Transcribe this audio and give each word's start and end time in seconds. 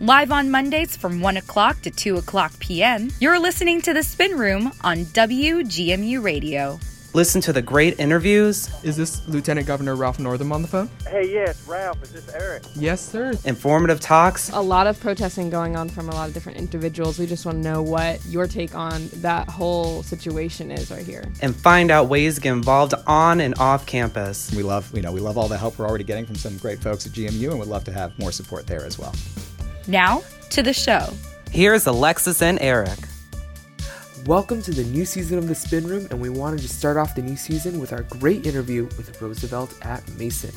Live 0.00 0.30
on 0.30 0.48
Mondays 0.48 0.96
from 0.96 1.20
1 1.20 1.38
o'clock 1.38 1.82
to 1.82 1.90
2 1.90 2.18
o'clock 2.18 2.56
p.m., 2.60 3.10
you're 3.18 3.40
listening 3.40 3.80
to 3.82 3.92
The 3.92 4.04
Spin 4.04 4.38
Room 4.38 4.70
on 4.82 4.98
WGMU 5.06 6.22
Radio. 6.22 6.78
Listen 7.14 7.40
to 7.40 7.52
the 7.52 7.62
great 7.62 7.98
interviews. 7.98 8.70
Is 8.84 8.96
this 8.96 9.26
Lieutenant 9.26 9.66
Governor 9.66 9.96
Ralph 9.96 10.20
Northam 10.20 10.52
on 10.52 10.62
the 10.62 10.68
phone? 10.68 10.88
Hey, 11.08 11.32
yes, 11.32 11.66
Ralph. 11.66 12.00
Is 12.04 12.12
this 12.12 12.32
Eric? 12.32 12.62
Yes, 12.76 13.00
sir. 13.00 13.32
Informative 13.44 13.98
talks. 13.98 14.50
A 14.50 14.60
lot 14.60 14.86
of 14.86 15.00
protesting 15.00 15.50
going 15.50 15.74
on 15.74 15.88
from 15.88 16.08
a 16.08 16.12
lot 16.12 16.28
of 16.28 16.34
different 16.34 16.58
individuals. 16.58 17.18
We 17.18 17.26
just 17.26 17.44
want 17.44 17.60
to 17.60 17.68
know 17.68 17.82
what 17.82 18.24
your 18.24 18.46
take 18.46 18.76
on 18.76 19.08
that 19.14 19.48
whole 19.48 20.04
situation 20.04 20.70
is 20.70 20.92
right 20.92 21.04
here. 21.04 21.24
And 21.42 21.56
find 21.56 21.90
out 21.90 22.08
ways 22.08 22.36
to 22.36 22.40
get 22.40 22.52
involved 22.52 22.94
on 23.08 23.40
and 23.40 23.58
off 23.58 23.84
campus. 23.84 24.54
We 24.54 24.62
love, 24.62 24.94
you 24.94 25.02
know, 25.02 25.10
we 25.10 25.18
love 25.18 25.36
all 25.36 25.48
the 25.48 25.58
help 25.58 25.76
we're 25.76 25.88
already 25.88 26.04
getting 26.04 26.24
from 26.24 26.36
some 26.36 26.56
great 26.58 26.78
folks 26.78 27.04
at 27.04 27.10
GMU 27.10 27.50
and 27.50 27.58
would 27.58 27.66
love 27.66 27.82
to 27.82 27.92
have 27.92 28.16
more 28.16 28.30
support 28.30 28.64
there 28.68 28.84
as 28.84 28.96
well. 28.96 29.12
Now, 29.90 30.22
to 30.50 30.62
the 30.62 30.74
show. 30.74 31.14
Here's 31.50 31.86
Alexis 31.86 32.42
and 32.42 32.58
Eric. 32.60 32.98
Welcome 34.26 34.60
to 34.64 34.70
the 34.70 34.84
new 34.84 35.06
season 35.06 35.38
of 35.38 35.48
The 35.48 35.54
Spin 35.54 35.86
Room, 35.86 36.06
and 36.10 36.20
we 36.20 36.28
wanted 36.28 36.60
to 36.60 36.68
start 36.68 36.98
off 36.98 37.14
the 37.14 37.22
new 37.22 37.36
season 37.36 37.80
with 37.80 37.94
our 37.94 38.02
great 38.02 38.46
interview 38.46 38.82
with 38.98 39.18
Roosevelt 39.22 39.74
at 39.80 40.06
Mason. 40.18 40.52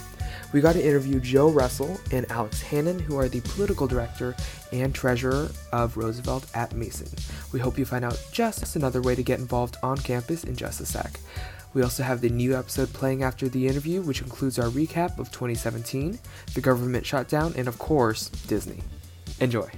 We 0.51 0.59
got 0.59 0.73
to 0.73 0.85
interview 0.85 1.21
Joe 1.21 1.49
Russell 1.49 1.97
and 2.11 2.29
Alex 2.29 2.61
Hannon, 2.61 2.99
who 2.99 3.17
are 3.17 3.29
the 3.29 3.39
political 3.39 3.87
director 3.87 4.35
and 4.73 4.93
treasurer 4.93 5.49
of 5.71 5.95
Roosevelt 5.95 6.47
at 6.53 6.73
Mason. 6.73 7.07
We 7.53 7.61
hope 7.61 7.77
you 7.77 7.85
find 7.85 8.03
out 8.03 8.21
just 8.33 8.75
another 8.75 9.01
way 9.01 9.15
to 9.15 9.23
get 9.23 9.39
involved 9.39 9.77
on 9.81 9.95
campus 9.95 10.43
in 10.43 10.57
just 10.57 10.81
a 10.81 10.85
sec. 10.85 11.21
We 11.73 11.83
also 11.83 12.03
have 12.03 12.19
the 12.19 12.29
new 12.29 12.53
episode 12.57 12.91
playing 12.91 13.23
after 13.23 13.47
the 13.47 13.65
interview, 13.65 14.01
which 14.01 14.21
includes 14.21 14.59
our 14.59 14.67
recap 14.67 15.19
of 15.19 15.31
2017, 15.31 16.19
the 16.53 16.59
government 16.59 17.05
shutdown, 17.05 17.53
and 17.55 17.69
of 17.69 17.79
course, 17.79 18.27
Disney. 18.27 18.83
Enjoy. 19.41 19.69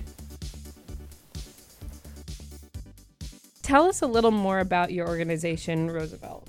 Tell 3.61 3.85
us 3.85 4.01
a 4.01 4.07
little 4.07 4.31
more 4.31 4.59
about 4.59 4.91
your 4.91 5.07
organization, 5.07 5.89
Roosevelt. 5.89 6.47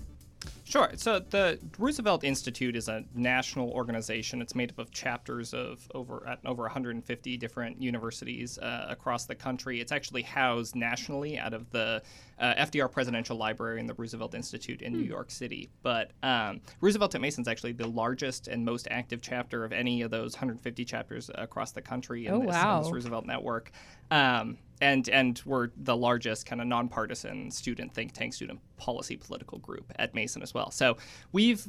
Sure. 0.64 0.90
So 0.96 1.20
the 1.20 1.60
Roosevelt 1.78 2.24
Institute 2.24 2.74
is 2.74 2.88
a 2.88 3.04
national 3.14 3.70
organization. 3.70 4.42
It's 4.42 4.56
made 4.56 4.70
up 4.70 4.80
of 4.80 4.90
chapters 4.90 5.54
of 5.54 5.88
over 5.94 6.26
at 6.26 6.40
over 6.44 6.64
150 6.64 7.36
different 7.36 7.80
universities 7.80 8.58
uh, 8.58 8.86
across 8.88 9.26
the 9.26 9.36
country. 9.36 9.80
It's 9.80 9.92
actually 9.92 10.22
housed 10.22 10.74
nationally 10.74 11.38
out 11.38 11.54
of 11.54 11.70
the 11.70 12.02
uh, 12.38 12.54
FDR 12.54 12.90
Presidential 12.90 13.36
Library 13.36 13.80
and 13.80 13.88
the 13.88 13.94
Roosevelt 13.94 14.34
Institute 14.34 14.82
in 14.82 14.92
New 14.92 15.04
York 15.04 15.30
City. 15.30 15.68
But 15.82 16.12
um, 16.22 16.60
Roosevelt 16.80 17.14
at 17.14 17.20
Mason 17.20 17.42
is 17.42 17.48
actually 17.48 17.72
the 17.72 17.86
largest 17.86 18.48
and 18.48 18.64
most 18.64 18.88
active 18.90 19.20
chapter 19.20 19.64
of 19.64 19.72
any 19.72 20.02
of 20.02 20.10
those 20.10 20.34
150 20.34 20.84
chapters 20.84 21.30
across 21.34 21.72
the 21.72 21.82
country 21.82 22.26
in, 22.26 22.34
Oh, 22.34 22.40
this, 22.40 22.56
in 22.56 22.82
this 22.82 22.92
Roosevelt 22.92 23.26
network. 23.26 23.70
Um, 24.10 24.58
and 24.80 25.08
and 25.08 25.40
we're 25.46 25.68
the 25.76 25.96
largest 25.96 26.46
kind 26.46 26.60
of 26.60 26.66
nonpartisan 26.66 27.50
student 27.50 27.94
think 27.94 28.12
tank, 28.12 28.34
student 28.34 28.58
policy 28.76 29.16
political 29.16 29.58
group 29.58 29.92
at 29.96 30.14
Mason 30.14 30.42
as 30.42 30.52
well. 30.52 30.70
So 30.70 30.96
we've 31.32 31.64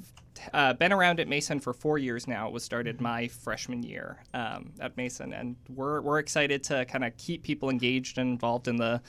uh, 0.53 0.73
been 0.73 0.91
around 0.91 1.19
at 1.19 1.27
Mason 1.27 1.59
for 1.59 1.71
four 1.71 1.97
years 1.97 2.27
now. 2.27 2.47
It 2.47 2.53
was 2.53 2.63
started 2.63 2.99
my 2.99 3.27
freshman 3.27 3.83
year 3.83 4.23
um, 4.33 4.71
at 4.79 4.97
Mason, 4.97 5.33
and 5.33 5.55
we're 5.69 6.01
we're 6.01 6.19
excited 6.19 6.63
to 6.65 6.85
kind 6.85 7.05
of 7.05 7.15
keep 7.17 7.43
people 7.43 7.69
engaged 7.69 8.17
and 8.17 8.31
involved 8.31 8.67
in 8.67 8.75
the 8.77 9.01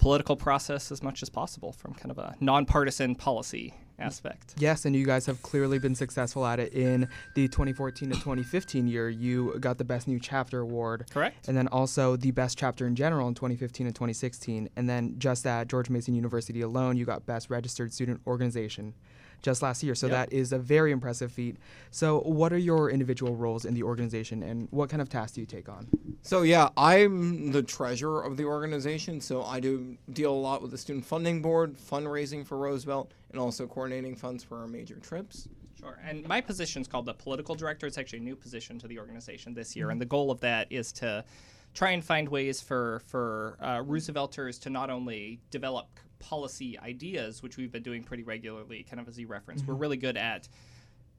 political 0.00 0.34
process 0.34 0.90
as 0.90 1.02
much 1.02 1.22
as 1.22 1.28
possible 1.28 1.72
from 1.72 1.94
kind 1.94 2.10
of 2.10 2.18
a 2.18 2.34
nonpartisan 2.40 3.14
policy 3.14 3.74
aspect. 3.98 4.54
Yes, 4.56 4.86
and 4.86 4.96
you 4.96 5.04
guys 5.04 5.26
have 5.26 5.42
clearly 5.42 5.78
been 5.78 5.94
successful 5.94 6.46
at 6.46 6.58
it. 6.58 6.72
In 6.72 7.06
the 7.34 7.48
2014 7.48 8.08
to 8.08 8.14
2015 8.14 8.86
year, 8.86 9.10
you 9.10 9.58
got 9.60 9.76
the 9.76 9.84
Best 9.84 10.08
New 10.08 10.18
Chapter 10.18 10.60
Award. 10.60 11.04
Correct. 11.10 11.48
And 11.48 11.56
then 11.56 11.68
also 11.68 12.16
the 12.16 12.30
Best 12.30 12.56
Chapter 12.56 12.86
in 12.86 12.96
general 12.96 13.28
in 13.28 13.34
2015 13.34 13.86
and 13.86 13.94
2016. 13.94 14.70
And 14.74 14.88
then 14.88 15.16
just 15.18 15.46
at 15.46 15.68
George 15.68 15.90
Mason 15.90 16.14
University 16.14 16.62
alone, 16.62 16.96
you 16.96 17.04
got 17.04 17.26
Best 17.26 17.50
Registered 17.50 17.92
Student 17.92 18.22
Organization 18.26 18.94
just 19.42 19.62
last 19.62 19.82
year. 19.82 19.94
So 19.94 20.06
Yep. 20.06 20.30
that 20.30 20.32
is 20.36 20.52
a 20.52 20.58
very 20.58 20.92
impressive 20.92 21.32
feat. 21.32 21.56
So, 21.90 22.20
what 22.20 22.52
are 22.52 22.58
your 22.58 22.90
individual 22.90 23.36
roles 23.36 23.64
in 23.64 23.74
the 23.74 23.82
organization 23.82 24.42
and 24.42 24.68
what 24.70 24.90
kind 24.90 25.00
of 25.02 25.08
tasks 25.08 25.34
do 25.34 25.40
you 25.40 25.46
take 25.46 25.68
on? 25.68 25.88
So 26.22 26.42
yeah, 26.42 26.68
I'm 26.76 27.50
the 27.52 27.62
treasurer 27.62 28.22
of 28.22 28.36
the 28.36 28.44
organization, 28.44 29.20
so 29.20 29.42
I 29.42 29.60
do 29.60 29.96
deal 30.12 30.32
a 30.32 30.34
lot 30.34 30.60
with 30.62 30.70
the 30.70 30.78
student 30.78 31.04
funding 31.06 31.40
board, 31.40 31.76
fundraising 31.78 32.46
for 32.46 32.58
Roosevelt, 32.58 33.12
and 33.30 33.40
also 33.40 33.66
coordinating 33.66 34.16
funds 34.16 34.44
for 34.44 34.58
our 34.58 34.66
major 34.66 34.96
trips. 34.96 35.48
Sure. 35.78 35.98
And 36.04 36.28
my 36.28 36.42
position 36.42 36.82
is 36.82 36.88
called 36.88 37.06
the 37.06 37.14
political 37.14 37.54
director. 37.54 37.86
It's 37.86 37.96
actually 37.96 38.18
a 38.18 38.22
new 38.22 38.36
position 38.36 38.78
to 38.80 38.86
the 38.88 38.98
organization 38.98 39.54
this 39.54 39.74
year, 39.74 39.88
and 39.90 39.98
the 40.00 40.04
goal 40.04 40.30
of 40.30 40.40
that 40.40 40.66
is 40.70 40.92
to 40.92 41.24
try 41.72 41.90
and 41.92 42.04
find 42.04 42.28
ways 42.28 42.60
for 42.60 43.00
for 43.06 43.56
uh, 43.60 43.78
Roosevelters 43.78 44.60
to 44.60 44.70
not 44.70 44.90
only 44.90 45.40
develop 45.50 45.88
policy 46.20 46.78
ideas, 46.78 47.42
which 47.42 47.56
we've 47.56 47.72
been 47.72 47.82
doing 47.82 48.04
pretty 48.04 48.22
regularly, 48.22 48.84
kind 48.88 49.00
of 49.00 49.08
as 49.08 49.18
you 49.18 49.26
referenced. 49.26 49.66
We're 49.66 49.74
really 49.74 49.96
good 49.96 50.16
at 50.16 50.48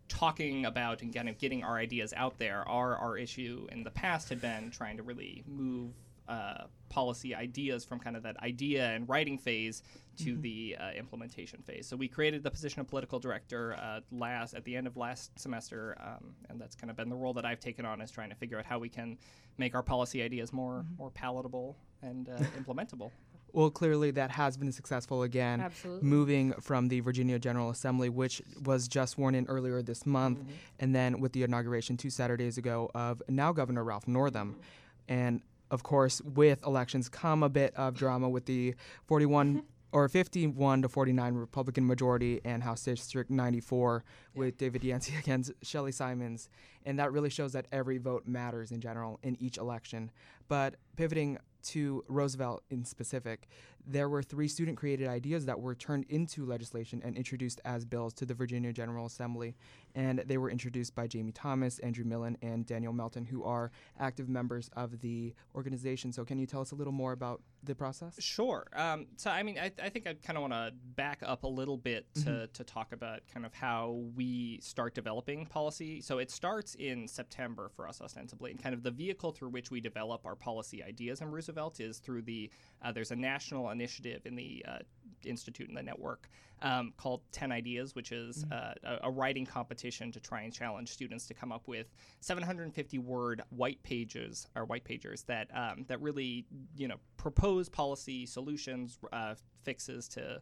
talking 0.07 0.65
about 0.65 1.01
and 1.01 1.13
kind 1.13 1.29
of 1.29 1.37
getting 1.37 1.63
our 1.63 1.77
ideas 1.77 2.13
out 2.15 2.37
there. 2.37 2.67
Our 2.67 2.95
our 2.97 3.17
issue 3.17 3.67
in 3.71 3.83
the 3.83 3.91
past 3.91 4.29
had 4.29 4.41
been 4.41 4.71
trying 4.71 4.97
to 4.97 5.03
really 5.03 5.43
move 5.47 5.91
uh, 6.27 6.65
policy 6.89 7.33
ideas 7.33 7.83
from 7.83 7.99
kind 7.99 8.15
of 8.15 8.23
that 8.23 8.37
idea 8.43 8.89
and 8.91 9.07
writing 9.07 9.37
phase 9.37 9.83
to 10.17 10.37
the 10.37 10.77
uh, 10.79 10.91
implementation 10.91 11.61
phase. 11.61 11.87
So 11.87 11.95
we 11.95 12.07
created 12.07 12.43
the 12.43 12.51
position 12.51 12.81
of 12.81 12.87
political 12.87 13.19
director 13.19 13.75
uh, 13.81 14.01
last 14.11 14.53
at 14.53 14.63
the 14.65 14.75
end 14.75 14.87
of 14.87 14.97
last 14.97 15.37
semester, 15.39 15.97
um, 15.99 16.35
and 16.49 16.59
that's 16.59 16.75
kind 16.75 16.91
of 16.91 16.97
been 16.97 17.09
the 17.09 17.15
role 17.15 17.33
that 17.33 17.45
I've 17.45 17.59
taken 17.59 17.85
on 17.85 18.01
is 18.01 18.11
trying 18.11 18.29
to 18.29 18.35
figure 18.35 18.59
out 18.59 18.65
how 18.65 18.77
we 18.77 18.89
can 18.89 19.17
make 19.57 19.73
our 19.73 19.83
policy 19.83 20.21
ideas 20.21 20.53
more 20.53 20.85
more 20.97 21.09
palatable 21.09 21.77
and 22.01 22.29
uh, 22.29 22.33
implementable. 22.59 23.11
Well, 23.53 23.69
clearly 23.69 24.11
that 24.11 24.31
has 24.31 24.57
been 24.57 24.71
successful 24.71 25.23
again. 25.23 25.61
Absolutely. 25.61 26.07
Moving 26.07 26.53
from 26.53 26.87
the 26.87 26.99
Virginia 27.01 27.37
General 27.39 27.69
Assembly, 27.69 28.09
which 28.09 28.41
was 28.63 28.87
just 28.87 29.13
sworn 29.13 29.35
in 29.35 29.45
earlier 29.47 29.81
this 29.81 30.05
month, 30.05 30.39
mm-hmm. 30.39 30.51
and 30.79 30.95
then 30.95 31.19
with 31.19 31.33
the 31.33 31.43
inauguration 31.43 31.97
two 31.97 32.09
Saturdays 32.09 32.57
ago 32.57 32.89
of 32.95 33.21
now 33.27 33.51
Governor 33.51 33.83
Ralph 33.83 34.07
Northam. 34.07 34.51
Mm-hmm. 34.51 35.13
And 35.13 35.41
of 35.69 35.83
course, 35.83 36.21
with 36.21 36.65
elections 36.65 37.09
come 37.09 37.43
a 37.43 37.49
bit 37.49 37.73
of 37.75 37.95
drama 37.95 38.29
with 38.29 38.45
the 38.45 38.75
41 39.07 39.63
or 39.93 40.07
51 40.07 40.83
to 40.83 40.89
49 40.89 41.33
Republican 41.35 41.85
majority 41.85 42.39
and 42.45 42.63
House 42.63 42.83
District 42.83 43.29
94 43.29 44.03
with 44.35 44.57
David 44.57 44.83
Yancey 44.83 45.15
against 45.19 45.51
Shelly 45.61 45.91
Simonds. 45.91 46.49
And 46.85 46.97
that 46.99 47.11
really 47.11 47.29
shows 47.29 47.53
that 47.53 47.67
every 47.71 47.97
vote 47.97 48.25
matters 48.25 48.71
in 48.71 48.81
general 48.81 49.19
in 49.23 49.35
each 49.41 49.57
election. 49.57 50.11
But 50.47 50.75
pivoting 50.95 51.37
to 51.63 52.03
Roosevelt 52.07 52.63
in 52.69 52.85
specific, 52.85 53.47
there 53.85 54.09
were 54.09 54.21
three 54.21 54.47
student 54.47 54.77
created 54.77 55.07
ideas 55.07 55.45
that 55.45 55.59
were 55.59 55.75
turned 55.75 56.05
into 56.09 56.45
legislation 56.45 57.01
and 57.03 57.15
introduced 57.15 57.61
as 57.65 57.85
bills 57.85 58.13
to 58.13 58.25
the 58.25 58.33
Virginia 58.33 58.71
General 58.73 59.05
Assembly. 59.05 59.55
And 59.95 60.19
they 60.19 60.37
were 60.37 60.49
introduced 60.49 60.95
by 60.95 61.07
Jamie 61.07 61.31
Thomas, 61.31 61.79
Andrew 61.79 62.05
Millen, 62.05 62.37
and 62.41 62.65
Daniel 62.65 62.93
Melton, 62.93 63.25
who 63.25 63.43
are 63.43 63.71
active 63.99 64.29
members 64.29 64.69
of 64.75 65.01
the 65.01 65.33
organization. 65.53 66.13
So, 66.13 66.23
can 66.23 66.37
you 66.37 66.45
tell 66.45 66.61
us 66.61 66.71
a 66.71 66.75
little 66.75 66.93
more 66.93 67.11
about 67.11 67.41
the 67.63 67.75
process? 67.75 68.15
Sure. 68.21 68.67
Um, 68.73 69.07
so, 69.17 69.29
I 69.29 69.43
mean, 69.43 69.59
I, 69.59 69.71
I 69.83 69.89
think 69.89 70.07
I 70.07 70.13
kind 70.13 70.37
of 70.37 70.41
want 70.41 70.53
to 70.53 70.71
back 70.95 71.19
up 71.25 71.43
a 71.43 71.47
little 71.47 71.77
bit 71.77 72.05
to, 72.23 72.47
to 72.47 72.63
talk 72.63 72.93
about 72.93 73.21
kind 73.33 73.45
of 73.45 73.53
how 73.53 74.01
we 74.15 74.59
start 74.61 74.95
developing 74.95 75.45
policy. 75.45 75.99
So, 75.99 76.19
it 76.19 76.31
starts 76.31 76.75
in 76.75 77.07
September 77.07 77.69
for 77.75 77.87
us, 77.87 77.99
ostensibly, 78.01 78.51
and 78.51 78.61
kind 78.61 78.73
of 78.73 78.83
the 78.83 78.91
vehicle 78.91 79.31
through 79.31 79.49
which 79.49 79.71
we 79.71 79.81
develop 79.81 80.25
our 80.25 80.35
policy 80.35 80.81
ideas 80.81 81.19
in 81.19 81.29
Roosevelt 81.31 81.81
is 81.81 81.99
through 81.99 82.21
the 82.21 82.49
uh, 82.81 82.91
there's 82.91 83.11
a 83.11 83.15
national 83.15 83.70
initiative 83.71 84.25
in 84.25 84.35
the 84.35 84.63
uh, 84.67 84.79
institute 85.25 85.67
and 85.67 85.77
the 85.77 85.83
network 85.83 86.29
um, 86.61 86.93
called 86.97 87.21
10 87.31 87.51
Ideas, 87.51 87.95
which 87.95 88.11
is 88.11 88.45
uh, 88.51 88.73
a, 88.83 88.99
a 89.03 89.11
writing 89.11 89.45
competition 89.45 90.11
to 90.11 90.19
try 90.19 90.41
and 90.41 90.53
challenge 90.53 90.89
students 90.89 91.25
to 91.27 91.33
come 91.33 91.51
up 91.51 91.67
with 91.67 91.87
750 92.19 92.99
word 92.99 93.41
white 93.49 93.81
pages 93.83 94.47
or 94.55 94.65
white 94.65 94.83
pagers 94.83 95.25
that 95.25 95.47
um, 95.55 95.85
that 95.87 96.01
really 96.01 96.45
you 96.77 96.87
know 96.87 96.97
propose 97.17 97.69
policy 97.69 98.25
solutions, 98.25 98.99
uh, 99.11 99.35
fixes 99.63 100.07
to 100.09 100.41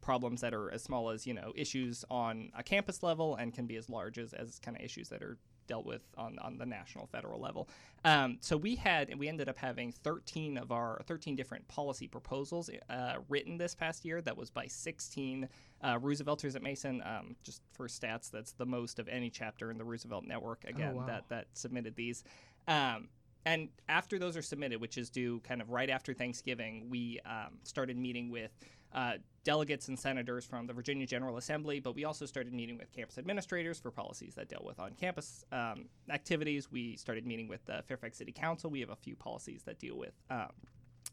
problems 0.00 0.40
that 0.40 0.54
are 0.54 0.70
as 0.70 0.82
small 0.82 1.10
as 1.10 1.26
you 1.26 1.34
know 1.34 1.52
issues 1.56 2.04
on 2.10 2.50
a 2.56 2.62
campus 2.62 3.02
level 3.02 3.34
and 3.36 3.52
can 3.54 3.66
be 3.66 3.76
as 3.76 3.88
large 3.88 4.18
as, 4.18 4.32
as 4.34 4.58
kind 4.60 4.76
of 4.76 4.82
issues 4.82 5.08
that 5.08 5.22
are 5.22 5.36
dealt 5.66 5.86
with 5.86 6.02
on, 6.16 6.38
on 6.40 6.58
the 6.58 6.66
national 6.66 7.06
federal 7.06 7.40
level. 7.40 7.68
Um, 8.04 8.38
so 8.40 8.56
we 8.56 8.76
had 8.76 9.12
we 9.18 9.28
ended 9.28 9.48
up 9.48 9.56
having 9.56 9.92
13 9.92 10.58
of 10.58 10.72
our 10.72 11.00
13 11.06 11.36
different 11.36 11.66
policy 11.68 12.06
proposals 12.06 12.70
uh, 12.88 13.14
written 13.28 13.58
this 13.58 13.74
past 13.74 14.04
year. 14.04 14.20
That 14.20 14.36
was 14.36 14.50
by 14.50 14.66
16 14.66 15.48
uh, 15.82 15.98
roosevelters 15.98 16.56
at 16.56 16.62
mason. 16.62 17.02
Um, 17.04 17.36
just 17.42 17.62
for 17.72 17.88
stats 17.88 18.30
that's 18.30 18.52
the 18.52 18.66
most 18.66 18.98
of 18.98 19.08
any 19.08 19.30
chapter 19.30 19.70
in 19.70 19.78
the 19.78 19.84
roosevelt 19.84 20.24
network. 20.24 20.64
Again 20.64 20.96
wow. 20.96 21.06
that 21.06 21.24
that 21.28 21.46
submitted 21.52 21.96
these. 21.96 22.24
Um, 22.68 23.08
and 23.44 23.68
after 23.88 24.18
those 24.18 24.36
are 24.36 24.42
submitted, 24.42 24.80
which 24.80 24.98
is 24.98 25.08
due 25.08 25.38
kind 25.40 25.62
of 25.62 25.70
right 25.70 25.88
after 25.88 26.12
Thanksgiving, 26.12 26.90
we 26.90 27.20
um, 27.24 27.58
started 27.62 27.96
meeting 27.96 28.28
with 28.28 28.50
uh, 28.96 29.12
delegates 29.44 29.88
and 29.88 29.98
senators 29.98 30.44
from 30.44 30.66
the 30.66 30.72
Virginia 30.72 31.06
General 31.06 31.36
Assembly, 31.36 31.78
but 31.78 31.94
we 31.94 32.04
also 32.04 32.26
started 32.26 32.52
meeting 32.52 32.78
with 32.78 32.90
campus 32.92 33.18
administrators 33.18 33.78
for 33.78 33.90
policies 33.90 34.34
that 34.34 34.48
dealt 34.48 34.64
with 34.64 34.80
on 34.80 34.92
campus 34.94 35.44
um, 35.52 35.84
activities. 36.10 36.72
We 36.72 36.96
started 36.96 37.26
meeting 37.26 37.46
with 37.46 37.64
the 37.66 37.84
Fairfax 37.86 38.18
City 38.18 38.32
Council. 38.32 38.70
We 38.70 38.80
have 38.80 38.90
a 38.90 38.96
few 38.96 39.14
policies 39.14 39.62
that 39.64 39.78
deal 39.78 39.96
with. 39.96 40.14
Um, 40.30 40.48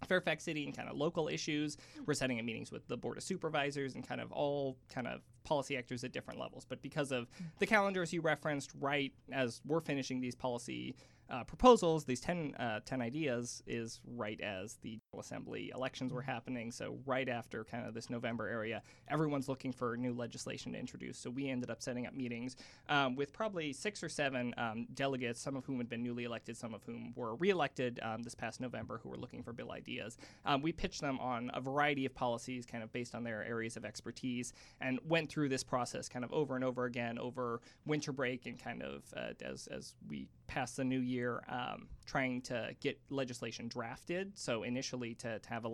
Fairfax 0.07 0.44
City 0.44 0.65
and 0.65 0.75
kind 0.75 0.89
of 0.89 0.97
local 0.97 1.27
issues. 1.27 1.77
We're 2.06 2.13
setting 2.13 2.39
up 2.39 2.45
meetings 2.45 2.71
with 2.71 2.88
the 2.88 2.97
Board 2.97 3.18
of 3.18 3.24
Supervisors 3.24 3.95
and 3.95 4.06
kind 4.06 4.19
of 4.19 4.31
all 4.31 4.77
kind 4.94 5.07
of 5.07 5.21
policy 5.44 5.77
actors 5.77 6.03
at 6.03 6.12
different 6.12 6.39
levels. 6.39 6.65
But 6.68 6.81
because 6.81 7.12
of 7.12 7.30
the 7.59 7.68
calendars 7.68 8.12
you 8.12 8.21
referenced, 8.21 8.71
right 8.80 9.13
as 9.31 9.62
we're 9.65 9.81
finishing 9.81 10.19
these 10.19 10.35
policy 10.35 10.95
uh, 11.29 11.43
proposals, 11.43 12.05
these 12.05 12.19
10, 12.19 12.55
uh, 12.55 12.79
10 12.85 13.01
ideas, 13.01 13.63
is 13.65 13.99
right 14.05 14.39
as 14.41 14.75
the 14.81 14.99
General 15.11 15.21
Assembly 15.21 15.71
elections 15.73 16.13
were 16.13 16.21
happening. 16.21 16.71
So, 16.71 16.97
right 17.05 17.27
after 17.27 17.63
kind 17.63 17.87
of 17.87 17.93
this 17.93 18.09
November 18.09 18.47
area, 18.47 18.81
everyone's 19.07 19.47
looking 19.47 19.71
for 19.71 19.97
new 19.97 20.13
legislation 20.13 20.73
to 20.73 20.79
introduce. 20.79 21.17
So, 21.17 21.29
we 21.29 21.49
ended 21.49 21.69
up 21.69 21.81
setting 21.81 22.05
up 22.05 22.13
meetings 22.13 22.55
um, 22.89 23.15
with 23.15 23.33
probably 23.33 23.73
six 23.73 24.03
or 24.03 24.09
seven 24.09 24.53
um, 24.57 24.87
delegates, 24.93 25.39
some 25.41 25.55
of 25.55 25.65
whom 25.65 25.77
had 25.77 25.89
been 25.89 26.03
newly 26.03 26.25
elected, 26.25 26.57
some 26.57 26.73
of 26.73 26.83
whom 26.83 27.13
were 27.15 27.35
reelected 27.35 27.99
um, 28.03 28.21
this 28.21 28.35
past 28.35 28.59
November, 28.59 28.99
who 29.01 29.09
were 29.09 29.17
looking 29.17 29.43
for 29.43 29.53
bill 29.53 29.71
ideas. 29.71 30.17
Um, 30.45 30.61
we 30.61 30.71
pitched 30.71 31.01
them 31.01 31.19
on 31.19 31.51
a 31.53 31.61
variety 31.61 32.05
of 32.05 32.13
policies, 32.13 32.65
kind 32.65 32.83
of 32.83 32.91
based 32.91 33.15
on 33.15 33.23
their 33.23 33.43
areas 33.43 33.77
of 33.77 33.85
expertise, 33.85 34.53
and 34.81 34.99
went 35.07 35.29
through 35.29 35.49
this 35.49 35.63
process 35.63 36.09
kind 36.09 36.25
of 36.25 36.31
over 36.33 36.55
and 36.55 36.63
over 36.63 36.85
again 36.85 37.17
over 37.17 37.61
winter 37.85 38.11
break 38.11 38.45
and 38.45 38.61
kind 38.61 38.83
of 38.83 39.03
uh, 39.15 39.33
as, 39.41 39.67
as 39.67 39.95
we 40.07 40.27
passed 40.53 40.77
the 40.77 40.83
new 40.83 41.00
year, 41.00 41.44
um, 41.50 41.88
trying 42.05 42.39
to 42.39 42.75
get 42.79 43.00
legislation 43.09 43.67
drafted. 43.67 44.31
So 44.35 44.61
initially, 44.61 45.15
to, 45.15 45.39
to 45.39 45.50
have 45.50 45.65
a 45.65 45.69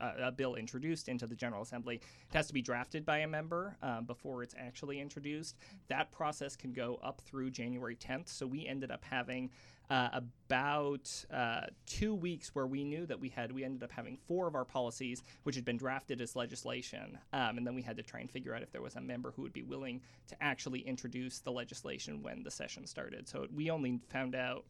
uh, 0.00 0.12
a 0.18 0.32
bill 0.32 0.56
introduced 0.56 1.08
into 1.08 1.28
the 1.28 1.36
General 1.36 1.62
Assembly, 1.62 1.96
it 1.96 2.34
has 2.34 2.48
to 2.48 2.52
be 2.52 2.60
drafted 2.60 3.06
by 3.06 3.18
a 3.18 3.28
member 3.28 3.76
um, 3.82 4.06
before 4.06 4.42
it's 4.42 4.54
actually 4.58 5.00
introduced. 5.00 5.56
That 5.88 6.10
process 6.10 6.56
can 6.56 6.72
go 6.72 6.98
up 7.04 7.20
through 7.20 7.50
January 7.52 7.94
10th. 7.94 8.28
So 8.28 8.48
we 8.48 8.66
ended 8.66 8.90
up 8.90 9.04
having 9.08 9.50
uh, 9.90 10.08
about 10.48 11.24
uh, 11.32 11.62
two 11.86 12.14
weeks 12.14 12.54
where 12.54 12.66
we 12.66 12.84
knew 12.84 13.04
that 13.06 13.18
we 13.18 13.28
had 13.28 13.50
we 13.50 13.64
ended 13.64 13.82
up 13.82 13.90
having 13.90 14.16
four 14.28 14.46
of 14.46 14.54
our 14.54 14.64
policies 14.64 15.22
which 15.42 15.56
had 15.56 15.64
been 15.64 15.76
drafted 15.76 16.20
as 16.20 16.36
legislation 16.36 17.18
um, 17.32 17.58
and 17.58 17.66
then 17.66 17.74
we 17.74 17.82
had 17.82 17.96
to 17.96 18.02
try 18.02 18.20
and 18.20 18.30
figure 18.30 18.54
out 18.54 18.62
if 18.62 18.70
there 18.70 18.82
was 18.82 18.94
a 18.96 19.00
member 19.00 19.32
who 19.34 19.42
would 19.42 19.52
be 19.52 19.62
willing 19.62 20.00
to 20.28 20.36
actually 20.40 20.80
introduce 20.80 21.40
the 21.40 21.50
legislation 21.50 22.22
when 22.22 22.42
the 22.44 22.50
session 22.50 22.86
started 22.86 23.28
so 23.28 23.46
we 23.54 23.68
only 23.70 24.00
found 24.08 24.34
out 24.36 24.64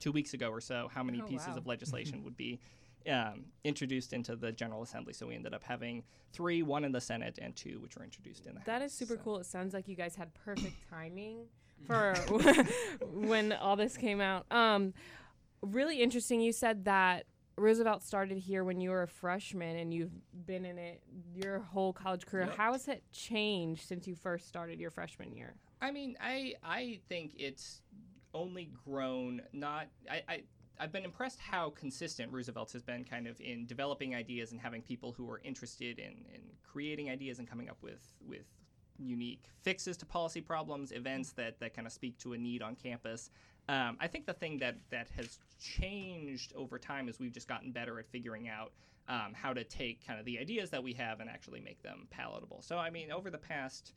two 0.00 0.12
weeks 0.12 0.34
ago 0.34 0.50
or 0.50 0.60
so 0.60 0.90
how 0.94 1.02
many 1.02 1.20
Oh, 1.22 1.26
pieces 1.26 1.48
wow. 1.48 1.56
of 1.56 1.66
legislation 1.74 2.22
would 2.24 2.36
be 2.36 2.60
um, 3.10 3.46
introduced 3.64 4.12
into 4.12 4.36
the 4.36 4.52
General 4.52 4.82
Assembly. 4.84 5.12
So 5.12 5.26
we 5.26 5.34
ended 5.34 5.52
up 5.54 5.64
having 5.64 6.04
three, 6.32 6.62
one 6.62 6.84
in 6.84 6.92
the 6.92 7.00
Senate, 7.00 7.36
and 7.42 7.54
two 7.56 7.80
which 7.80 7.96
were 7.96 8.04
introduced 8.04 8.46
in 8.46 8.54
the 8.54 8.60
That 8.64 8.80
House. 8.80 8.92
is 8.92 8.96
super 8.96 9.16
So- 9.16 9.20
cool. 9.24 9.38
It 9.38 9.46
sounds 9.46 9.74
like 9.74 9.88
you 9.88 9.96
guys 9.96 10.14
had 10.14 10.32
perfect 10.34 10.76
timing 10.88 11.46
for 11.86 12.14
when 13.12 13.52
all 13.52 13.76
this 13.76 13.96
came 13.96 14.20
out. 14.20 14.46
Um, 14.50 14.94
really 15.62 16.02
interesting. 16.02 16.40
You 16.40 16.52
said 16.52 16.84
that 16.84 17.26
Roosevelt 17.56 18.02
started 18.02 18.38
here 18.38 18.64
when 18.64 18.80
you 18.80 18.90
were 18.90 19.02
a 19.02 19.08
freshman 19.08 19.76
and 19.76 19.92
you've 19.92 20.12
been 20.46 20.64
in 20.64 20.78
it 20.78 21.02
your 21.34 21.60
whole 21.60 21.92
college 21.92 22.26
career. 22.26 22.46
Yep. 22.46 22.56
How 22.56 22.72
has 22.72 22.88
it 22.88 23.02
changed 23.12 23.86
since 23.86 24.06
you 24.06 24.14
first 24.14 24.48
started 24.48 24.80
your 24.80 24.90
freshman 24.90 25.32
year? 25.32 25.54
I 25.80 25.90
mean, 25.90 26.16
I 26.20 26.54
I 26.62 27.00
think 27.08 27.32
it's 27.36 27.82
only 28.34 28.70
grown. 28.84 29.42
Not 29.52 29.88
I. 30.10 30.22
I 30.28 30.42
I've 30.80 30.90
been 30.90 31.04
impressed 31.04 31.38
how 31.38 31.70
consistent 31.70 32.32
Roosevelt 32.32 32.72
has 32.72 32.82
been 32.82 33.04
kind 33.04 33.28
of 33.28 33.40
in 33.40 33.66
developing 33.66 34.16
ideas 34.16 34.50
and 34.50 34.60
having 34.60 34.82
people 34.82 35.12
who 35.12 35.30
are 35.30 35.40
interested 35.44 36.00
in, 36.00 36.24
in 36.34 36.40
creating 36.64 37.08
ideas 37.08 37.38
and 37.38 37.48
coming 37.48 37.68
up 37.68 37.76
with, 37.82 38.02
with 38.26 38.46
unique 39.02 39.44
fixes 39.62 39.96
to 39.98 40.06
policy 40.06 40.40
problems, 40.40 40.92
events 40.92 41.32
that, 41.32 41.58
that 41.60 41.74
kind 41.74 41.86
of 41.86 41.92
speak 41.92 42.18
to 42.18 42.32
a 42.32 42.38
need 42.38 42.62
on 42.62 42.74
campus. 42.74 43.30
Um, 43.68 43.96
I 44.00 44.08
think 44.08 44.26
the 44.26 44.32
thing 44.32 44.58
that, 44.58 44.76
that 44.90 45.08
has 45.16 45.38
changed 45.60 46.52
over 46.56 46.78
time 46.78 47.08
is 47.08 47.20
we've 47.20 47.32
just 47.32 47.48
gotten 47.48 47.70
better 47.70 47.98
at 47.98 48.06
figuring 48.08 48.48
out 48.48 48.72
um, 49.08 49.32
how 49.34 49.52
to 49.52 49.64
take 49.64 50.04
kind 50.06 50.18
of 50.18 50.24
the 50.24 50.38
ideas 50.38 50.70
that 50.70 50.82
we 50.82 50.92
have 50.94 51.20
and 51.20 51.28
actually 51.28 51.60
make 51.60 51.82
them 51.82 52.06
palatable. 52.10 52.62
So, 52.62 52.78
I 52.78 52.90
mean, 52.90 53.12
over 53.12 53.30
the 53.30 53.38
past 53.38 53.92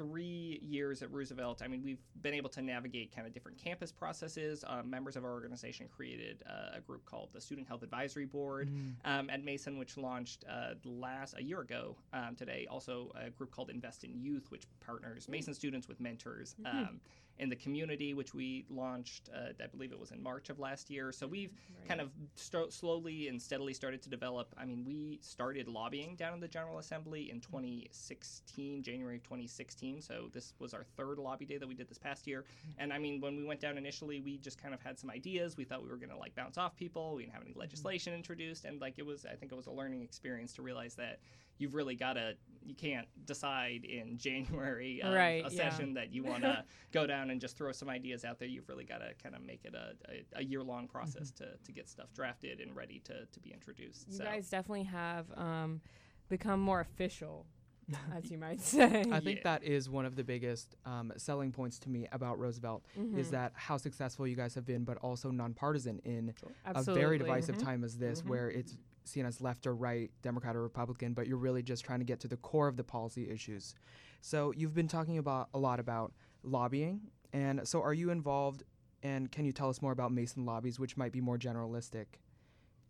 three 0.00 0.58
years 0.62 1.02
at 1.02 1.12
Roosevelt, 1.12 1.60
I 1.62 1.68
mean, 1.68 1.82
we've 1.84 2.00
been 2.22 2.32
able 2.32 2.48
to 2.50 2.62
navigate 2.62 3.14
kind 3.14 3.26
of 3.26 3.34
different 3.34 3.58
campus 3.58 3.92
processes. 3.92 4.64
Uh, 4.66 4.82
members 4.82 5.14
of 5.14 5.24
our 5.24 5.30
organization 5.32 5.88
created 5.94 6.42
uh, 6.48 6.78
a 6.78 6.80
group 6.80 7.04
called 7.04 7.28
the 7.34 7.40
Student 7.40 7.68
Health 7.68 7.82
Advisory 7.82 8.24
Board 8.24 8.70
um, 9.04 9.28
at 9.28 9.44
Mason, 9.44 9.78
which 9.78 9.98
launched 9.98 10.44
uh, 10.50 10.70
last 10.84 11.34
a 11.36 11.42
year 11.42 11.60
ago 11.60 11.96
um, 12.14 12.34
today. 12.34 12.66
Also, 12.70 13.12
a 13.14 13.28
group 13.28 13.50
called 13.50 13.68
Invest 13.68 14.04
in 14.04 14.18
Youth, 14.18 14.50
which 14.50 14.62
partners 14.80 15.28
Mason 15.28 15.52
students 15.52 15.86
with 15.86 16.00
mentors. 16.00 16.54
Um, 16.64 17.00
in 17.40 17.48
the 17.48 17.56
community, 17.56 18.12
which 18.12 18.34
we 18.34 18.66
launched, 18.68 19.30
uh, 19.34 19.52
I 19.62 19.66
believe 19.68 19.92
it 19.92 19.98
was 19.98 20.10
in 20.10 20.22
March 20.22 20.50
of 20.50 20.58
last 20.58 20.90
year. 20.90 21.10
So 21.10 21.26
we've 21.26 21.52
kind 21.88 21.98
of 21.98 22.10
st- 22.34 22.70
slowly 22.70 23.28
and 23.28 23.40
steadily 23.40 23.72
started 23.72 24.02
to 24.02 24.10
develop. 24.10 24.54
I 24.58 24.66
mean, 24.66 24.84
we 24.84 25.18
started 25.22 25.66
lobbying 25.66 26.16
down 26.16 26.34
in 26.34 26.40
the 26.40 26.48
General 26.48 26.78
Assembly 26.78 27.30
in 27.30 27.40
mm-hmm. 27.40 27.56
2016, 27.56 28.82
January 28.82 29.16
of 29.16 29.22
2016. 29.22 30.02
So 30.02 30.28
this 30.34 30.52
was 30.58 30.74
our 30.74 30.84
third 30.98 31.18
lobby 31.18 31.46
day 31.46 31.56
that 31.56 31.66
we 31.66 31.74
did 31.74 31.88
this 31.88 31.96
past 31.96 32.26
year. 32.26 32.42
Mm-hmm. 32.42 32.82
And 32.82 32.92
I 32.92 32.98
mean, 32.98 33.22
when 33.22 33.36
we 33.36 33.44
went 33.44 33.60
down 33.60 33.78
initially, 33.78 34.20
we 34.20 34.36
just 34.36 34.62
kind 34.62 34.74
of 34.74 34.82
had 34.82 34.98
some 34.98 35.08
ideas. 35.08 35.56
We 35.56 35.64
thought 35.64 35.82
we 35.82 35.88
were 35.88 35.96
going 35.96 36.10
to 36.10 36.18
like 36.18 36.34
bounce 36.34 36.58
off 36.58 36.76
people. 36.76 37.14
We 37.14 37.22
didn't 37.22 37.34
have 37.34 37.42
any 37.42 37.52
mm-hmm. 37.52 37.60
legislation 37.60 38.12
introduced, 38.12 38.66
and 38.66 38.82
like 38.82 38.98
it 38.98 39.06
was, 39.06 39.24
I 39.24 39.34
think 39.34 39.50
it 39.50 39.56
was 39.56 39.66
a 39.66 39.72
learning 39.72 40.02
experience 40.02 40.52
to 40.54 40.62
realize 40.62 40.94
that 40.96 41.20
you've 41.60 41.74
really 41.74 41.94
got 41.94 42.14
to, 42.14 42.34
you 42.64 42.74
can't 42.74 43.06
decide 43.26 43.84
in 43.84 44.16
January 44.26 45.00
of 45.02 45.12
Right, 45.14 45.44
a 45.46 45.54
yeah. 45.54 45.70
session 45.70 45.94
that 45.94 46.12
you 46.12 46.24
want 46.24 46.42
to 46.42 46.64
go 46.92 47.06
down 47.06 47.30
and 47.30 47.40
just 47.40 47.56
throw 47.56 47.72
some 47.72 47.88
ideas 47.88 48.24
out 48.24 48.38
there. 48.38 48.48
You've 48.48 48.68
really 48.68 48.84
got 48.84 48.98
to 48.98 49.12
kind 49.22 49.34
of 49.34 49.42
make 49.42 49.64
it 49.64 49.74
a, 49.74 49.92
a, 50.10 50.40
a 50.40 50.42
year 50.44 50.62
long 50.62 50.88
process 50.88 51.30
to, 51.32 51.46
to 51.64 51.72
get 51.72 51.88
stuff 51.88 52.12
drafted 52.14 52.60
and 52.60 52.74
ready 52.74 53.00
to, 53.04 53.26
to 53.26 53.40
be 53.40 53.52
introduced. 53.52 54.06
You 54.08 54.16
so. 54.18 54.24
guys 54.24 54.48
definitely 54.48 54.84
have 54.84 55.26
um, 55.36 55.80
become 56.28 56.60
more 56.60 56.80
official, 56.80 57.46
as 58.16 58.30
you 58.30 58.38
might 58.38 58.60
say. 58.60 59.04
I 59.10 59.20
think 59.20 59.38
Yeah. 59.38 59.58
that 59.58 59.64
is 59.64 59.90
one 59.90 60.04
of 60.06 60.14
the 60.16 60.22
biggest 60.24 60.76
um, 60.86 61.12
selling 61.16 61.50
points 61.52 61.78
to 61.80 61.90
me 61.90 62.06
about 62.12 62.38
Roosevelt 62.38 62.84
is 63.16 63.28
Mhm. 63.28 63.30
that 63.32 63.52
how 63.54 63.76
successful 63.76 64.26
you 64.26 64.36
guys 64.36 64.54
have 64.54 64.64
been, 64.64 64.84
but 64.84 64.96
also 64.98 65.30
nonpartisan 65.30 65.98
in 66.04 66.32
a 66.64 66.82
very 66.84 67.18
divisive 67.18 67.56
Mhm. 67.56 67.62
time 67.64 67.84
as 67.84 67.98
this, 67.98 68.22
Mhm. 68.22 68.28
where 68.28 68.50
it's 68.50 68.76
seen 69.04 69.26
as 69.26 69.40
left 69.40 69.66
or 69.66 69.74
right, 69.74 70.10
Democrat 70.22 70.56
or 70.56 70.62
Republican, 70.62 71.12
but 71.14 71.26
you're 71.26 71.36
really 71.38 71.62
just 71.62 71.84
trying 71.84 71.98
to 72.00 72.04
get 72.04 72.20
to 72.20 72.28
the 72.28 72.36
core 72.36 72.68
of 72.68 72.76
the 72.76 72.84
policy 72.84 73.28
issues. 73.30 73.74
So 74.20 74.52
you've 74.56 74.74
been 74.74 74.88
talking 74.88 75.18
about 75.18 75.48
a 75.54 75.58
lot 75.58 75.80
about 75.80 76.12
lobbying, 76.42 77.00
and 77.32 77.66
so 77.66 77.82
are 77.82 77.94
you 77.94 78.10
involved? 78.10 78.62
And 79.02 79.32
can 79.32 79.44
you 79.46 79.52
tell 79.52 79.70
us 79.70 79.80
more 79.80 79.92
about 79.92 80.12
Mason 80.12 80.44
lobbies, 80.44 80.78
which 80.78 80.96
might 80.96 81.12
be 81.12 81.20
more 81.22 81.38
generalistic? 81.38 82.06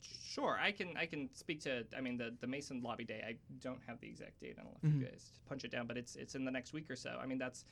Sure, 0.03 0.59
I 0.61 0.73
can 0.73 0.97
I 0.97 1.07
can 1.07 1.29
speak 1.35 1.61
to 1.63 1.85
I 1.97 2.01
mean 2.01 2.17
the, 2.17 2.35
the 2.41 2.47
Mason 2.47 2.83
lobby 2.83 3.05
day. 3.05 3.23
I 3.27 3.37
don't 3.61 3.81
have 3.87 4.01
the 4.01 4.07
exact 4.09 4.41
date. 4.41 4.57
I'll 4.59 4.71
let 4.83 4.91
Mhm. 4.93 5.01
you 5.01 5.07
guys 5.07 5.33
punch 5.47 5.65
it 5.65 5.71
down, 5.71 5.87
but 5.87 5.97
it's 5.97 6.17
it's 6.17 6.35
in 6.35 6.45
the 6.45 6.51
next 6.51 6.73
week 6.73 6.91
or 6.91 6.97
so. 6.97 7.19
I 7.21 7.27
mean 7.27 7.39
that's 7.39 7.65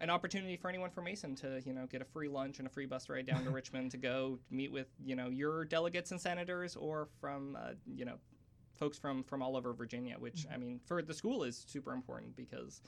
an 0.00 0.10
opportunity 0.10 0.56
for 0.56 0.68
anyone 0.68 0.90
from 0.90 1.04
Mason 1.04 1.34
to 1.36 1.60
you 1.64 1.72
know 1.72 1.86
get 1.86 2.02
a 2.02 2.04
free 2.04 2.28
lunch 2.28 2.58
and 2.58 2.66
a 2.66 2.70
free 2.70 2.86
bus 2.86 3.08
ride 3.08 3.26
down 3.26 3.44
to 3.44 3.50
Richmond 3.60 3.90
to 3.92 3.96
go 3.96 4.38
meet 4.50 4.72
with 4.72 4.88
you 5.04 5.16
know 5.16 5.28
your 5.28 5.64
delegates 5.64 6.10
and 6.10 6.20
senators 6.20 6.76
or 6.76 7.08
from 7.20 7.56
uh, 7.60 7.72
you 7.86 8.04
know 8.04 8.16
folks 8.78 8.98
from 8.98 9.22
from 9.22 9.42
all 9.42 9.56
over 9.56 9.72
Virginia. 9.72 10.16
Which 10.18 10.46
I 10.52 10.56
mean 10.56 10.80
for 10.84 11.02
the 11.02 11.14
school 11.14 11.44
is 11.44 11.64
super 11.66 11.92
important 11.92 12.36
because 12.36 12.82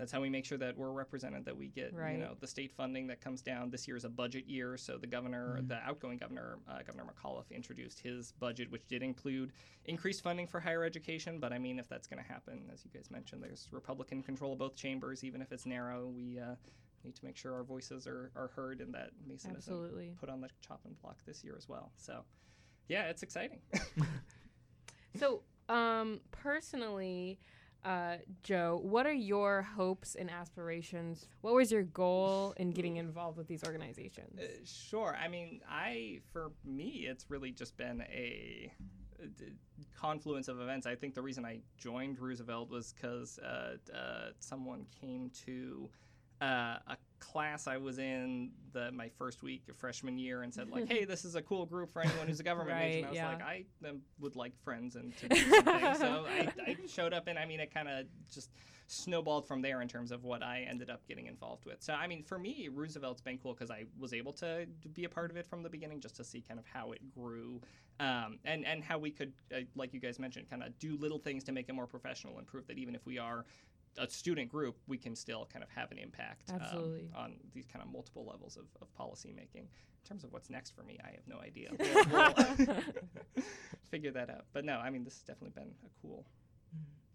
that's 0.00 0.10
how 0.10 0.20
we 0.20 0.30
make 0.30 0.46
sure 0.46 0.56
that 0.56 0.76
we're 0.78 0.90
represented 0.92 1.44
that 1.44 1.56
we 1.56 1.68
get 1.68 1.92
Right. 1.94 2.12
you 2.12 2.18
know 2.18 2.34
the 2.40 2.46
state 2.46 2.72
funding 2.72 3.06
that 3.08 3.20
comes 3.20 3.42
down. 3.42 3.70
This 3.70 3.86
year 3.86 3.96
is 3.96 4.04
a 4.04 4.08
budget 4.08 4.48
year 4.48 4.76
so 4.78 4.96
the 4.96 5.06
governor 5.06 5.60
the 5.66 5.76
outgoing 5.76 6.16
governor 6.16 6.58
uh, 6.68 6.78
governor 6.86 7.04
mcauliffe 7.04 7.50
introduced 7.50 8.00
his 8.00 8.32
budget 8.40 8.70
which 8.70 8.86
did 8.88 9.02
include 9.02 9.52
increased 9.84 10.22
funding 10.22 10.46
for 10.46 10.58
higher 10.58 10.82
education. 10.84 11.38
But 11.38 11.52
i 11.52 11.58
mean 11.58 11.78
if 11.78 11.88
that's 11.88 12.06
going 12.08 12.22
to 12.22 12.28
happen 12.28 12.62
as 12.72 12.84
you 12.84 12.90
guys 12.90 13.10
mentioned 13.10 13.42
there's 13.42 13.68
republican 13.70 14.22
control 14.22 14.54
of 14.54 14.58
both 14.58 14.74
chambers. 14.74 15.22
Even 15.22 15.42
if 15.42 15.52
it's 15.52 15.66
narrow 15.66 16.06
we 16.08 16.38
uh, 16.38 16.54
need 17.04 17.14
to 17.16 17.24
make 17.24 17.36
sure 17.36 17.54
our 17.54 17.62
voices 17.64 18.06
are, 18.06 18.30
are 18.34 18.48
heard 18.56 18.80
and 18.80 18.92
that 18.94 19.10
mason 19.26 19.52
Absolutely. 19.54 20.04
isn't 20.06 20.18
put 20.20 20.28
on 20.30 20.40
the 20.40 20.48
chopping 20.66 20.96
block 21.02 21.16
this 21.26 21.44
year 21.44 21.54
as 21.56 21.68
well. 21.68 21.92
So 21.98 22.24
yeah 22.88 23.04
it's 23.04 23.22
exciting. 23.22 23.60
So, 25.18 25.42
um, 25.68 26.20
personally, 26.30 27.38
uh, 27.84 28.16
Joe, 28.42 28.80
what 28.82 29.06
are 29.06 29.12
your 29.12 29.62
hopes 29.62 30.14
and 30.14 30.30
aspirations? 30.30 31.26
What 31.40 31.54
was 31.54 31.72
your 31.72 31.82
goal 31.82 32.54
in 32.56 32.72
getting 32.72 32.96
involved 32.96 33.38
with 33.38 33.48
these 33.48 33.64
organizations? 33.64 34.38
Uh, 34.38 34.46
sure. 34.64 35.16
I 35.22 35.28
mean, 35.28 35.60
I 35.68 36.20
for 36.32 36.52
me, 36.64 37.06
it's 37.08 37.30
really 37.30 37.50
just 37.52 37.76
been 37.76 38.02
a 38.02 38.72
confluence 39.98 40.48
of 40.48 40.60
events. 40.60 40.86
I 40.86 40.94
think 40.94 41.14
the 41.14 41.22
reason 41.22 41.44
I 41.44 41.60
joined 41.78 42.18
Roosevelt 42.18 42.70
was 42.70 42.92
because 42.92 43.38
uh, 43.38 43.76
uh, 43.94 44.30
someone 44.38 44.86
came 45.00 45.30
to 45.46 45.88
uh, 46.40 46.78
a 46.86 46.96
class 47.20 47.66
I 47.66 47.76
was 47.76 47.98
in 47.98 48.50
the 48.72 48.90
my 48.92 49.08
first 49.08 49.42
week 49.42 49.68
of 49.68 49.76
freshman 49.76 50.18
year 50.18 50.42
and 50.42 50.52
said 50.52 50.70
like, 50.70 50.88
"Hey, 50.88 51.04
this 51.08 51.24
is 51.24 51.34
a 51.34 51.42
cool 51.42 51.66
group 51.66 51.92
for 51.92 52.02
anyone 52.02 52.26
who's 52.26 52.40
a 52.40 52.44
government 52.44 52.78
major." 52.78 52.98
And 52.98 53.06
I 53.06 53.10
was 53.10 53.16
yeah. 53.16 53.28
like, 53.28 53.42
"I 53.42 53.64
um, 53.88 54.00
would 54.18 54.36
like 54.36 54.52
friends 54.62 54.96
and 54.96 55.16
to 55.18 55.28
do 55.28 55.36
something." 55.50 55.94
so 55.94 56.26
I, 56.28 56.48
I 56.66 56.76
showed 56.88 57.12
up, 57.12 57.28
and 57.28 57.38
I 57.38 57.44
mean, 57.44 57.60
it 57.60 57.72
kind 57.72 57.88
of 57.88 58.06
just 58.32 58.50
snowballed 58.86 59.46
from 59.46 59.62
there 59.62 59.82
in 59.82 59.88
terms 59.88 60.10
of 60.10 60.24
what 60.24 60.42
I 60.42 60.66
ended 60.68 60.90
up 60.90 61.06
getting 61.06 61.26
involved 61.26 61.64
with. 61.64 61.82
So 61.82 61.92
I 61.92 62.06
mean, 62.06 62.22
for 62.22 62.38
me, 62.38 62.68
Roosevelt's 62.72 63.20
been 63.20 63.38
cool 63.38 63.54
because 63.54 63.70
I 63.70 63.84
was 63.98 64.12
able 64.12 64.32
to 64.34 64.66
be 64.94 65.04
a 65.04 65.08
part 65.08 65.30
of 65.30 65.36
it 65.36 65.46
from 65.46 65.62
the 65.62 65.70
beginning, 65.70 66.00
just 66.00 66.16
to 66.16 66.24
see 66.24 66.40
kind 66.40 66.58
of 66.58 66.66
how 66.66 66.92
it 66.92 67.00
grew, 67.14 67.60
um, 68.00 68.38
and 68.44 68.66
and 68.66 68.82
how 68.82 68.98
we 68.98 69.10
could, 69.10 69.32
uh, 69.54 69.60
like 69.76 69.94
you 69.94 70.00
guys 70.00 70.18
mentioned, 70.18 70.48
kind 70.50 70.62
of 70.62 70.76
do 70.78 70.96
little 70.96 71.18
things 71.18 71.44
to 71.44 71.52
make 71.52 71.68
it 71.68 71.74
more 71.74 71.86
professional 71.86 72.38
and 72.38 72.46
prove 72.46 72.66
that 72.66 72.78
even 72.78 72.94
if 72.94 73.06
we 73.06 73.18
are 73.18 73.44
a 73.98 74.08
student 74.08 74.48
group, 74.50 74.76
we 74.86 74.96
can 74.98 75.14
still 75.16 75.46
kind 75.52 75.62
of 75.62 75.70
have 75.70 75.90
an 75.90 75.98
impact 75.98 76.50
um, 76.50 77.00
on 77.14 77.34
these 77.52 77.66
kind 77.66 77.84
of 77.84 77.90
multiple 77.92 78.24
levels 78.24 78.56
of, 78.56 78.64
of 78.80 78.92
policy 78.94 79.32
making. 79.34 79.62
In 79.62 80.08
terms 80.08 80.24
of 80.24 80.32
what's 80.32 80.48
next 80.50 80.70
for 80.70 80.82
me, 80.82 80.98
I 81.04 81.08
have 81.10 81.26
no 81.26 81.38
idea. 81.40 81.70
We'll- 82.10 82.34
we'll 82.66 83.44
figure 83.90 84.10
that 84.12 84.30
out. 84.30 84.46
But 84.52 84.64
no, 84.64 84.78
I 84.78 84.90
mean, 84.90 85.04
this 85.04 85.14
has 85.14 85.22
definitely 85.22 85.60
been 85.60 85.72
a 85.84 85.88
cool 86.00 86.24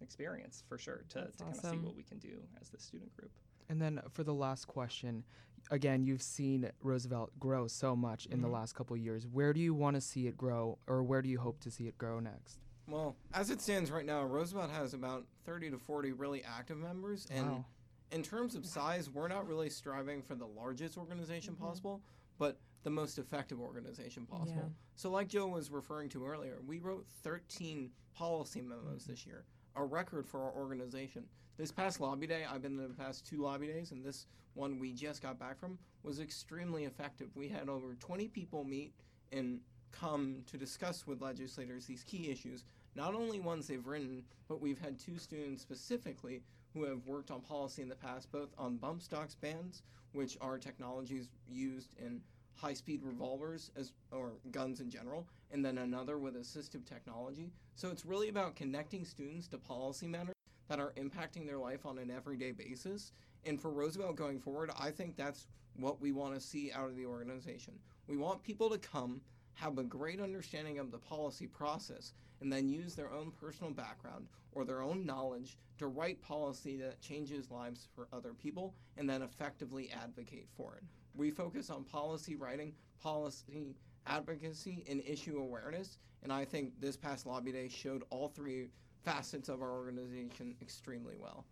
experience 0.01 0.63
for 0.67 0.77
sure 0.77 1.03
to, 1.10 1.20
That's 1.20 1.38
to 1.38 1.44
kind 1.46 1.55
of 1.58 1.65
see 1.72 1.77
what 1.77 1.96
we 1.96 2.03
can 2.03 2.20
do 2.20 2.38
as 2.62 2.70
the 2.70 2.77
student 2.79 3.15
group. 3.15 3.32
And 3.70 3.82
then 3.82 4.01
for 4.12 4.24
the 4.24 4.34
last 4.34 4.65
question, 4.67 5.24
again, 5.72 6.03
you've 6.03 6.22
seen 6.22 6.70
Roosevelt 6.84 7.32
grow 7.39 7.67
so 7.67 7.96
much 7.96 8.25
in 8.27 8.41
the 8.41 8.48
Mhm. 8.48 8.51
last 8.53 8.74
couple 8.75 8.96
years. 8.98 9.25
Where 9.25 9.53
do 9.53 9.60
you 9.60 9.74
want 9.74 9.96
to 9.96 10.01
see 10.01 10.27
it 10.27 10.38
grow, 10.38 10.77
or 10.88 11.01
where 11.03 11.22
do 11.22 11.29
you 11.29 11.39
hope 11.39 11.60
to 11.62 11.72
see 11.72 11.88
it 11.88 11.98
grow 11.98 12.20
next? 12.20 12.60
Well, 12.88 13.15
as 13.34 13.50
it 13.50 13.62
stands 13.62 13.92
right 13.92 14.06
now, 14.06 14.24
Roosevelt 14.24 14.72
has 14.72 14.94
about 14.94 15.25
30 15.46 15.72
to 15.72 15.77
40 15.77 16.12
really 16.12 16.44
active 16.44 16.77
members. 16.77 17.27
And 17.32 17.50
Wow. 17.50 17.65
in 18.12 18.22
terms 18.22 18.56
of 18.56 18.65
size, 18.65 19.10
we're 19.10 19.27
not 19.27 19.48
really 19.48 19.70
striving 19.70 20.22
for 20.22 20.36
the 20.36 20.46
largest 20.46 20.98
organization 20.98 21.56
mm-hmm. 21.56 21.65
possible, 21.65 22.01
but 22.38 22.60
the 22.84 22.89
most 22.92 23.18
effective 23.18 23.60
organization 23.60 24.25
possible. 24.25 24.62
Yeah. 24.68 24.74
So, 24.96 25.10
like 25.10 25.27
Joe 25.27 25.48
was 25.48 25.72
referring 25.72 26.10
to 26.10 26.25
earlier, 26.25 26.60
we 26.65 26.80
wrote 26.80 27.08
13 27.24 27.92
policy 28.13 28.62
memos 28.62 29.06
this 29.06 29.25
year, 29.25 29.46
a 29.75 29.84
record 29.84 30.27
for 30.27 30.42
our 30.42 30.51
organization. 30.51 31.25
This 31.58 31.72
past 31.72 32.00
lobby 32.00 32.27
day, 32.27 32.46
I've 32.46 32.62
been 32.62 32.77
to 32.77 32.88
the 32.88 32.94
past 32.94 33.25
two 33.25 33.42
lobby 33.42 33.68
days, 33.68 33.92
and 33.92 34.04
this 34.04 34.27
one 34.54 34.77
we 34.80 34.94
just 34.94 35.22
got 35.22 35.39
back 35.39 35.60
from 35.60 35.77
was 36.04 36.20
extremely 36.20 36.86
effective. 36.86 37.30
We 37.36 37.50
had 37.50 37.70
over 37.70 37.96
20 37.96 38.27
people 38.27 38.63
meet 38.63 38.94
and 39.32 39.60
come 39.92 40.44
to 40.48 40.58
discuss 40.58 41.08
with 41.08 41.22
legislators 41.22 41.86
these 41.86 42.04
key 42.04 42.30
issues, 42.30 42.65
not 42.96 43.14
only 43.14 43.40
ones 43.40 43.68
they've 43.68 43.86
written, 43.86 44.24
but 44.48 44.62
we've 44.62 44.80
had 44.80 44.98
two 44.98 45.18
students 45.18 45.62
specifically 45.62 46.42
who 46.74 46.84
have 46.84 47.06
worked 47.06 47.32
on 47.32 47.42
policy 47.42 47.82
in 47.82 47.90
the 47.90 47.96
past, 47.96 48.32
both 48.32 48.50
on 48.58 48.78
bump 48.78 49.02
stocks 49.02 49.36
bans, 49.36 49.84
which 50.14 50.38
are 50.42 50.58
technologies 50.58 51.30
used 51.48 51.94
in 52.00 52.22
high-speed 52.56 53.02
revolvers 53.04 53.70
as 53.75 53.92
or 54.12 54.34
guns 54.52 54.80
in 54.80 54.90
general, 54.90 55.28
and 55.52 55.64
then 55.64 55.78
another 55.80 56.18
with 56.18 56.36
assistive 56.36 56.86
technology. 56.86 57.52
So 57.75 57.90
it's 57.90 58.06
really 58.06 58.30
about 58.30 58.56
connecting 58.56 59.04
students 59.04 59.48
to 59.50 59.58
policy 59.58 60.08
matters 60.08 60.36
that 60.70 60.80
are 60.80 60.94
impacting 60.98 61.46
their 61.46 61.58
life 61.58 61.86
on 61.86 61.98
an 61.98 62.10
everyday 62.10 62.52
basis. 62.52 63.12
And 63.46 63.62
for 63.62 63.72
Roosevelt 63.72 64.16
going 64.16 64.40
forward, 64.40 64.72
I 64.80 64.90
think 64.90 65.16
that's 65.16 65.48
what 65.78 66.02
we 66.02 66.12
want 66.12 66.34
to 66.34 66.40
see 66.40 66.72
out 66.72 66.90
of 66.90 66.96
the 66.96 67.06
organization. 67.06 67.74
We 68.08 68.18
want 68.18 68.42
people 68.42 68.70
to 68.70 68.78
come, 68.78 69.22
have 69.56 69.78
a 69.78 69.84
great 69.84 70.22
understanding 70.22 70.80
of 70.80 70.92
the 70.92 70.98
policy 70.98 71.48
process, 71.48 72.14
and 72.42 72.51
then 72.51 72.70
use 72.70 72.96
their 72.96 73.12
own 73.12 73.32
personal 73.39 73.72
background 73.72 74.27
or 74.51 74.65
their 74.65 74.82
own 74.82 75.06
knowledge 75.06 75.58
to 75.77 75.88
write 75.88 76.22
policy 76.22 76.77
that 76.77 77.01
changes 77.01 77.51
lives 77.51 77.88
for 77.94 78.08
other 78.13 78.34
people 78.34 78.74
and 78.98 79.10
then 79.10 79.22
effectively 79.22 79.92
advocate 79.92 80.48
for 80.56 80.75
it. 80.75 80.84
We 81.15 81.32
focus 81.32 81.70
on 81.70 81.84
policy 81.84 82.36
writing, 82.36 82.74
policy 83.01 83.75
advocacy, 84.08 84.84
and 84.89 85.01
issue 85.06 85.39
awareness, 85.39 85.98
and 86.24 86.32
I 86.32 86.46
think 86.46 86.80
this 86.80 86.96
past 86.96 87.25
lobby 87.25 87.51
day 87.51 87.68
showed 87.68 88.04
all 88.10 88.30
three 88.30 88.70
facets 89.04 89.50
of 89.50 89.62
our 89.62 89.72
organization 89.72 90.56
extremely 90.62 91.15
well. 91.20 91.46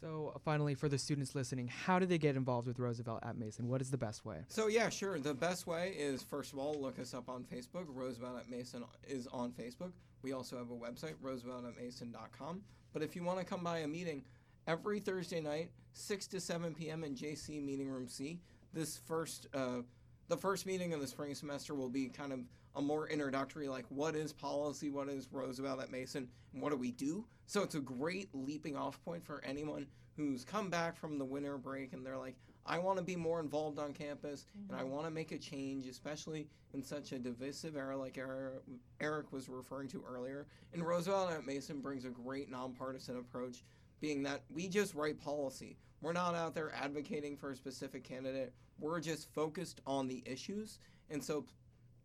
So, 0.00 0.32
uh, 0.34 0.38
finally, 0.38 0.74
for 0.74 0.88
the 0.88 0.98
students 0.98 1.34
listening, 1.34 1.68
how 1.68 1.98
do 1.98 2.06
they 2.06 2.18
get 2.18 2.36
involved 2.36 2.66
with 2.66 2.78
Roosevelt 2.78 3.20
at 3.22 3.38
Mason? 3.38 3.68
What 3.68 3.80
is 3.80 3.90
the 3.90 3.98
best 3.98 4.24
way? 4.24 4.38
So 4.48 4.66
yeah, 4.66 4.88
sure. 4.88 5.18
The 5.18 5.34
best 5.34 5.66
way 5.66 5.94
is 5.96 6.22
first 6.22 6.52
of 6.52 6.58
all 6.58 6.74
look 6.80 6.98
us 6.98 7.14
up 7.14 7.28
on 7.28 7.44
Facebook. 7.44 7.84
Roosevelt 7.88 8.38
at 8.38 8.50
Mason 8.50 8.84
is 9.08 9.26
on 9.28 9.52
Facebook. 9.52 9.92
We 10.24 10.32
also 10.32 10.56
have 10.56 10.70
a 10.70 10.74
website, 10.74 11.16
rooseveltatmason.com. 11.22 12.62
But 12.94 13.02
if 13.02 13.14
you 13.14 13.22
want 13.22 13.40
to 13.40 13.44
come 13.44 13.62
by 13.62 13.80
a 13.80 13.86
meeting, 13.86 14.24
every 14.66 14.98
Thursday 14.98 15.40
night, 15.40 15.68
six 15.92 16.26
to 16.28 16.40
seven 16.40 16.74
p.m. 16.74 17.04
in 17.04 17.14
JC 17.14 17.62
Meeting 17.62 17.90
Room 17.90 18.08
C. 18.08 18.40
This 18.72 18.96
first, 18.96 19.48
uh, 19.52 19.82
the 20.28 20.36
first 20.36 20.64
meeting 20.64 20.94
of 20.94 21.00
the 21.00 21.06
spring 21.06 21.34
semester 21.34 21.74
will 21.74 21.90
be 21.90 22.08
kind 22.08 22.32
of 22.32 22.40
a 22.74 22.80
more 22.80 23.06
introductory, 23.06 23.68
like 23.68 23.84
what 23.90 24.16
is 24.16 24.32
policy, 24.32 24.88
what 24.88 25.10
is 25.10 25.28
Roosevelt 25.30 25.82
at 25.82 25.92
Mason, 25.92 26.26
and 26.54 26.62
what 26.62 26.70
do 26.70 26.76
we 26.76 26.90
do. 26.90 27.26
So 27.46 27.62
it's 27.62 27.74
a 27.74 27.80
great 27.80 28.30
leaping 28.32 28.76
off 28.76 29.04
point 29.04 29.22
for 29.22 29.44
anyone 29.44 29.86
who's 30.16 30.42
come 30.42 30.70
back 30.70 30.96
from 30.96 31.18
the 31.18 31.24
winter 31.24 31.58
break 31.58 31.92
and 31.92 32.04
they're 32.04 32.16
like, 32.16 32.36
I 32.66 32.78
want 32.78 32.98
to 32.98 33.04
be 33.04 33.16
more 33.16 33.40
involved 33.40 33.78
on 33.78 33.92
campus 33.92 34.46
and 34.68 34.78
I 34.78 34.82
mm-hmm. 34.82 34.92
want 34.92 35.06
to 35.06 35.10
make 35.10 35.32
a 35.32 35.38
change, 35.38 35.86
especially 35.86 36.48
in 36.72 36.82
such 36.82 37.12
a 37.12 37.18
divisive 37.18 37.76
era 37.76 37.96
like 37.96 38.16
Eric, 38.16 38.62
Eric 39.00 39.32
was 39.32 39.48
referring 39.48 39.88
to 39.88 40.02
earlier. 40.08 40.46
And 40.72 40.82
Roosevelt 40.82 41.32
at 41.32 41.46
Mason 41.46 41.80
brings 41.80 42.04
a 42.04 42.10
great 42.10 42.50
nonpartisan 42.50 43.18
approach, 43.18 43.64
being 44.00 44.22
that 44.22 44.42
we 44.50 44.68
just 44.68 44.94
write 44.94 45.20
policy. 45.20 45.76
We're 46.00 46.12
not 46.12 46.34
out 46.34 46.54
there 46.54 46.72
advocating 46.74 47.36
for 47.36 47.50
a 47.50 47.56
specific 47.56 48.02
candidate. 48.02 48.52
We're 48.78 49.00
just 49.00 49.32
focused 49.34 49.80
on 49.86 50.08
the 50.08 50.22
issues. 50.26 50.78
And 51.10 51.22
so 51.22 51.44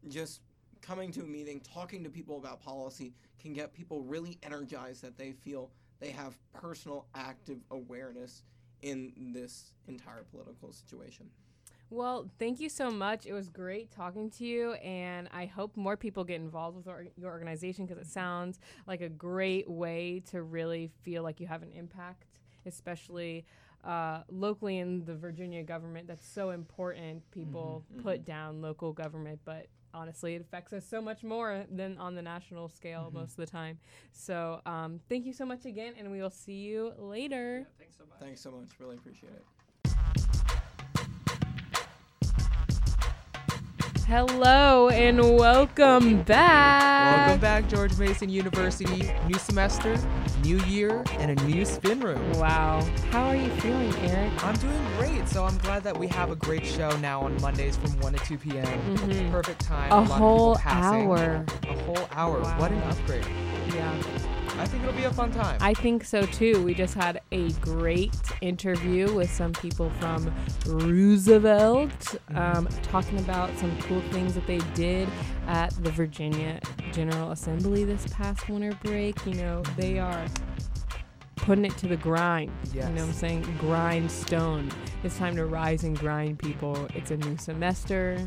just 0.07 0.41
coming 0.81 1.11
to 1.13 1.21
a 1.21 1.25
meeting, 1.25 1.61
talking 1.61 2.03
to 2.03 2.09
people 2.09 2.37
about 2.37 2.61
policy 2.61 3.13
can 3.41 3.53
get 3.53 3.73
people 3.73 4.01
really 4.01 4.37
energized 4.43 5.03
that 5.03 5.17
they 5.17 5.31
feel 5.31 5.71
they 5.99 6.11
have 6.11 6.37
personal 6.53 7.07
active 7.15 7.59
awareness 7.71 8.43
in 8.81 9.31
this 9.33 9.71
entire 9.87 10.23
political 10.31 10.71
situation. 10.71 11.29
Well, 11.91 12.29
thank 12.37 12.59
you 12.59 12.69
so 12.69 12.91
much. 12.91 13.25
It 13.25 13.33
was 13.33 13.49
great 13.49 13.89
talking 13.89 14.29
to 14.31 14.45
you, 14.45 14.73
and 14.73 15.27
I 15.33 15.47
hope 15.47 15.75
more 15.75 15.97
people 15.97 16.23
get 16.23 16.35
involved 16.39 16.77
with 16.77 16.87
or- 16.87 17.07
your 17.17 17.31
organization 17.31 17.85
because 17.87 17.99
it 17.99 18.07
sounds 18.11 18.59
like 18.85 19.01
a 19.01 19.09
great 19.09 19.67
way 19.67 20.21
to 20.29 20.43
really 20.43 20.91
feel 21.01 21.23
like 21.23 21.39
you 21.39 21.47
have 21.47 21.63
an 21.63 21.71
impact, 21.73 22.25
especially 22.67 23.43
uh, 23.83 24.21
locally 24.29 24.77
in 24.77 25.03
the 25.05 25.15
Virginia 25.15 25.63
government. 25.63 26.05
That's 26.07 26.25
so 26.27 26.51
important. 26.51 27.23
People 27.31 27.83
Mhm, 27.95 28.03
put 28.03 28.25
down 28.25 28.61
local 28.61 28.91
government, 28.93 29.39
but 29.45 29.67
honestly, 29.93 30.35
it 30.35 30.41
affects 30.41 30.73
us 30.73 30.85
so 30.85 31.01
much 31.01 31.23
more 31.23 31.65
than 31.71 31.97
on 31.97 32.15
the 32.15 32.21
national 32.21 32.69
scale 32.69 33.11
most 33.13 33.31
of 33.31 33.37
the 33.37 33.45
time. 33.45 33.79
So, 34.11 34.61
um, 34.65 34.99
thank 35.09 35.25
you 35.25 35.33
so 35.33 35.45
much 35.45 35.65
again, 35.65 35.93
and 35.97 36.11
we 36.11 36.21
will 36.21 36.29
see 36.29 36.53
you 36.53 36.93
later. 36.97 37.67
thanks 37.77 37.97
so 37.97 38.03
much. 38.09 38.19
Thanks 38.19 38.41
so 38.41 38.51
much. 38.51 38.69
Really 38.79 38.95
appreciate 38.95 39.33
it. 39.33 39.43
Hello 44.09 44.89
and 44.89 45.21
welcome 45.37 46.23
back. 46.23 47.27
Welcome 47.27 47.41
back, 47.41 47.69
George 47.69 47.95
Mason 47.99 48.27
University. 48.27 49.07
New 49.27 49.37
semester, 49.37 49.99
new 50.39 50.57
year, 50.65 51.03
and 51.19 51.39
a 51.39 51.43
new 51.45 51.65
spin 51.65 51.99
room. 51.99 52.31
Wow. 52.33 52.85
How 53.11 53.27
are 53.27 53.35
you 53.35 53.49
feeling, 53.61 53.93
Eric? 53.97 54.43
I'm 54.43 54.55
doing 54.55 54.85
great, 54.97 55.27
so 55.27 55.45
I'm 55.45 55.57
glad 55.59 55.83
that 55.83 55.97
we 55.97 56.07
have 56.07 56.31
a 56.31 56.35
great 56.35 56.65
show 56.65 56.95
now 56.97 57.21
on 57.21 57.39
Mondays 57.41 57.77
from 57.77 57.91
1 57.99 58.13
to 58.13 58.19
2 58.25 58.37
p.m. 58.37 58.95
Mhm. 58.95 59.31
Perfect 59.31 59.61
time. 59.61 59.91
A 59.91 60.01
people 60.01 60.15
whole 60.15 60.57
hour. 60.65 61.45
A 61.67 61.73
whole 61.83 62.07
hour. 62.13 62.39
What 62.57 62.71
an 62.71 62.81
upgrade. 62.83 63.25
Yeah. 63.73 63.93
I 64.59 64.65
think 64.65 64.83
it'll 64.83 64.95
be 64.95 65.03
a 65.05 65.13
fun 65.13 65.31
time. 65.31 65.57
I 65.61 65.73
think 65.73 66.03
so 66.03 66.23
too. 66.25 66.61
We 66.63 66.73
just 66.73 66.93
had 66.93 67.21
a 67.31 67.49
great 67.53 68.15
interview 68.41 69.13
with 69.13 69.31
some 69.31 69.53
people 69.53 69.89
from 69.99 70.33
Roosevelt 70.65 72.15
um, 72.35 72.67
talking 72.83 73.17
about 73.19 73.55
some 73.57 73.75
cool 73.83 74.01
things 74.11 74.33
that 74.35 74.45
they 74.47 74.59
did 74.73 75.07
at 75.47 75.69
the 75.83 75.91
Virginia 75.91 76.59
General 76.91 77.31
Assembly 77.31 77.85
this 77.85 78.05
past 78.11 78.47
winter 78.49 78.77
break. 78.83 79.25
You 79.25 79.35
know, 79.35 79.63
they 79.77 79.97
are 79.97 80.25
putting 81.37 81.65
it 81.65 81.77
to 81.77 81.87
the 81.87 81.97
grind. 81.97 82.51
You 82.73 82.81
know 82.81 82.87
what 82.87 82.99
I'm 83.01 83.07
Yes. 83.07 83.19
saying? 83.19 83.41
Grindstone. 83.59 84.69
It's 85.03 85.17
time 85.17 85.35
to 85.37 85.45
rise 85.45 85.83
and 85.85 85.97
grind, 85.97 86.37
people. 86.39 86.85
It's 86.93 87.11
a 87.11 87.17
new 87.17 87.37
semester. 87.37 88.17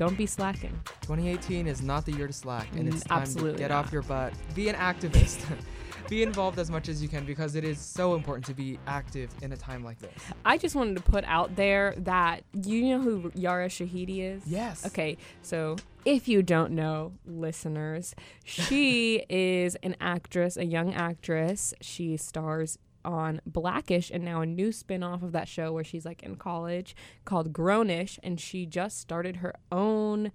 Don't 0.00 0.16
be 0.16 0.24
slacking. 0.24 0.72
2018 1.02 1.66
is 1.66 1.82
not 1.82 2.06
the 2.06 2.12
year 2.12 2.26
to 2.26 2.32
slack, 2.32 2.66
and 2.74 2.88
Mm, 2.88 2.94
it's 2.94 3.04
time 3.04 3.20
absolutely 3.20 3.52
to 3.52 3.58
get 3.58 3.68
not. 3.68 3.84
off 3.84 3.92
your 3.92 4.00
butt. 4.00 4.32
Be 4.54 4.70
an 4.70 4.74
activist. 4.76 5.44
be 6.08 6.22
involved 6.22 6.58
as 6.58 6.70
much 6.70 6.88
as 6.88 7.02
you 7.02 7.08
can 7.08 7.26
because 7.26 7.54
it 7.54 7.64
is 7.64 7.78
so 7.78 8.14
important 8.14 8.46
to 8.46 8.54
be 8.54 8.78
active 8.86 9.28
in 9.42 9.52
a 9.52 9.56
time 9.58 9.84
like 9.84 9.98
this. 9.98 10.10
I 10.42 10.56
just 10.56 10.74
wanted 10.74 10.96
to 10.96 11.02
put 11.02 11.24
out 11.26 11.54
there 11.54 11.92
that 11.98 12.44
you 12.64 12.82
know 12.88 13.00
who 13.02 13.30
Yara 13.34 13.68
Shahidi 13.68 14.20
is? 14.20 14.42
Yes. 14.46 14.86
Okay, 14.86 15.18
so 15.42 15.76
if 16.06 16.28
you 16.28 16.42
don't 16.42 16.72
know, 16.72 17.12
listeners, 17.26 18.14
she 18.42 19.16
is 19.28 19.76
an 19.82 19.96
actress, 20.00 20.56
a 20.56 20.64
young 20.64 20.94
actress. 20.94 21.74
She 21.82 22.16
stars 22.16 22.78
on 23.04 23.40
Blackish 23.46 24.10
and 24.10 24.24
now 24.24 24.40
a 24.40 24.46
new 24.46 24.72
spin 24.72 25.02
off 25.02 25.22
of 25.22 25.32
that 25.32 25.48
show 25.48 25.72
where 25.72 25.84
she's 25.84 26.04
like 26.04 26.22
in 26.22 26.36
college 26.36 26.94
called 27.24 27.52
Grownish. 27.52 28.18
And 28.22 28.38
she 28.40 28.66
just 28.66 28.98
started 28.98 29.36
her 29.36 29.54
own 29.72 30.32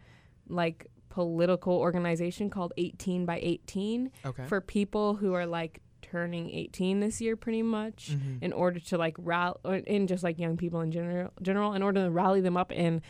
like 0.47 0.87
political 1.09 1.73
organization 1.77 2.49
called 2.49 2.73
18 2.77 3.25
by 3.25 3.39
18 3.41 4.11
Okay. 4.25 4.45
for 4.47 4.59
people 4.61 5.15
who 5.15 5.33
are 5.33 5.45
like 5.45 5.81
turning 6.01 6.49
18 6.51 6.99
this 6.99 7.19
year 7.21 7.35
pretty 7.35 7.63
much 7.63 8.11
Mhm. 8.11 8.43
in 8.43 8.53
order 8.53 8.79
to 8.79 8.97
like 8.97 9.15
rally 9.17 9.55
and 9.87 10.07
just 10.07 10.23
like 10.23 10.37
young 10.37 10.55
people 10.57 10.81
in 10.81 10.91
general 10.91 11.31
general 11.41 11.73
in 11.73 11.81
order 11.81 12.03
to 12.03 12.11
rally 12.11 12.41
them 12.41 12.55
up 12.57 12.71
and 12.75 13.01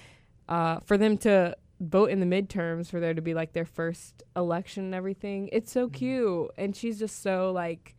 uh, 0.48 0.80
for 0.82 0.98
them 0.98 1.18
to 1.18 1.58
vote 1.82 2.10
in 2.10 2.20
the 2.22 2.26
midterms 2.26 2.90
for 2.90 3.00
there 3.02 3.14
to 3.14 3.22
be 3.22 3.34
like 3.34 3.52
their 3.54 3.66
first 3.66 4.24
election 4.36 4.86
and 4.86 4.96
everything 4.96 5.50
it's 5.52 5.72
so 5.72 5.90
cute 5.90 6.50
and 6.58 6.74
she's 6.76 6.98
just 7.00 7.22
so 7.22 7.52
like 7.52 7.95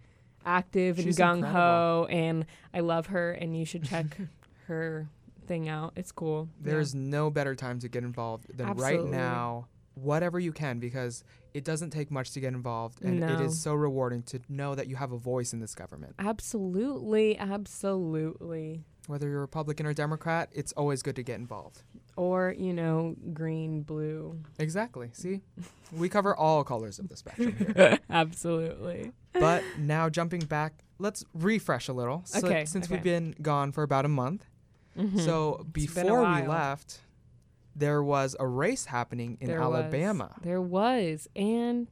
active 0.46 0.96
and 0.98 1.04
She's 1.06 1.18
gung-ho 1.18 2.06
and 2.08 2.46
i 2.72 2.80
love 2.80 3.06
her 3.08 3.32
and 3.32 3.56
you 3.58 3.64
should 3.66 3.84
check 3.84 4.06
her 4.68 5.08
thing 5.46 5.68
out 5.68 5.92
it's 5.96 6.12
cool 6.12 6.48
Yeah. 6.64 6.72
There's 6.72 6.94
no 6.94 7.30
better 7.30 7.54
time 7.54 7.78
to 7.80 7.88
get 7.88 8.02
involved 8.04 8.56
than 8.56 8.72
right 8.74 9.04
now. 9.04 9.68
Whatever 9.94 10.38
you 10.38 10.52
can, 10.52 10.78
because 10.78 11.24
it 11.54 11.64
doesn't 11.64 11.88
take 11.88 12.10
much 12.10 12.32
to 12.32 12.40
get 12.40 12.52
involved, 12.52 13.00
and 13.02 13.16
it 13.24 13.38
No. 13.38 13.40
is 13.40 13.58
so 13.62 13.72
rewarding 13.72 14.22
to 14.24 14.40
know 14.48 14.74
that 14.74 14.88
you 14.88 14.96
have 14.96 15.10
a 15.12 15.16
voice 15.16 15.54
in 15.54 15.60
this 15.60 15.74
government. 15.74 16.14
absolutely 16.18 17.38
absolutely 17.38 18.84
Whether 19.06 19.28
you're 19.28 19.40
Republican 19.40 19.86
or 19.86 19.94
Democrat, 19.94 20.50
it's 20.52 20.72
always 20.72 21.00
good 21.02 21.16
to 21.16 21.22
get 21.22 21.38
involved. 21.38 21.82
Or 22.16 22.54
you 22.58 22.72
know 22.72 23.14
green 23.32 23.82
blue 23.82 24.40
Exactly. 24.58 25.10
See, 25.12 25.40
we 25.92 26.08
cover 26.08 26.34
all 26.34 26.64
colors 26.64 26.98
of 26.98 27.08
the 27.08 27.16
spectrum 27.16 27.54
here. 27.56 27.98
absolutely 28.10 29.12
but 29.32 29.62
now 29.78 30.08
jumping 30.08 30.40
back, 30.46 30.72
let's 30.98 31.22
refresh 31.34 31.88
a 31.88 31.92
little. 31.92 32.22
So- 32.24 32.46
Okay, 32.46 32.64
since 32.64 32.86
okay. 32.86 32.94
we've 32.94 33.02
been 33.04 33.34
gone 33.42 33.70
for 33.72 33.82
about 33.82 34.04
a 34.06 34.08
month. 34.08 34.46
Mhm. 34.98 35.20
So 35.20 35.66
It's 35.74 35.92
been 35.92 36.06
a 36.06 36.08
before 36.08 36.20
we 36.34 36.46
left, 36.46 37.00
there 37.74 38.02
was 38.02 38.34
a 38.40 38.46
race 38.46 38.86
happening 38.86 39.36
in 39.40 39.48
There 39.48 39.60
was. 39.60 39.74
Alabama. 39.82 40.34
There 40.40 40.62
was. 40.62 41.28
And 41.36 41.86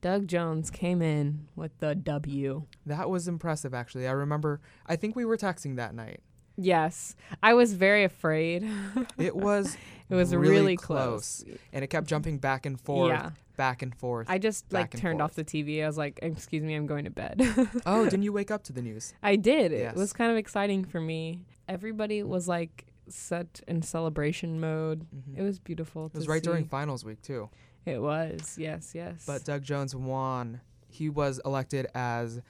Doug 0.00 0.28
Jones 0.28 0.70
came 0.70 1.02
in 1.02 1.48
with 1.56 1.76
the 1.78 1.94
W. 1.94 2.62
That 2.86 3.10
was 3.10 3.28
impressive, 3.28 3.74
actually. 3.74 4.08
I 4.08 4.12
remember. 4.12 4.60
I 4.86 4.96
think 4.96 5.14
we 5.14 5.26
were 5.26 5.36
texting 5.36 5.76
that 5.76 5.94
night. 5.94 6.20
Yes. 6.60 7.14
I 7.42 7.54
was 7.54 7.72
very 7.74 8.04
afraid. 8.04 8.68
It 9.18 9.34
was. 9.36 9.76
it 10.10 10.14
was 10.14 10.34
really, 10.34 10.76
close. 10.76 11.44
and 11.72 11.84
it 11.84 11.88
kept 11.88 12.06
jumping 12.08 12.38
back 12.38 12.66
and 12.66 12.80
forth, 12.80 13.10
Yeah. 13.10 13.30
back 13.56 13.82
and 13.82 13.94
forth. 13.94 14.26
I 14.28 14.38
just 14.38 14.72
like 14.72 14.90
turned 14.96 15.20
forth. 15.20 15.30
off 15.30 15.34
the 15.36 15.44
TV. 15.44 15.82
I 15.82 15.86
was 15.86 15.96
like, 15.98 16.18
"Excuse 16.22 16.62
me, 16.64 16.74
I'm 16.74 16.86
going 16.86 17.04
to 17.04 17.10
bed." 17.10 17.40
oh, 17.86 18.04
didn't 18.04 18.22
you 18.22 18.32
wake 18.32 18.50
up 18.50 18.62
to 18.64 18.72
the 18.72 18.82
news? 18.82 19.12
I 19.22 19.36
did. 19.36 19.70
Yes. 19.72 19.94
It 19.94 19.98
was 19.98 20.12
kind 20.12 20.30
of 20.30 20.36
exciting 20.36 20.84
for 20.84 21.00
me. 21.00 21.44
Everybody 21.68 22.22
was 22.22 22.48
like 22.48 22.86
set 23.08 23.60
in 23.68 23.82
celebration 23.82 24.58
mode. 24.60 25.06
Mhm. 25.14 25.38
It 25.38 25.42
was 25.42 25.58
beautiful. 25.58 26.06
It 26.06 26.14
was 26.14 26.26
right 26.28 26.42
during 26.42 26.64
finals 26.64 27.04
week 27.04 27.22
too. 27.22 27.50
It 27.86 28.00
was. 28.02 28.56
Yes, 28.58 28.92
yes. 28.94 29.24
But 29.26 29.44
Doug 29.44 29.62
Jones 29.62 29.94
won. 29.94 30.60
He 30.88 31.08
was 31.10 31.40
elected 31.44 31.86
as 31.94 32.40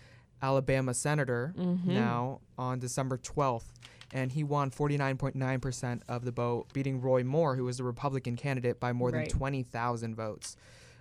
Alabama 0.40 0.94
senator 0.94 1.52
Mhm. 1.56 1.86
now 1.86 2.40
on 2.56 2.78
December 2.78 3.18
12th, 3.18 3.72
and 4.12 4.32
he 4.32 4.42
won 4.44 4.70
49.9% 4.70 6.02
of 6.08 6.24
the 6.24 6.30
vote, 6.30 6.72
beating 6.72 7.00
Roy 7.00 7.24
Moore, 7.24 7.56
who 7.56 7.64
was 7.64 7.76
the 7.78 7.84
Republican 7.84 8.36
candidate, 8.36 8.80
by 8.80 8.92
more 8.92 9.10
Right. 9.10 9.28
than 9.28 9.38
20,000 9.38 10.14
votes, 10.14 10.56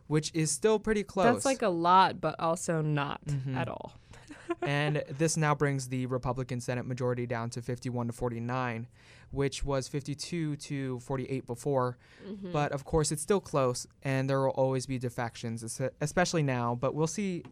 which 0.08 0.32
is 0.34 0.52
still 0.52 0.80
pretty 0.80 1.04
close. 1.04 1.34
That's 1.34 1.46
like 1.46 1.62
a 1.62 1.70
lot, 1.70 2.20
but 2.22 2.36
also 2.40 2.82
not 2.82 3.24
Mhm. 3.26 3.56
at 3.56 3.68
all. 3.70 3.94
and 4.62 5.04
this 5.18 5.36
now 5.38 5.54
brings 5.54 5.90
the 5.90 6.06
Republican 6.06 6.60
Senate 6.62 6.86
majority 6.86 7.26
down 7.26 7.50
to 7.52 7.62
51 7.62 8.08
to 8.08 8.14
49, 8.14 8.88
which 9.32 9.64
was 9.64 9.88
52 9.90 10.56
to 10.56 11.00
48 11.02 11.46
before. 11.46 11.98
Mhm. 12.26 12.52
But 12.54 12.72
of 12.72 12.86
course, 12.86 13.12
it's 13.12 13.22
still 13.22 13.42
close, 13.42 13.86
and 14.04 14.30
there 14.30 14.40
will 14.40 14.52
always 14.52 14.86
be 14.86 14.98
defections, 14.98 15.82
especially 16.02 16.44
now. 16.44 16.76
But 16.76 16.96
we'll 16.96 17.08
see. 17.08 17.44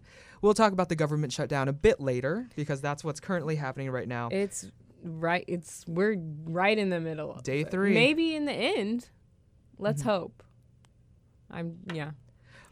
We'll 0.41 0.53
talk 0.53 0.71
about 0.73 0.87
the 0.89 0.95
government 0.95 1.33
shutdown 1.33 1.67
a 1.67 1.73
bit 1.73 1.99
later 1.99 2.47
because 2.55 2.79
that's 2.81 3.03
what's 3.03 3.19
currently 3.19 3.55
happening 3.55 3.89
right 3.91 4.07
now. 4.07 4.29
It's 4.31 4.71
right. 5.05 5.45
It's 5.47 5.85
we're 5.87 6.17
right 6.43 6.77
in 6.77 6.89
the 6.89 6.99
middle. 6.99 7.31
of 7.33 7.43
Day 7.43 7.63
three. 7.63 7.93
Maybe 7.93 8.35
in 8.35 8.45
the 8.45 8.51
end. 8.53 9.09
Let's 9.77 10.01
Mhm. 10.01 10.05
hope. 10.05 10.43
I'm 11.51 11.77
yeah. 11.93 12.11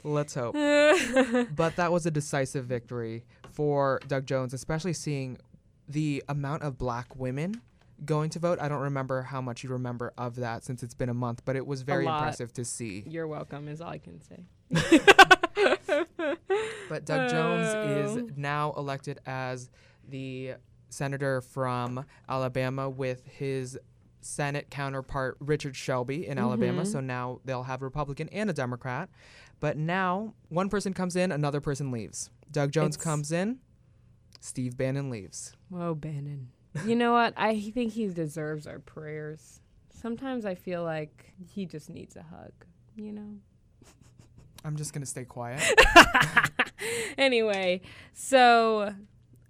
Let's 0.04 0.34
hope. 0.34 0.54
but 1.56 1.76
that 1.78 1.92
was 1.92 2.06
a 2.06 2.12
decisive 2.12 2.66
victory 2.66 3.24
for 3.52 4.00
Doug 4.08 4.26
Jones, 4.26 4.54
especially 4.54 4.94
seeing 4.94 5.38
the 5.88 6.22
amount 6.28 6.64
of 6.64 6.78
black 6.78 7.16
women 7.16 7.62
going 8.04 8.30
to 8.32 8.40
vote. 8.40 8.60
I 8.60 8.68
don't 8.68 8.82
remember 8.82 9.22
how 9.22 9.40
much 9.40 9.64
you 9.64 9.70
remember 9.70 10.12
of 10.18 10.36
that 10.38 10.64
since 10.66 10.84
it's 10.84 10.94
been 10.94 11.08
a 11.10 11.14
month, 11.14 11.44
but 11.46 11.56
it 11.56 11.66
was 11.66 11.84
very 11.84 12.06
impressive 12.06 12.52
to 12.54 12.66
see. 12.66 13.04
You're 13.08 13.28
welcome. 13.28 13.68
Is 13.70 13.80
all 13.80 13.90
I 13.90 14.00
can 14.00 14.20
say. 14.20 14.44
But 16.90 17.06
Doug 17.06 17.30
Jones 17.30 17.70
Oh. 17.74 18.18
is 18.28 18.38
now 18.38 18.74
elected 18.78 19.20
as 19.26 19.70
the 20.08 20.56
senator 20.94 21.42
from 21.42 22.06
Alabama 22.30 22.90
with 22.90 23.26
his 23.26 23.78
Senate 24.22 24.70
counterpart 24.70 25.36
Richard 25.40 25.76
Shelby 25.76 26.26
in 26.28 26.38
Alabama. 26.38 26.84
Mhm. 26.84 26.88
So 26.88 27.00
now 27.02 27.40
they'll 27.44 27.64
have 27.64 27.82
a 27.82 27.86
Republican 27.86 28.30
and 28.30 28.50
a 28.50 28.54
Democrat. 28.54 29.10
But 29.60 29.76
now 29.78 30.34
one 30.50 30.70
person 30.70 30.94
comes 30.94 31.16
in, 31.16 31.32
another 31.32 31.60
person 31.60 31.92
leaves. 31.92 32.30
Doug 32.52 32.72
Jones 32.72 32.96
It's- 32.96 33.04
comes 33.04 33.32
in, 33.32 33.60
Steve 34.40 34.78
Bannon 34.78 35.10
leaves. 35.10 35.54
Whoa, 35.70 35.96
Bannon. 35.96 36.52
You 36.86 36.96
know 36.96 37.12
what? 37.14 37.34
I 37.38 37.60
think 37.72 37.94
he 37.94 38.08
deserves 38.08 38.66
our 38.68 38.80
prayers. 38.80 39.62
Sometimes 39.90 40.46
I 40.46 40.56
feel 40.56 40.84
like 40.84 41.34
he 41.48 41.66
just 41.66 41.90
needs 41.90 42.16
a 42.16 42.24
hug. 42.24 42.52
You 42.96 43.12
know. 43.12 43.38
I'm 44.66 44.76
just 44.78 44.94
gonna 44.94 45.06
stay 45.06 45.26
quiet. 45.26 45.62
anyway, 47.18 47.82
so 48.14 48.94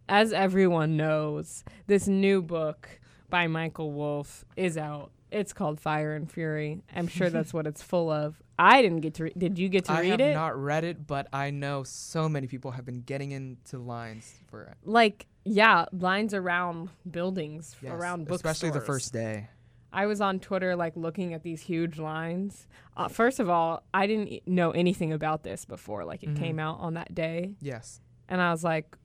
as 0.09 0.33
everyone 0.33 0.97
knows, 0.97 1.63
this 1.87 2.07
new 2.07 2.41
book 2.41 2.99
by 3.29 3.47
Michael 3.47 3.91
Wolff 3.91 4.45
is 4.55 4.77
out. 4.77 5.11
It's 5.31 5.53
called 5.53 5.79
Fire 5.79 6.13
and 6.15 6.31
Fury. 6.31 6.81
I'm 6.95 7.07
sure 7.07 7.29
that's 7.29 7.53
what 7.53 7.65
it's 7.65 7.81
full 7.81 8.11
of. 8.11 8.39
I 8.59 8.83
didn't 8.83 8.99
get 9.01 9.15
to 9.15 9.23
read. 9.23 9.33
Did 9.35 9.57
you 9.57 9.67
get 9.67 9.85
to 9.85 9.93
I 9.93 10.01
read 10.01 10.21
it? 10.21 10.23
I 10.23 10.27
have 10.27 10.35
not 10.35 10.61
read 10.61 10.83
it, 10.83 11.07
but 11.07 11.27
I 11.33 11.49
know 11.49 11.83
so 11.83 12.29
many 12.29 12.45
people 12.45 12.71
have 12.71 12.85
been 12.85 13.01
getting 13.01 13.31
into 13.31 13.79
lines 13.79 14.31
for 14.47 14.63
it. 14.63 14.75
like, 14.83 15.25
yeah, 15.45 15.85
lines 15.91 16.33
around 16.35 16.89
buildings, 17.09 17.75
Yes, 17.81 17.91
around 17.93 18.29
especially 18.29 18.69
the 18.69 18.79
first 18.79 19.11
day. 19.11 19.49
I 19.91 20.05
was 20.05 20.21
on 20.21 20.39
Twitter, 20.39 20.75
like 20.75 20.95
looking 20.95 21.33
at 21.33 21.41
these 21.43 21.61
huge 21.61 21.97
lines. 21.99 22.67
Uh, 22.95 23.07
first 23.07 23.39
of 23.39 23.49
all, 23.49 23.83
I 23.93 24.05
didn't 24.07 24.27
e- 24.27 24.41
know 24.45 24.71
anything 24.71 25.11
about 25.13 25.43
this 25.43 25.65
before. 25.65 26.05
Like, 26.05 26.23
it 26.23 26.29
Mhm. 26.33 26.39
came 26.39 26.59
out 26.59 26.79
on 26.79 26.93
that 26.93 27.13
day. 27.15 27.55
Yes. 27.59 28.01
And 28.29 28.39
I 28.41 28.51
was 28.51 28.63
like, 28.63 28.95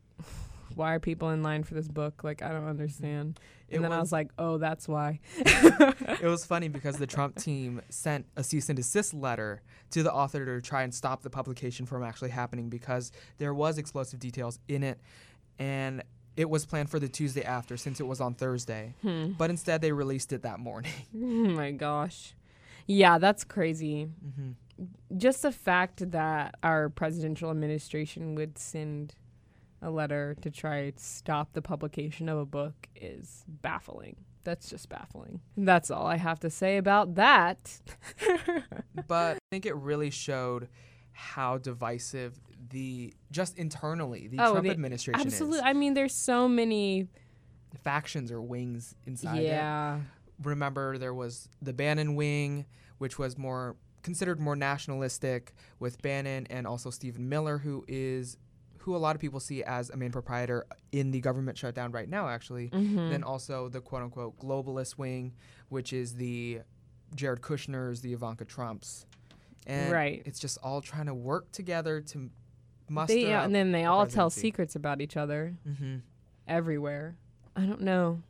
why 0.79 0.95
are 0.95 1.01
people 1.01 1.31
in 1.31 1.43
line 1.43 1.65
for 1.65 1.75
this 1.75 1.89
book? 1.89 2.23
Like, 2.25 2.41
I 2.41 2.49
don't 2.51 2.67
understand. 2.67 3.39
It 3.69 3.77
And 3.77 3.85
then 3.85 3.93
I 3.93 3.99
was- 3.99 4.07
was 4.07 4.13
like, 4.13 4.31
oh, 4.39 4.57
that's 4.59 4.89
why. 4.89 5.21
it 5.37 6.23
was 6.23 6.45
funny 6.47 6.69
because 6.69 6.97
the 6.97 7.07
Trump 7.07 7.37
team 7.37 7.83
sent 7.91 8.25
a 8.37 8.43
cease 8.45 8.69
and 8.71 8.77
desist 8.77 9.13
letter 9.13 9.61
to 9.91 10.03
the 10.03 10.13
author 10.13 10.45
to 10.47 10.61
try 10.63 10.83
and 10.85 10.95
stop 10.95 11.23
the 11.23 11.31
publication 11.31 11.85
from 11.85 12.03
actually 12.03 12.31
happening 12.31 12.69
because 12.71 13.13
there 13.39 13.53
was 13.53 13.77
explosive 13.79 14.21
details 14.21 14.59
in 14.69 14.83
it 14.83 15.01
and 15.59 16.03
it 16.37 16.49
was 16.49 16.65
planned 16.65 16.89
for 16.89 17.01
the 17.01 17.09
Tuesday 17.09 17.43
after 17.43 17.77
since 17.77 17.99
it 18.01 18.07
was 18.07 18.21
on 18.21 18.33
Thursday. 18.35 18.95
Hmm. 19.03 19.33
But 19.37 19.51
instead 19.51 19.81
they 19.83 19.91
released 19.93 20.33
it 20.33 20.43
that 20.43 20.61
morning. 20.61 20.93
Oh 21.15 21.51
my 21.51 21.73
gosh. 21.73 22.35
Yeah, 22.87 23.19
that's 23.19 23.45
crazy. 23.45 24.09
Mhm. 24.25 24.55
Just 25.19 25.43
the 25.43 25.51
fact 25.53 26.11
that 26.13 26.55
our 26.63 26.89
presidential 26.89 27.51
administration 27.51 28.35
would 28.37 28.57
send 28.57 29.15
a 29.83 29.91
letter 29.91 30.37
to 30.43 30.51
try 30.51 30.91
to 30.91 31.03
stop 31.03 31.53
the 31.53 31.63
publication 31.63 32.29
of 32.29 32.39
a 32.39 32.47
book 32.47 32.89
is 32.97 33.45
baffling. 33.49 34.17
That's 34.45 34.71
just 34.71 34.89
baffling. 34.89 35.41
That's 35.57 35.91
all 35.91 36.07
I 36.07 36.17
have 36.17 36.41
to 36.41 36.51
say 36.51 36.79
about 36.79 37.17
that. 37.17 37.81
but 39.09 39.37
I 39.37 39.41
think 39.51 39.67
it 39.67 39.77
really 39.77 40.11
showed 40.11 40.69
how 41.13 41.59
divisive 41.59 42.41
the 42.71 43.13
just 43.31 43.59
internally 43.59 44.29
the 44.29 44.39
oh, 44.41 44.53
Trump 44.53 44.65
the- 44.65 44.71
administration 44.71 45.21
Absolutely. 45.21 45.59
is. 45.59 45.65
I 45.65 45.73
mean, 45.73 45.95
there's 45.95 46.15
so 46.15 46.49
many. 46.49 47.09
Factions 47.85 48.33
or 48.33 48.41
wings 48.41 48.95
inside 49.07 49.41
it. 49.41 49.45
yeah. 49.45 50.01
remember 50.43 50.97
there 50.97 51.13
was 51.13 51.51
the 51.61 51.75
Bannon 51.75 52.15
wing, 52.15 52.65
which 52.97 53.19
was 53.19 53.37
more 53.37 53.77
considered 54.03 54.41
more 54.41 54.57
nationalistic 54.57 55.53
with 55.79 56.01
Bannon 56.01 56.47
and 56.49 56.67
also 56.67 56.89
Stephen 56.89 57.29
Miller, 57.29 57.59
who 57.59 57.85
is 57.87 58.39
who 58.81 58.95
a 58.95 58.99
lot 58.99 59.15
of 59.17 59.21
people 59.21 59.41
see 59.41 59.63
as 59.65 59.91
a 59.91 59.97
main 59.97 60.11
proprietor 60.13 60.67
in 60.93 61.11
the 61.11 61.21
government 61.21 61.59
shutdown 61.59 61.93
right 61.93 62.09
now, 62.09 62.29
actually. 62.29 62.71
Mhm. 62.71 63.11
Then 63.11 63.23
also 63.23 63.69
the 63.69 63.81
quote 63.81 64.03
unquote 64.03 64.39
globalist 64.39 64.97
wing, 64.99 65.35
which 65.69 65.93
is 65.93 66.15
the 66.15 66.61
Jared 67.15 67.41
Kushner's, 67.41 68.01
the 68.03 68.13
Ivanka 68.13 68.45
Trump's. 68.45 69.07
And 69.67 69.93
Right. 69.93 70.23
it's 70.25 70.39
just 70.39 70.59
all 70.63 70.81
trying 70.81 71.07
to 71.07 71.15
work 71.15 71.51
together 71.53 72.01
to 72.01 72.31
muster. 72.89 73.15
They, 73.15 73.29
yeah, 73.29 73.45
and 73.45 73.55
then 73.55 73.73
they 73.73 73.83
the 73.83 73.89
all 73.89 74.07
tell 74.07 74.31
secrets 74.31 74.75
about 74.77 75.01
each 75.01 75.17
other. 75.17 75.55
Mm-hmm. 75.67 75.97
everywhere. 76.47 77.17
I 77.55 77.67
don't 77.67 77.83
know. 77.83 78.23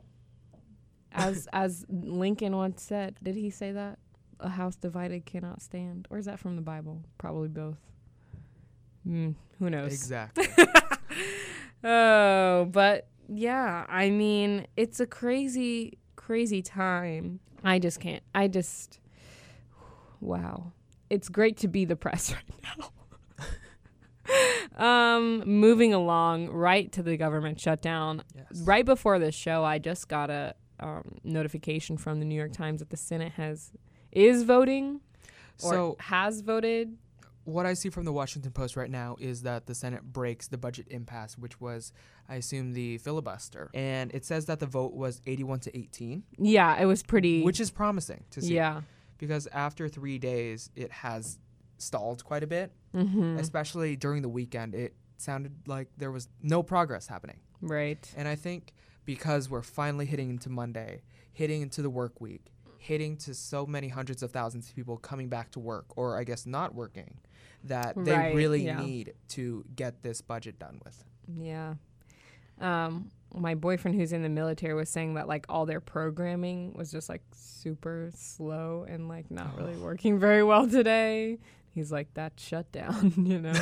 As 1.12 1.46
as 1.52 1.84
Lincoln 1.88 2.56
once 2.56 2.82
said, 2.82 3.16
did 3.22 3.36
he 3.36 3.50
say 3.50 3.70
that? 3.72 3.98
A 4.40 4.48
house 4.48 4.76
divided 4.76 5.24
cannot 5.26 5.62
stand. 5.62 6.06
Or 6.10 6.18
is 6.18 6.26
that 6.26 6.38
from 6.38 6.56
the 6.56 6.62
Bible? 6.62 7.02
Probably 7.18 7.48
both. 7.48 7.78
Mm, 9.08 9.34
who 9.58 9.70
knows? 9.70 9.92
Exactly. 9.92 10.46
Oh, 11.84 12.68
but 12.72 13.06
yeah, 13.28 13.86
I 13.88 14.10
mean, 14.10 14.66
it's 14.76 15.00
a 15.00 15.06
crazy, 15.06 15.98
crazy 16.16 16.60
time. 16.62 17.40
I 17.62 17.78
just 17.78 18.00
can't. 18.00 18.22
I 18.34 18.48
just, 18.48 18.98
wow. 20.20 20.72
It's 21.08 21.28
great 21.28 21.56
to 21.58 21.68
be 21.68 21.84
the 21.84 21.96
press 21.96 22.32
right 22.76 22.90
now. 24.78 25.14
um, 25.16 25.44
moving 25.46 25.94
along 25.94 26.48
right 26.48 26.90
to 26.92 27.02
the 27.02 27.16
government 27.16 27.60
shutdown. 27.60 28.22
Yes. 28.34 28.62
Right 28.64 28.84
before 28.84 29.18
this 29.18 29.34
show, 29.34 29.64
I 29.64 29.78
just 29.78 30.08
got 30.08 30.30
a 30.30 30.54
um, 30.80 31.18
notification 31.24 31.96
from 31.96 32.18
the 32.18 32.24
New 32.24 32.34
York 32.34 32.52
Times 32.52 32.80
that 32.80 32.90
the 32.90 32.96
Senate 32.96 33.32
has 33.32 33.72
is 34.10 34.42
voting 34.42 35.00
or 35.62 35.72
So 35.72 35.96
has 36.00 36.40
voted. 36.40 36.96
What 37.48 37.66
I 37.66 37.74
see 37.74 37.88
from 37.90 38.04
the 38.04 38.12
Washington 38.12 38.52
Post 38.52 38.76
right 38.76 38.90
now 38.90 39.16
is 39.18 39.42
that 39.42 39.66
the 39.66 39.74
Senate 39.74 40.02
breaks 40.12 40.48
the 40.48 40.58
budget 40.58 40.86
impasse, 40.90 41.38
which 41.38 41.60
was, 41.60 41.92
I 42.28 42.36
assume, 42.36 42.72
the 42.74 42.98
filibuster, 42.98 43.70
and 43.74 44.12
it 44.12 44.24
says 44.24 44.46
that 44.46 44.58
the 44.60 44.66
vote 44.66 44.92
was 44.92 45.20
81 45.26 45.60
to 45.60 45.78
18, 45.78 46.22
Yeah, 46.38 46.76
it 46.80 46.84
was 46.84 47.02
pretty. 47.02 47.42
which 47.42 47.60
is 47.60 47.70
promising 47.70 48.24
to 48.30 48.42
see. 48.42 48.54
yeah. 48.54 48.82
because 49.18 49.46
after 49.52 49.88
three 49.88 50.18
days, 50.18 50.70
it 50.76 50.92
has 50.92 51.38
stalled 51.78 52.24
quite 52.24 52.42
a 52.42 52.46
bit, 52.46 52.72
Mm-hmm. 52.94 53.36
especially 53.38 53.96
during 53.96 54.22
the 54.22 54.28
weekend. 54.28 54.74
It 54.74 54.94
sounded 55.18 55.52
like 55.66 55.88
there 55.98 56.10
was 56.12 56.28
no 56.42 56.62
progress 56.62 57.06
happening. 57.06 57.36
Right. 57.60 58.10
And 58.16 58.26
I 58.28 58.34
think 58.34 58.72
because 59.04 59.50
we're 59.50 59.62
finally 59.62 60.06
hitting 60.06 60.30
into 60.30 60.48
Monday, 60.48 61.02
hitting 61.32 61.60
into 61.62 61.82
the 61.82 61.90
work 61.90 62.20
week, 62.20 62.46
hitting 62.78 63.16
to 63.18 63.34
so 63.34 63.66
many 63.66 63.88
hundreds 63.88 64.22
of 64.22 64.30
thousands 64.30 64.68
of 64.70 64.74
people 64.76 64.96
coming 64.96 65.28
back 65.28 65.50
to 65.52 65.60
work, 65.60 65.86
or 65.96 66.16
I 66.18 66.24
guess 66.24 66.46
not 66.46 66.74
working, 66.74 67.18
that 67.64 67.94
they 67.96 68.12
Right, 68.12 68.34
really 68.34 68.64
yeah. 68.64 68.80
need 68.80 69.14
to 69.28 69.64
get 69.74 70.02
this 70.02 70.20
budget 70.20 70.58
done 70.58 70.80
with. 70.84 71.04
Yeah. 71.40 71.74
Um, 72.60 73.10
my 73.34 73.54
boyfriend 73.54 73.96
who's 73.98 74.12
in 74.12 74.22
the 74.22 74.28
military 74.28 74.74
was 74.74 74.88
saying 74.88 75.14
that 75.14 75.28
like 75.28 75.46
all 75.48 75.66
their 75.66 75.80
programming 75.80 76.72
was 76.74 76.90
just 76.90 77.08
like 77.08 77.22
super 77.34 78.10
slow 78.14 78.86
and 78.88 79.08
like 79.08 79.30
not 79.30 79.56
really 79.58 79.76
working 79.82 80.18
very 80.18 80.42
well 80.42 80.68
today. 80.68 81.38
He's 81.74 81.92
like 81.92 82.12
that 82.14 82.32
shutdown, 82.40 83.12
you 83.24 83.38
know. 83.38 83.52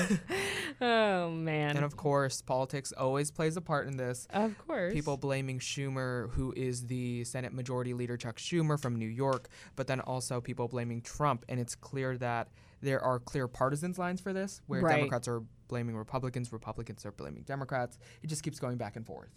oh 0.81 1.31
man. 1.31 1.77
And 1.77 1.85
of 1.85 1.97
course, 1.97 2.41
politics 2.41 2.93
always 2.97 3.31
plays 3.31 3.57
a 3.57 3.61
part 3.61 3.89
in 3.89 3.97
this. 3.99 4.27
Of 4.31 4.57
course. 4.67 4.95
People 4.95 5.17
blaming 5.19 5.59
Schumer, 5.59 6.31
who 6.31 6.55
is 6.57 6.87
the 6.87 7.25
Senate 7.25 7.53
Majority 7.53 7.93
Leader 7.93 8.17
Chuck 8.17 8.37
Schumer 8.37 8.81
from 8.81 8.97
New 8.97 9.09
York, 9.09 9.49
but 9.75 9.87
then 9.87 10.01
also 10.01 10.41
people 10.41 10.69
blaming 10.69 11.03
Trump. 11.03 11.45
And 11.49 11.61
it's 11.61 11.75
clear 11.75 12.17
that 12.19 12.49
there 12.81 13.01
are 13.03 13.19
clear 13.19 13.49
partisans 13.49 13.99
lines 13.99 14.21
for 14.21 14.33
this, 14.33 14.61
where 14.67 14.81
Right. 14.81 14.97
Democrats 14.97 15.29
are 15.29 15.43
blaming 15.69 15.97
Republicans, 15.97 16.53
Republicans 16.53 17.05
are 17.05 17.13
blaming 17.13 17.43
Democrats. 17.43 17.99
It 18.23 18.29
just 18.29 18.43
keeps 18.43 18.61
going 18.61 18.77
back 18.77 18.97
and 18.97 19.07
forth. 19.07 19.31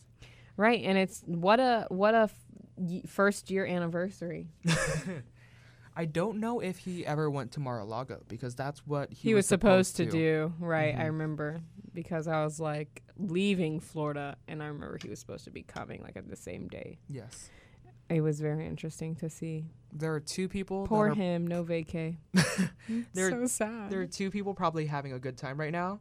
Right, 0.58 0.84
and 0.84 0.97
it's 0.97 1.23
what 1.25 1.60
a 1.60 1.86
what 1.89 2.13
a 2.13 2.30
f- 2.30 3.10
first 3.10 3.49
year 3.49 3.65
anniversary. 3.65 4.47
I 5.95 6.06
don't 6.06 6.39
know 6.39 6.60
if 6.60 6.78
he 6.78 7.06
ever 7.06 7.30
went 7.30 7.54
to 7.54 7.60
Mar-a-Lago 7.60 8.23
because 8.28 8.56
that's 8.56 8.86
what 8.88 9.12
he, 9.12 9.30
He, 9.30 9.34
was 9.34 9.47
supposed, 9.47 9.97
to, 9.97 10.06
do. 10.06 10.54
Right, 10.60 10.93
I 10.95 10.99
mm-hmm. 10.99 11.06
remember 11.08 11.62
because 11.93 12.28
I 12.28 12.43
was 12.43 12.60
like 12.60 13.04
leaving 13.17 13.80
Florida 13.80 14.38
and 14.47 14.63
I 14.63 14.67
remember 14.67 14.97
he 15.02 15.10
was 15.10 15.19
supposed 15.19 15.43
to 15.45 15.52
be 15.52 15.63
coming 15.63 16.02
like 16.02 16.15
at 16.15 16.30
the 16.30 16.38
same 16.38 16.67
day. 16.67 16.99
Yes. 17.10 17.49
It 18.10 18.22
was 18.22 18.39
very 18.39 18.65
interesting 18.65 19.15
to 19.17 19.30
see. 19.30 19.65
There 19.93 20.13
are 20.13 20.19
two 20.19 20.48
people. 20.50 20.88
Poor 20.88 21.10
that 21.10 21.12
are, 21.13 21.15
him, 21.15 21.48
no 21.48 21.63
vacay. 21.63 22.17
Hmm? 22.88 23.02
There- 23.13 23.30
so 23.30 23.45
sad. 23.45 23.89
There 23.91 24.02
are 24.02 24.08
two 24.08 24.32
people 24.32 24.54
probably 24.54 24.88
having 24.88 25.13
a 25.13 25.19
good 25.19 25.38
time 25.38 25.60
right 25.60 25.72
now. 25.72 26.00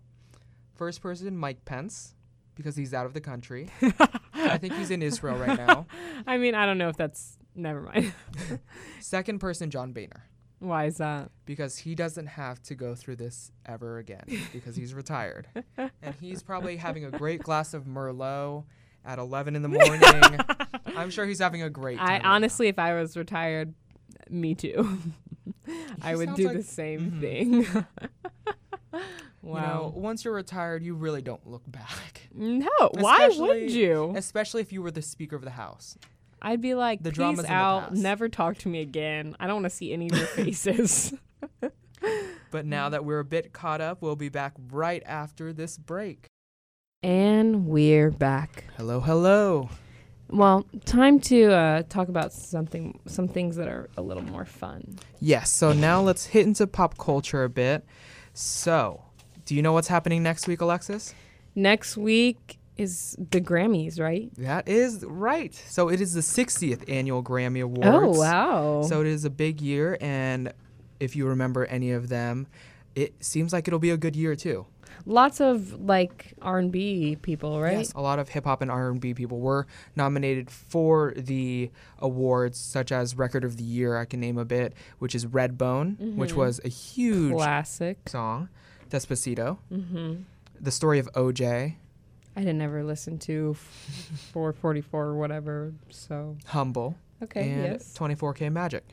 First 0.74 1.02
person, 1.02 1.36
Mike 1.36 1.64
Pence, 1.66 2.14
because 2.54 2.76
he's 2.76 2.94
out 2.94 3.04
of 3.04 3.12
the 3.12 3.20
country. 3.20 3.68
I 4.34 4.56
think 4.58 4.74
he's 4.74 4.90
in 4.90 5.02
Israel 5.02 5.36
right 5.36 5.58
now. 5.58 5.86
I 6.26 6.38
mean, 6.38 6.54
I 6.54 6.64
don't 6.66 6.78
know 6.78 6.88
if 6.88 6.96
that's 6.96 7.36
never 7.54 7.82
mind. 7.82 8.12
Second 9.00 9.38
person, 9.40 9.70
John 9.70 9.92
Boehner, 9.92 10.24
Why 10.60 10.86
is 10.86 10.96
that? 10.98 11.30
because 11.44 11.76
he 11.78 11.94
doesn't 11.94 12.26
have 12.26 12.62
to 12.64 12.74
go 12.74 12.94
through 12.94 13.16
this 13.16 13.52
ever 13.66 13.98
again 13.98 14.24
because 14.52 14.74
he's 14.76 14.94
retired. 14.94 15.48
and 15.76 16.14
he's 16.20 16.42
probably 16.42 16.76
having 16.76 17.04
a 17.04 17.10
great 17.10 17.42
glass 17.42 17.74
of 17.74 17.84
Merlot 17.84 18.64
at 19.04 19.18
11 19.18 19.56
in 19.56 19.62
the 19.62 19.68
morning. 19.68 20.00
I'm 20.98 21.10
sure 21.10 21.24
he's 21.26 21.38
having 21.38 21.62
a 21.62 21.70
great 21.70 21.98
time. 21.98 22.06
I 22.06 22.12
right 22.14 22.22
now. 22.22 22.32
honestly, 22.32 22.68
if 22.68 22.78
I 22.78 22.94
was 22.94 23.16
retired, 23.16 23.74
me 24.30 24.54
too. 24.54 24.98
I 26.02 26.14
would 26.16 26.34
do 26.34 26.46
like- 26.48 26.56
the 26.58 26.62
same 26.62 27.12
Mhm. 27.12 27.20
thing. 27.20 27.66
You 29.40 29.54
know, 29.54 29.60
wow. 29.60 29.92
once 29.94 30.24
you're 30.24 30.34
retired, 30.34 30.82
you 30.82 30.94
really 30.94 31.22
don't 31.22 31.46
look 31.46 31.62
back. 31.70 32.28
no, 32.34 32.68
why 32.94 33.28
would 33.28 33.60
Especially- 33.60 33.70
you? 33.72 34.12
Especially 34.16 34.60
if 34.62 34.72
you 34.72 34.82
were 34.82 34.90
the 34.90 35.00
Speaker 35.00 35.36
of 35.36 35.42
the 35.42 35.50
House. 35.52 35.96
I'd 36.42 36.60
be 36.60 36.74
like, 36.74 37.02
The 37.02 37.10
peace 37.10 37.16
drama's 37.16 37.44
the 37.46 37.52
out. 37.52 37.94
Never 37.94 38.28
talk 38.28 38.58
to 38.58 38.68
me 38.68 38.80
again. 38.80 39.36
I 39.40 39.46
don't 39.46 39.56
want 39.62 39.66
to 39.66 39.70
see 39.70 39.92
any 39.92 40.10
of 40.10 40.16
your 40.18 40.26
faces. 40.26 41.14
But 42.50 42.64
now 42.66 42.88
that 42.88 43.04
we're 43.04 43.20
a 43.20 43.24
bit 43.24 43.52
caught 43.52 43.80
up, 43.80 44.02
we'll 44.02 44.16
be 44.16 44.28
back 44.28 44.54
right 44.72 45.02
after 45.06 45.52
this 45.52 45.78
break. 45.78 46.26
and 47.02 47.66
we're 47.66 48.10
back. 48.10 48.64
Hello, 48.76 49.00
hello. 49.00 49.68
Well, 50.30 50.66
time 50.84 51.20
to 51.20 51.52
uh, 51.52 51.82
talk 51.88 52.08
about 52.08 52.32
something, 52.32 53.00
some 53.06 53.28
things 53.28 53.56
that 53.56 53.68
are 53.68 53.88
a 53.96 54.02
little 54.02 54.22
more 54.22 54.44
fun. 54.44 54.98
Yes, 55.20 55.50
so 55.50 55.72
now 55.72 56.00
let's 56.02 56.26
hit 56.26 56.46
into 56.46 56.66
pop 56.66 56.98
culture 56.98 57.44
a 57.44 57.48
bit. 57.48 57.84
So, 58.34 59.02
do 59.46 59.54
you 59.54 59.62
know 59.62 59.72
what's 59.72 59.88
happening 59.88 60.22
next 60.22 60.46
week, 60.46 60.60
Alexis? 60.60 61.14
Next 61.54 61.96
week 61.96 62.58
is 62.76 63.16
the 63.30 63.40
Grammys, 63.40 63.98
right? 63.98 64.30
That 64.36 64.68
is 64.68 65.02
right. 65.04 65.54
So, 65.54 65.88
it 65.88 66.00
is 66.00 66.12
the 66.12 66.20
60th 66.20 66.88
annual 66.88 67.22
Grammy 67.22 67.62
Awards. 67.62 68.18
Oh 68.18 68.20
wow! 68.20 68.82
So, 68.82 69.00
it 69.00 69.06
is 69.06 69.24
a 69.24 69.30
big 69.30 69.62
year, 69.62 69.96
and 70.00 70.52
if 71.00 71.16
you 71.16 71.26
remember 71.26 71.64
any 71.66 71.92
of 71.92 72.08
them, 72.10 72.48
it 72.94 73.14
seems 73.24 73.52
like 73.52 73.66
it'll 73.66 73.78
be 73.78 73.90
a 73.90 73.96
good 73.96 74.14
year 74.14 74.36
too. 74.36 74.66
Lots 75.06 75.40
of 75.40 75.80
like 75.80 76.34
R 76.42 76.58
and 76.58 76.70
B 76.72 77.16
people, 77.20 77.60
right? 77.60 77.78
Yes, 77.78 77.92
a 77.94 78.00
lot 78.00 78.18
of 78.18 78.28
hip 78.30 78.44
hop 78.44 78.62
and 78.62 78.70
R&B 78.70 79.14
people 79.14 79.38
were 79.40 79.66
nominated 79.96 80.50
for 80.50 81.12
the 81.16 81.70
awards, 81.98 82.58
such 82.58 82.92
as 82.92 83.16
Record 83.16 83.44
of 83.44 83.56
the 83.56 83.64
Year. 83.64 83.96
I 83.96 84.04
can 84.04 84.20
name 84.20 84.38
a 84.38 84.44
bit, 84.44 84.74
which 84.98 85.14
is 85.14 85.26
Redbone, 85.26 86.14
which 86.16 86.34
was 86.34 86.60
a 86.64 86.68
huge 86.68 87.34
Classic. 87.34 88.08
song. 88.08 88.48
Despacito, 88.90 89.58
Mm-hmm. 89.72 90.22
the 90.60 90.70
story 90.70 90.98
of 90.98 91.12
OJ, 91.12 91.74
I 92.36 92.40
didn't 92.40 92.62
ever 92.62 92.82
listen 92.84 93.18
to 93.20 93.54
444 94.32 95.04
or 95.04 95.16
whatever. 95.16 95.72
So 95.90 96.36
Humble, 96.46 96.96
okay, 97.22 97.50
and 97.50 97.62
yes, 97.64 97.94
24K 97.98 98.50
Magic. 98.52 98.84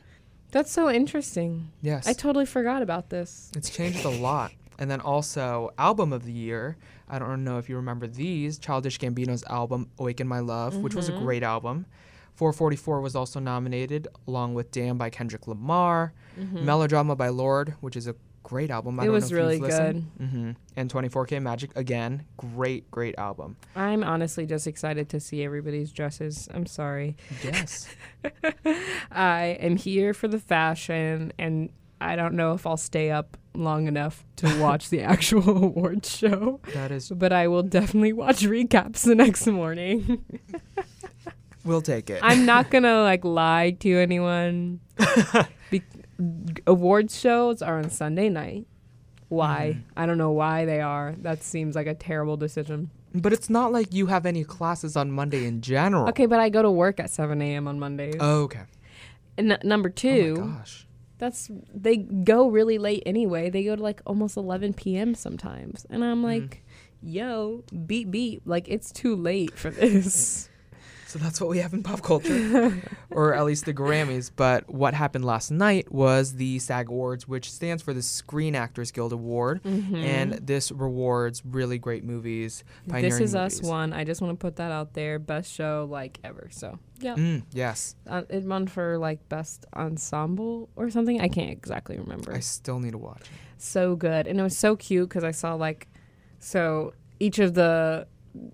that's 0.50 0.70
so 0.70 0.90
interesting. 0.90 1.70
Yes, 1.80 2.06
I 2.06 2.12
totally 2.12 2.44
forgot 2.46 2.82
about 2.82 3.08
this. 3.10 3.50
it's 3.56 3.70
changed 3.70 4.04
a 4.04 4.10
lot. 4.10 4.52
And 4.78 4.90
then 4.90 5.00
also 5.00 5.70
album 5.78 6.12
of 6.12 6.24
the 6.24 6.32
year. 6.32 6.76
I 7.08 7.18
don't 7.18 7.44
know 7.44 7.58
if 7.58 7.68
you 7.68 7.76
remember 7.76 8.06
these. 8.06 8.58
Childish 8.58 8.98
Gambino's 8.98 9.44
album 9.44 9.88
"Awaken 9.98 10.26
My 10.28 10.40
Love," 10.40 10.82
which 10.82 10.94
was 10.94 11.08
a 11.08 11.12
great 11.12 11.42
album. 11.42 11.86
444 12.34 13.00
was 13.00 13.16
also 13.16 13.40
nominated, 13.40 14.06
along 14.28 14.52
with 14.54 14.70
"Damn" 14.70 14.98
by 14.98 15.08
Kendrick 15.08 15.46
Lamar, 15.48 16.12
"Melodrama" 16.36 17.16
by 17.16 17.28
Lorde, 17.28 17.74
which 17.80 17.96
is 17.96 18.06
a 18.06 18.14
great 18.42 18.70
album. 18.70 19.00
I 19.00 19.04
It 19.04 19.06
don't 19.06 19.14
was 19.14 19.22
know 19.32 19.36
if 19.38 19.42
really 19.42 19.54
you've 19.54 19.62
listened. 19.62 20.10
hmm 20.18 20.50
And 20.76 20.90
24K 20.92 21.40
Magic 21.42 21.70
again, 21.74 22.26
great, 22.36 22.88
great 22.90 23.14
album. 23.18 23.56
I'm 23.74 24.04
honestly 24.04 24.44
just 24.46 24.66
excited 24.66 25.08
to 25.08 25.18
see 25.20 25.42
everybody's 25.42 25.90
dresses. 25.90 26.48
I'm 26.52 26.66
sorry. 26.66 27.16
Yes. 27.42 27.88
I 29.10 29.56
am 29.60 29.76
here 29.76 30.12
for 30.14 30.28
the 30.28 30.38
fashion, 30.38 31.32
and 31.38 31.70
I 32.00 32.16
don't 32.16 32.34
know 32.34 32.52
if 32.52 32.66
I'll 32.66 32.76
stay 32.76 33.10
up 33.10 33.36
long 33.58 33.86
enough 33.86 34.24
to 34.36 34.60
watch 34.60 34.90
the 34.90 35.00
actual 35.14 35.64
awards 35.64 36.14
show. 36.16 36.60
that 36.74 36.90
is. 36.90 37.08
But 37.10 37.32
I 37.32 37.48
will 37.48 37.62
definitely 37.62 38.12
watch 38.12 38.40
recaps 38.42 39.02
the 39.04 39.14
next 39.14 39.46
morning. 39.46 40.24
We'll 41.64 41.82
take 41.82 42.10
it. 42.10 42.20
I'm 42.22 42.46
not 42.46 42.70
gonna 42.70 43.02
like 43.02 43.24
lie 43.24 43.72
to 43.80 43.98
anyone. 43.98 44.78
Be- 45.70 45.82
awards 46.64 47.18
shows 47.18 47.60
are 47.60 47.78
on 47.78 47.90
Sunday 47.90 48.28
night. 48.28 48.68
Why? 49.28 49.72
Mm-hmm. 49.74 49.90
I 49.96 50.06
don't 50.06 50.16
know 50.18 50.30
why 50.30 50.64
they 50.64 50.80
are. 50.80 51.16
That 51.22 51.42
seems 51.42 51.74
like 51.74 51.88
a 51.88 51.94
terrible 51.94 52.36
decision. 52.36 52.90
but 53.12 53.32
it's 53.32 53.50
not 53.50 53.72
like 53.72 53.92
you 53.92 54.06
have 54.06 54.26
any 54.26 54.44
classes 54.44 54.96
on 54.96 55.10
Monday 55.10 55.44
in 55.44 55.60
general. 55.60 56.08
Okay, 56.10 56.26
but 56.26 56.38
I 56.38 56.50
go 56.50 56.62
to 56.62 56.70
work 56.70 57.00
at 57.00 57.10
7 57.10 57.42
a.m. 57.42 57.66
on 57.66 57.80
Mondays. 57.80 58.14
Oh, 58.20 58.42
okay. 58.42 58.62
and 59.36 59.50
n- 59.50 59.58
number 59.64 59.88
Oh 59.88 59.92
two, 59.92 60.36
my 60.36 60.58
gosh. 60.58 60.85
That's 61.18 61.50
they 61.72 61.96
go 61.96 62.48
really 62.48 62.78
late 62.78 63.02
anyway. 63.06 63.50
They 63.50 63.64
go 63.64 63.76
to 63.76 63.82
like 63.82 64.02
almost 64.06 64.36
11 64.36 64.74
p.m. 64.74 65.14
sometimes, 65.14 65.86
and 65.90 66.04
I'm 66.04 66.22
like, 66.22 66.42
mm. 66.42 66.58
yo, 67.02 67.64
beep 67.86 68.10
beep, 68.10 68.42
like 68.44 68.68
it's 68.68 68.92
too 68.92 69.16
late 69.16 69.56
for 69.56 69.70
this. 69.70 70.48
So 71.08 71.20
that's 71.20 71.40
what 71.40 71.48
we 71.50 71.58
have 71.58 71.72
in 71.72 71.82
pop 71.84 72.02
culture, 72.02 72.82
or 73.10 73.32
at 73.34 73.44
least 73.44 73.64
the 73.64 73.72
Grammys. 73.72 74.30
But 74.34 74.68
what 74.68 74.92
happened 74.92 75.24
last 75.24 75.50
night 75.52 75.92
was 75.92 76.34
the 76.34 76.58
SAG 76.58 76.88
Awards, 76.88 77.28
which 77.28 77.50
stands 77.52 77.80
for 77.82 77.94
the 77.94 78.02
Screen 78.02 78.54
Actors 78.56 78.90
Guild 78.90 79.12
Award, 79.12 79.60
and 79.64 80.32
this 80.32 80.72
rewards 80.72 81.42
really 81.44 81.78
great 81.78 82.02
movies. 82.02 82.64
this 82.86 83.20
is 83.20 83.34
us 83.36 83.62
one. 83.62 83.92
I 83.92 84.02
just 84.04 84.20
want 84.20 84.32
to 84.38 84.44
put 84.44 84.56
that 84.56 84.72
out 84.72 84.94
there. 84.94 85.18
Best 85.20 85.52
show 85.52 85.86
like 85.88 86.18
ever. 86.24 86.48
So 86.50 86.78
yeah, 87.00 87.14
Mm, 87.14 87.44
yes, 87.52 87.94
uh, 88.08 88.22
it 88.28 88.44
won 88.44 88.66
for 88.66 88.98
like 88.98 89.28
best 89.28 89.64
ensemble 89.76 90.70
or 90.76 90.90
something. 90.90 91.20
I 91.20 91.28
can't 91.28 91.50
exactly 91.50 91.98
remember. 91.98 92.32
I 92.34 92.40
still 92.40 92.80
need 92.80 92.92
to 92.92 92.98
watch. 92.98 93.20
it. 93.22 93.28
so 93.58 93.94
good 93.96 94.26
and 94.26 94.38
it 94.38 94.42
was 94.42 94.56
so 94.56 94.76
cute 94.76 95.08
because 95.08 95.24
i 95.24 95.30
saw 95.30 95.54
like 95.54 95.88
so 96.38 96.92
each 97.20 97.38
of 97.38 97.54
the 97.54 98.06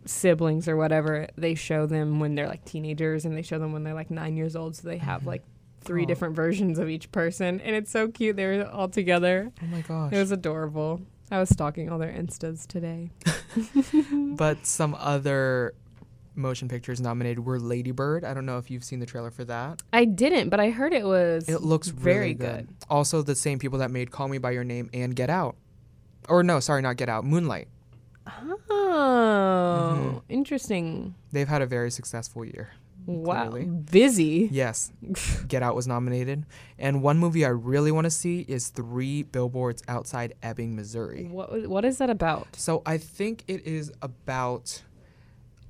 siblings 0.04 0.68
or 0.68 0.76
whatever 0.76 1.28
they 1.36 1.54
show 1.54 1.86
them 1.86 2.20
when 2.20 2.34
they're 2.34 2.48
like 2.48 2.64
teenagers 2.64 3.24
and 3.24 3.36
they 3.36 3.42
show 3.42 3.58
them 3.58 3.72
when 3.72 3.84
they're 3.84 3.94
like 3.94 4.10
nine 4.10 4.36
years 4.36 4.54
old 4.56 4.74
so 4.76 4.86
they 4.88 4.98
have 4.98 5.26
like 5.26 5.42
three 5.80 6.06
different 6.06 6.36
versions 6.36 6.78
of 6.78 6.88
each 6.88 7.10
person 7.12 7.60
and 7.60 7.74
it's 7.74 7.90
so 7.90 8.08
cute 8.08 8.36
they 8.36 8.46
were 8.46 8.64
all 8.68 8.88
together 8.88 9.50
Oh 9.62 9.66
my 9.66 9.80
gosh! 9.80 10.12
it 10.12 10.18
was 10.18 10.30
adorable 10.30 11.00
i 11.30 11.38
was 11.38 11.48
stalking 11.48 11.90
all 11.90 11.98
their 11.98 12.12
instas 12.12 12.66
today 12.66 13.10
but 14.36 14.64
some 14.66 14.94
other 14.98 15.74
motion 16.34 16.66
pictures 16.68 16.98
nominated 16.98 17.44
were 17.44 17.60
Lady 17.60 17.90
Bird. 17.90 18.24
I 18.24 18.32
don't 18.32 18.46
know 18.46 18.56
if 18.56 18.70
you've 18.70 18.84
seen 18.84 19.00
the 19.00 19.06
trailer 19.06 19.30
for 19.30 19.44
that. 19.44 19.82
i 19.92 20.06
didn't 20.06 20.48
but 20.48 20.60
i 20.60 20.70
heard 20.70 20.94
it 20.94 21.04
was 21.04 21.46
It 21.48 21.60
looks 21.60 21.88
very 21.88 22.18
really 22.18 22.34
good. 22.34 22.68
Also, 22.88 23.20
the 23.20 23.34
same 23.34 23.58
people 23.58 23.80
that 23.80 23.90
made 23.90 24.10
Call 24.10 24.28
Me 24.28 24.38
by 24.38 24.52
Your 24.52 24.64
Name 24.64 24.88
and 24.94 25.14
Get 25.14 25.28
Out, 25.28 25.56
or 26.30 26.42
no, 26.42 26.58
sorry, 26.60 26.80
not 26.80 26.96
Get 26.96 27.08
Out, 27.10 27.24
Moonlight. 27.26 27.68
Oh 28.26 29.96
Mm-hmm. 29.96 30.18
interesting 30.28 31.14
They've 31.32 31.48
had 31.48 31.62
a 31.62 31.66
very 31.66 31.90
successful 31.90 32.44
year. 32.44 32.70
wow 33.06 33.48
Clearly. 33.50 33.64
busy 33.66 34.48
Yes, 34.52 34.92
Get 35.48 35.62
Out 35.62 35.74
was 35.74 35.86
nominated, 35.86 36.46
and 36.78 37.02
one 37.02 37.18
movie 37.18 37.44
I 37.44 37.48
really 37.48 37.90
want 37.92 38.04
to 38.04 38.10
see 38.10 38.40
is 38.48 38.68
Three 38.68 39.22
Billboards 39.22 39.82
Outside 39.88 40.34
Ebbing, 40.42 40.76
Missouri. 40.76 41.24
what 41.24 41.66
what 41.68 41.84
is 41.84 41.98
that 41.98 42.10
about 42.10 42.48
So 42.56 42.82
I 42.86 42.98
think 42.98 43.44
it 43.48 43.66
is 43.66 43.92
about 44.02 44.82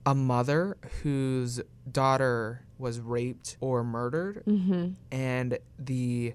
a 0.05 0.15
mother 0.15 0.77
whose 1.03 1.61
daughter 1.91 2.63
was 2.79 2.99
raped 3.01 3.57
or 3.61 3.85
murdered, 3.85 4.43
mm-hmm. 4.47 4.89
and 5.13 5.59
the 5.79 6.35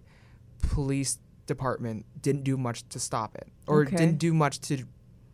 police 0.61 1.19
department 1.45 2.05
didn't 2.21 2.43
do 2.43 2.57
much 2.57 2.87
to 2.89 2.99
stop 2.99 3.35
it, 3.35 3.47
or 3.67 3.81
Okay. 3.81 3.95
didn't 3.97 4.17
do 4.19 4.33
much 4.33 4.59
to 4.61 4.85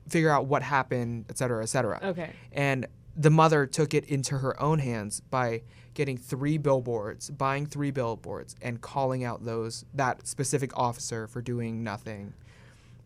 figure 0.08 0.30
out 0.30 0.46
what 0.46 0.62
happened, 0.64 1.26
et 1.30 1.38
cetera, 1.38 1.64
et 1.64 1.68
cetera. 1.68 2.00
okay 2.04 2.32
And 2.52 2.88
the 3.16 3.30
mother 3.30 3.66
took 3.68 3.94
it 3.94 4.06
into 4.06 4.40
her 4.40 4.60
own 4.62 4.80
hands 4.80 5.20
by 5.20 5.62
getting 5.94 6.18
three 6.18 6.58
billboards, 6.58 7.30
buying 7.30 7.68
three 7.68 7.92
billboards, 7.92 8.56
and 8.62 8.82
calling 8.82 9.24
out 9.24 9.46
those 9.46 9.86
that 9.94 10.26
specific 10.28 10.76
officer 10.78 11.28
for 11.28 11.42
doing 11.42 11.84
nothing. 11.84 12.34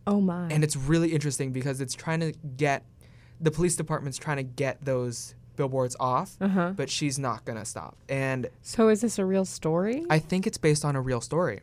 oh 0.07 0.21
my 0.21 0.47
And 0.49 0.63
it's 0.63 0.77
really 0.77 1.11
interesting 1.13 1.51
because 1.51 1.81
it's 1.81 1.93
trying 1.93 2.21
to 2.21 2.31
get 2.55 2.83
the 3.41 3.51
police 3.51 3.75
department's 3.75 4.17
trying 4.17 4.37
to 4.37 4.43
get 4.43 4.83
those 4.83 5.35
billboards 5.57 5.95
off, 5.99 6.37
uh-huh 6.39 6.71
but 6.75 6.89
she's 6.89 7.19
not 7.19 7.43
gonna 7.43 7.65
stop. 7.65 7.97
And 8.07 8.47
So 8.61 8.87
is 8.89 9.01
this 9.01 9.19
a 9.19 9.25
real 9.25 9.43
story? 9.43 10.05
I 10.09 10.19
think 10.19 10.47
it's 10.47 10.57
based 10.57 10.85
on 10.85 10.95
a 10.95 11.01
real 11.01 11.19
story. 11.21 11.59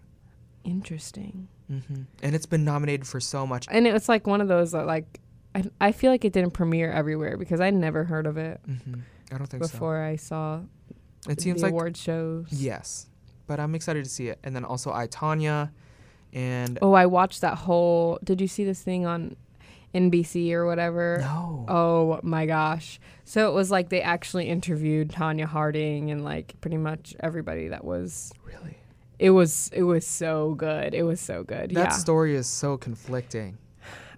Interesting. 0.64 1.48
hmm 1.68 2.02
And 2.22 2.34
it's 2.34 2.46
been 2.46 2.64
nominated 2.64 3.06
for 3.06 3.20
so 3.20 3.46
much. 3.46 3.66
And 3.70 3.86
it 3.86 3.92
was 3.92 4.08
like 4.08 4.26
one 4.26 4.40
of 4.40 4.48
those 4.48 4.72
that 4.72 4.86
like 4.86 5.20
I 5.54 5.64
I 5.80 5.92
feel 5.92 6.10
like 6.10 6.24
it 6.24 6.32
didn't 6.32 6.52
premiere 6.52 6.90
everywhere 6.90 7.36
because 7.36 7.60
I 7.60 7.70
never 7.70 8.04
heard 8.04 8.26
of 8.26 8.36
it 8.36 8.60
hmm 8.66 9.00
I 9.32 9.38
don't 9.38 9.46
think 9.46 9.62
before 9.62 10.02
I 10.02 10.16
saw 10.16 10.60
so. 11.24 11.30
It 11.30 11.40
seems 11.40 11.60
the 11.62 11.66
like 11.68 11.72
award 11.72 11.96
shows. 11.96 12.46
yes, 12.50 13.06
but 13.46 13.58
I'm 13.58 13.74
excited 13.74 14.04
to 14.04 14.10
see 14.10 14.28
it. 14.28 14.38
And 14.44 14.54
then 14.54 14.64
also 14.64 14.92
I 14.92 15.06
Tonya, 15.06 15.70
and 16.34 16.78
Oh, 16.82 16.92
I 16.92 17.06
watched 17.06 17.40
that 17.40 17.56
whole. 17.56 18.18
Did 18.22 18.40
you 18.42 18.46
see 18.48 18.64
this 18.64 18.82
thing 18.82 19.06
on 19.06 19.34
NBC 19.94 20.52
or 20.52 20.66
whatever? 20.66 21.18
no, 21.20 21.64
Oh 21.68 22.20
my 22.22 22.44
gosh. 22.44 23.00
So 23.24 23.48
it 23.48 23.54
was 23.54 23.70
like 23.70 23.88
they 23.88 24.02
actually 24.02 24.48
interviewed 24.48 25.08
Tonya 25.08 25.46
Harding 25.46 26.10
and 26.10 26.22
like 26.22 26.60
pretty 26.60 26.76
much 26.76 27.14
everybody 27.20 27.68
that 27.68 27.84
was 27.84 28.30
really. 28.44 28.76
it 29.18 29.30
was 29.30 29.70
it 29.72 29.84
was 29.84 30.06
so 30.06 30.54
good. 30.54 30.92
It 30.92 31.04
was 31.04 31.20
so 31.20 31.42
good. 31.42 31.70
That 31.70 31.84
yeah. 31.84 31.88
story 31.88 32.34
is 32.34 32.46
so 32.46 32.76
conflicting. 32.76 33.56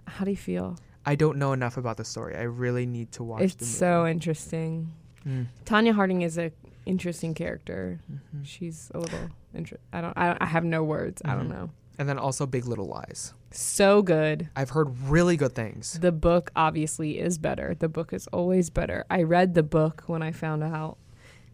How 0.05 0.25
do 0.25 0.31
you 0.31 0.37
feel? 0.37 0.77
I 1.07 1.15
don't 1.15 1.37
know 1.37 1.53
enough 1.53 1.77
about 1.77 1.97
the 1.97 2.03
story. 2.05 2.35
I 2.35 2.43
really 2.43 2.85
need 2.85 3.11
to 3.13 3.23
watch 3.23 3.39
the 3.39 3.45
It's 3.45 3.67
so 3.67 4.05
interesting. 4.05 4.91
Mm. 5.25 5.45
Tonya 5.65 5.93
Harding 5.93 6.21
is 6.21 6.37
a 6.37 6.51
interesting 6.85 7.33
character. 7.33 7.99
Mhm. 8.11 8.19
She's 8.43 8.91
a 8.93 8.99
little 8.99 9.29
inter- 9.53 9.79
I 9.93 10.01
don't 10.01 10.17
I, 10.17 10.37
I 10.39 10.45
have 10.45 10.63
no 10.65 10.83
words. 10.83 11.21
I 11.25 11.33
don't 11.35 11.47
Mhm. 11.47 11.55
know. 11.57 11.69
And 11.99 12.07
then 12.07 12.19
also 12.19 12.45
Big 12.45 12.65
Little 12.65 12.85
Lies. 12.87 13.33
So 13.51 14.01
good. 14.03 14.49
I've 14.55 14.69
heard 14.71 14.89
really 15.09 15.35
good 15.37 15.55
things. 15.55 15.97
The 15.99 16.11
book 16.11 16.51
obviously 16.55 17.17
is 17.19 17.37
better. 17.39 17.73
The 17.73 17.89
book 17.89 18.13
is 18.13 18.27
always 18.27 18.69
better. 18.69 19.03
I 19.09 19.23
read 19.23 19.53
the 19.55 19.63
book 19.63 20.03
when 20.07 20.21
I 20.21 20.31
found 20.31 20.63
out 20.63 20.97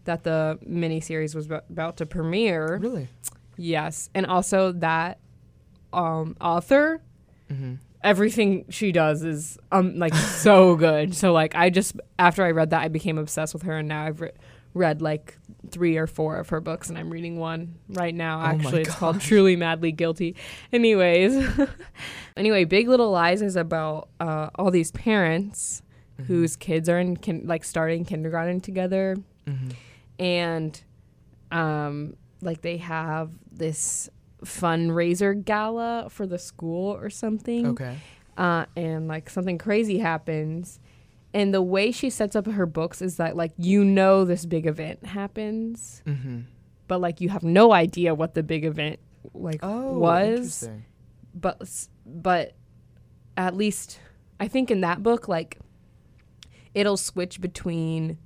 that 0.05 0.23
the 0.23 0.59
miniseries 0.67 1.33
was 1.33 1.45
about, 1.45 1.63
about 1.69 1.95
to 1.97 2.05
premiere. 2.05 2.77
Really? 2.81 3.07
Yes, 3.55 4.09
and 4.13 4.25
also 4.25 4.71
that 4.73 5.19
um, 5.93 6.35
author, 6.41 7.01
Mm-hmm. 7.51 7.75
Everything 8.03 8.65
she 8.69 8.91
does 8.91 9.23
is 9.23 9.57
um 9.71 9.97
like 9.97 10.13
so 10.15 10.75
good. 10.75 11.15
So 11.15 11.31
like 11.33 11.55
I 11.55 11.69
just 11.69 11.95
after 12.19 12.43
I 12.43 12.51
read 12.51 12.69
that 12.71 12.81
I 12.81 12.87
became 12.87 13.17
obsessed 13.17 13.53
with 13.53 13.63
her, 13.63 13.77
and 13.77 13.87
now 13.87 14.05
I've 14.05 14.21
re- 14.21 14.31
read 14.73 15.01
like 15.01 15.37
three 15.69 15.97
or 15.97 16.07
four 16.07 16.37
of 16.37 16.49
her 16.49 16.59
books, 16.59 16.89
and 16.89 16.97
I'm 16.97 17.09
reading 17.09 17.37
one 17.37 17.75
right 17.89 18.13
now. 18.13 18.39
Oh 18.41 18.45
Actually, 18.45 18.81
it's 18.81 18.95
called. 18.95 19.19
Truly 19.21 19.55
Madly 19.55 19.91
Guilty. 19.91 20.35
Anyways, 20.71 21.47
anyway, 22.37 22.65
Big 22.65 22.87
Little 22.87 23.11
Lies 23.11 23.41
is 23.41 23.55
about 23.55 24.09
uh, 24.19 24.49
all 24.55 24.71
these 24.71 24.91
parents 24.91 25.81
Mm-hmm. 26.15 26.23
whose 26.31 26.55
kids 26.55 26.87
are 26.89 26.99
in 26.99 27.17
kin- 27.17 27.47
like 27.47 27.63
starting 27.63 28.05
kindergarten 28.05 28.61
together 28.61 29.17
Mm-hmm. 29.47 29.69
and 30.19 30.83
um 31.51 32.15
like 32.41 32.61
they 32.61 32.77
have 32.77 33.31
this 33.51 34.11
fundraiser 34.43 35.43
gala 35.43 36.07
for 36.09 36.25
the 36.27 36.37
school 36.37 36.93
or 36.95 37.09
something 37.09 37.67
Okay. 37.67 37.97
uh 38.37 38.65
and 38.75 39.07
like 39.07 39.29
something 39.29 39.57
crazy 39.57 39.99
happens 39.99 40.79
and 41.33 41.53
the 41.53 41.61
way 41.61 41.91
she 41.91 42.09
sets 42.09 42.35
up 42.35 42.45
her 42.45 42.65
books 42.65 43.01
is 43.01 43.17
that 43.17 43.35
like 43.35 43.51
you 43.57 43.83
know 43.83 44.23
this 44.25 44.45
big 44.45 44.65
event 44.65 45.05
happens 45.05 46.01
Mm-hmm. 46.05 46.41
but 46.87 46.99
like 47.01 47.21
you 47.21 47.29
have 47.29 47.43
no 47.43 47.71
idea 47.73 48.13
what 48.13 48.33
the 48.33 48.43
big 48.43 48.65
event 48.65 48.99
like 49.33 49.59
Oh, 49.63 49.97
was 49.97 50.69
but 51.33 51.61
but 52.05 52.53
at 53.37 53.55
least 53.55 53.99
I 54.39 54.47
think 54.47 54.69
in 54.69 54.81
that 54.81 55.01
book 55.01 55.27
like 55.27 55.57
it'll 56.73 56.97
switch 56.97 57.39
between 57.39 58.17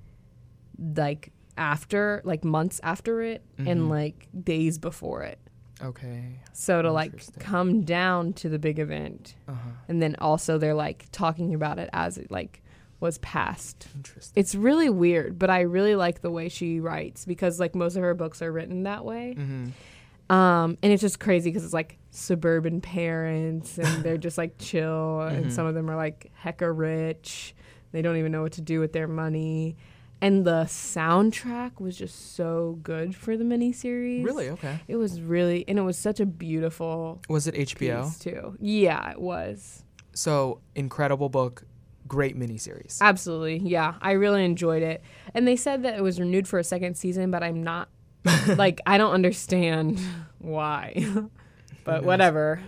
like 0.95 1.31
after 1.57 2.21
like 2.23 2.43
months 2.43 2.79
after 2.83 3.21
it 3.21 3.43
Mhm. 3.59 3.69
and 3.71 3.89
like 3.89 4.27
days 4.43 4.77
before 4.77 5.23
it. 5.23 5.39
Okay. 5.83 6.39
So 6.53 6.81
to 6.81 6.91
like 6.91 7.21
come 7.39 7.81
down 7.83 8.33
to 8.33 8.49
the 8.49 8.59
big 8.59 8.79
event 8.79 9.35
Uh-huh. 9.47 9.69
and 9.87 10.01
then 10.01 10.15
also 10.19 10.57
they're 10.57 10.73
like 10.73 11.05
talking 11.11 11.53
about 11.53 11.77
it 11.79 11.89
as 11.93 12.17
it 12.17 12.31
like 12.31 12.61
was 12.99 13.19
passed. 13.19 13.87
Interesting. 13.95 14.33
It's 14.39 14.55
really 14.55 14.89
weird, 14.89 15.37
but 15.37 15.49
I 15.51 15.61
really 15.61 15.95
like 15.95 16.21
the 16.21 16.31
way 16.31 16.49
she 16.49 16.79
writes 16.79 17.25
because 17.25 17.59
like 17.59 17.75
most 17.75 17.95
of 17.95 18.01
her 18.01 18.15
books 18.15 18.41
are 18.41 18.51
written 18.51 18.83
that 18.83 19.05
way. 19.05 19.35
Mm-hmm. 19.37 20.33
Um, 20.35 20.77
and 20.83 20.91
it's 20.91 21.01
just 21.01 21.19
crazy 21.19 21.49
because 21.51 21.63
it's 21.63 21.73
like 21.75 21.97
suburban 22.11 22.81
parents 22.81 23.77
and 23.77 24.03
they're 24.03 24.17
just 24.27 24.37
like 24.37 24.57
chill, 24.57 25.19
Mhm. 25.21 25.31
and 25.37 25.53
some 25.53 25.65
of 25.67 25.75
them 25.75 25.89
are 25.91 25.95
like 25.95 26.31
hecka 26.43 26.69
rich. 26.75 27.53
They 27.91 28.01
don't 28.01 28.17
even 28.17 28.31
know 28.31 28.41
what 28.41 28.53
to 28.53 28.61
do 28.61 28.79
with 28.79 28.91
their 28.93 29.07
money. 29.07 29.77
And 30.21 30.45
the 30.45 30.63
soundtrack 30.63 31.79
was 31.79 31.95
just 31.95 32.35
so 32.35 32.79
good 32.81 33.15
for 33.15 33.37
the 33.37 33.43
miniseries. 33.43 34.25
Really? 34.25 34.49
Okay. 34.49 34.79
It 34.87 34.95
was 34.95 35.21
really, 35.21 35.63
and 35.67 35.77
it 35.77 35.83
was 35.83 35.97
such 35.97 36.19
a 36.19 36.25
beautiful 36.25 37.21
Was 37.29 37.45
it 37.47 37.53
HBO? 37.53 38.19
too. 38.19 38.57
Yeah, 38.59 39.11
it 39.11 39.21
was. 39.21 39.83
So 40.13 40.61
incredible 40.73 41.29
book, 41.29 41.65
great 42.07 42.35
miniseries. 42.37 42.99
Absolutely. 42.99 43.57
Yeah, 43.57 43.95
I 44.01 44.13
really 44.13 44.43
enjoyed 44.43 44.81
it. 44.81 45.03
And 45.35 45.47
they 45.47 45.55
said 45.55 45.83
that 45.83 45.95
it 45.95 46.01
was 46.01 46.19
renewed 46.19 46.47
for 46.47 46.57
a 46.57 46.63
second 46.63 46.97
season, 46.97 47.29
but 47.29 47.43
I'm 47.43 47.61
not 47.63 47.89
like 48.55 48.81
I 48.87 48.97
don't 48.97 49.13
understand 49.13 49.99
why. 50.39 51.05
but 51.83 52.03
whatever. 52.03 52.59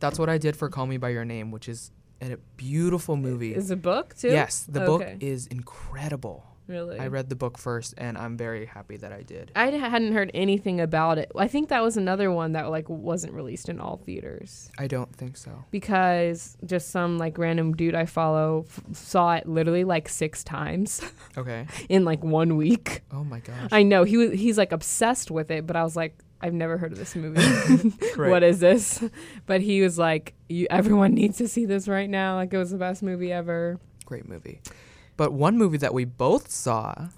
That's 0.00 0.18
what 0.18 0.28
I 0.28 0.36
did 0.38 0.56
for 0.56 0.68
Call 0.68 0.86
Me 0.86 0.98
by 0.98 1.10
Your 1.10 1.24
Name, 1.24 1.50
which 1.50 1.68
is 1.68 1.92
a 2.22 2.36
beautiful 2.56 3.16
movie. 3.16 3.54
Is 3.54 3.70
a 3.70 3.76
book 3.76 4.14
too? 4.14 4.28
Yes, 4.28 4.64
the 4.68 4.80
book 4.80 5.06
is 5.20 5.46
incredible. 5.46 6.44
Really? 6.70 6.98
I 7.00 7.08
read 7.08 7.28
the 7.28 7.34
book 7.34 7.58
first, 7.58 7.94
and 7.98 8.16
I'm 8.16 8.36
very 8.36 8.64
happy 8.64 8.96
that 8.98 9.12
I 9.12 9.22
did. 9.22 9.50
I 9.56 9.66
hadn't 9.70 10.12
heard 10.12 10.30
anything 10.34 10.80
about 10.80 11.18
it. 11.18 11.32
I 11.36 11.48
think 11.48 11.68
that 11.70 11.82
was 11.82 11.96
another 11.96 12.30
one 12.30 12.52
that 12.52 12.70
like 12.70 12.88
wasn't 12.88 13.32
released 13.32 13.68
in 13.68 13.80
all 13.80 13.96
theaters 13.96 14.70
I 14.78 14.86
don't 14.86 15.12
think 15.14 15.36
so. 15.36 15.64
because 15.72 16.56
just 16.64 16.90
some 16.90 17.18
like 17.18 17.36
random 17.38 17.74
dude 17.74 17.96
I 17.96 18.06
follow 18.06 18.66
f- 18.68 18.80
saw 18.96 19.34
it 19.34 19.48
literally 19.48 19.82
like 19.82 20.08
six 20.08 20.44
times 20.44 21.00
Okay. 21.36 21.66
in 21.88 22.04
like 22.04 22.22
one 22.22 22.56
week. 22.56 23.02
Oh 23.12 23.24
my 23.24 23.40
gosh. 23.40 23.68
I 23.72 23.82
know 23.82 24.04
he 24.04 24.16
was 24.16 24.30
he's 24.38 24.56
like 24.56 24.70
obsessed 24.72 25.30
with 25.30 25.50
it, 25.50 25.66
but 25.66 25.74
I 25.74 25.82
was 25.82 25.96
like, 25.96 26.16
I've 26.40 26.54
never 26.54 26.78
heard 26.78 26.92
of 26.92 26.98
this 26.98 27.16
movie. 27.16 27.42
What 28.16 28.42
is 28.44 28.60
this? 28.60 29.02
But 29.46 29.60
he 29.60 29.82
was 29.82 29.98
like, 29.98 30.34
you, 30.48 30.66
everyone 30.70 31.14
needs 31.14 31.38
to 31.38 31.48
see 31.48 31.66
this 31.66 31.88
right 31.88 32.08
now. 32.08 32.36
Like 32.36 32.52
it 32.54 32.58
was 32.58 32.70
the 32.70 32.78
best 32.78 33.02
movie 33.02 33.32
ever. 33.32 33.80
Great 34.06 34.28
movie. 34.28 34.60
But 35.20 35.34
one 35.34 35.58
movie 35.58 35.76
that 35.76 35.92
we 35.92 36.06
both 36.06 36.50
saw 36.50 37.08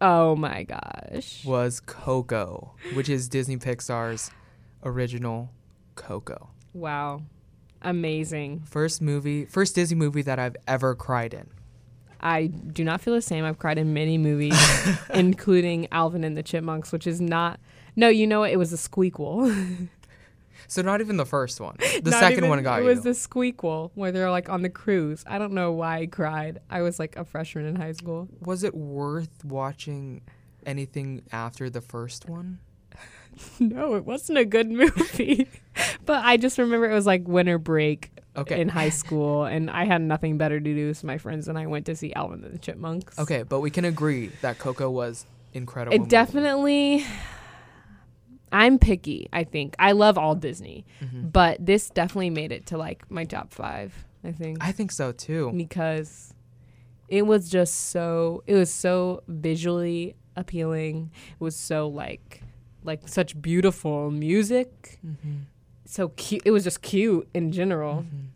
Oh 0.00 0.34
my 0.34 0.62
gosh. 0.62 1.44
was 1.44 1.80
Coco, 1.80 2.72
which 2.94 3.10
is 3.10 3.28
Disney 3.28 3.58
Pixar's 3.58 4.30
original 4.82 5.50
Coco. 5.94 6.48
Wow. 6.72 7.24
Amazing. 7.82 8.62
First 8.64 9.02
movie, 9.02 9.44
first 9.44 9.74
Disney 9.74 9.98
movie 9.98 10.22
that 10.22 10.38
I've 10.38 10.56
ever 10.66 10.94
cried 10.94 11.34
in. 11.34 11.48
I 12.22 12.46
do 12.46 12.84
not 12.84 13.02
feel 13.02 13.12
the 13.12 13.20
same. 13.20 13.44
I've 13.44 13.58
cried 13.58 13.76
in 13.76 13.92
many 13.92 14.16
movies, 14.16 14.58
including 15.14 15.88
Alvin 15.92 16.24
and 16.24 16.34
the 16.38 16.42
Chipmunks, 16.42 16.90
which 16.90 17.06
is 17.06 17.20
not. 17.20 17.60
No, 17.94 18.08
you 18.08 18.26
know 18.26 18.40
what? 18.40 18.50
It 18.50 18.56
was 18.56 18.72
a 18.72 18.76
squeakquel. 18.78 19.88
So 20.68 20.82
not 20.82 21.00
even 21.00 21.16
the 21.16 21.26
first 21.26 21.60
one. 21.60 21.76
The 22.02 22.10
Not 22.10 22.20
second 22.20 22.38
even- 22.38 22.50
one 22.50 22.62
got 22.62 22.80
It 22.80 22.82
you. 22.82 22.88
was 22.88 23.02
the 23.02 23.10
squeakquel 23.10 23.90
where 23.94 24.10
they're 24.12 24.30
like 24.30 24.48
on 24.48 24.62
the 24.62 24.70
cruise. 24.70 25.24
I 25.26 25.38
don't 25.38 25.52
know 25.52 25.72
why 25.72 25.98
I 25.98 26.06
cried. 26.06 26.60
I 26.70 26.82
was 26.82 26.98
like 26.98 27.16
a 27.16 27.24
freshman 27.24 27.66
in 27.66 27.76
high 27.76 27.92
school. 27.92 28.28
was 28.40 28.62
it 28.64 28.74
worth 28.74 29.44
watching 29.44 30.22
anything 30.66 31.22
after 31.32 31.68
the 31.70 31.80
first 31.80 32.28
one? 32.28 32.58
no, 33.60 33.94
it 33.94 34.04
wasn't 34.04 34.38
a 34.38 34.44
good 34.44 34.70
movie. 34.70 35.48
but 36.06 36.24
I 36.24 36.36
just 36.36 36.58
remember 36.58 36.90
it 36.90 36.94
was 36.94 37.06
like 37.06 37.26
winter 37.26 37.58
break 37.58 38.10
Okay. 38.34 38.60
in 38.62 38.68
high 38.70 38.88
school, 38.88 39.44
and 39.44 39.70
I 39.70 39.84
had 39.84 40.00
nothing 40.00 40.38
better 40.38 40.58
to 40.58 40.64
do, 40.74 40.94
so 40.94 41.06
my 41.06 41.18
friends 41.18 41.48
and 41.48 41.58
I 41.58 41.66
went 41.66 41.84
to 41.86 41.94
see 41.94 42.14
Alvin 42.14 42.42
and 42.42 42.54
the 42.54 42.58
Chipmunks. 42.58 43.18
Okay, 43.18 43.42
but 43.42 43.60
we 43.60 43.70
can 43.70 43.84
agree 43.84 44.30
that 44.40 44.58
Coco 44.58 44.88
was 44.88 45.26
incredible. 45.52 45.94
It 45.94 45.98
movie. 45.98 46.08
definitely. 46.08 47.04
I'm 48.52 48.78
picky. 48.78 49.28
I 49.32 49.44
think 49.44 49.74
I 49.78 49.92
love 49.92 50.16
all 50.18 50.34
Disney, 50.34 50.84
Mm-hmm. 51.02 51.28
but 51.28 51.64
this 51.64 51.90
definitely 51.90 52.30
made 52.30 52.52
it 52.52 52.66
to 52.66 52.78
like 52.78 53.10
my 53.10 53.24
top 53.24 53.52
five. 53.52 53.92
I 54.24 54.32
think 54.32 54.58
I 54.60 54.70
think 54.72 54.92
so 54.92 55.10
too. 55.12 55.52
because 55.56 56.32
it 57.08 57.26
was 57.26 57.50
just 57.50 57.74
so. 57.90 58.42
It 58.46 58.54
was 58.54 58.72
so 58.72 59.22
visually 59.28 60.14
appealing. 60.36 61.10
It 61.32 61.42
was 61.44 61.56
so 61.56 61.88
like, 61.88 62.42
like 62.84 63.08
such 63.08 63.40
beautiful 63.42 64.10
music. 64.10 64.98
Mm-hmm. 65.06 65.38
So 65.84 66.08
cute. 66.10 66.42
It 66.44 66.52
was 66.52 66.64
just 66.64 66.80
cute 66.82 67.28
in 67.34 67.52
general, 67.52 68.02
Mm-hmm. 68.04 68.26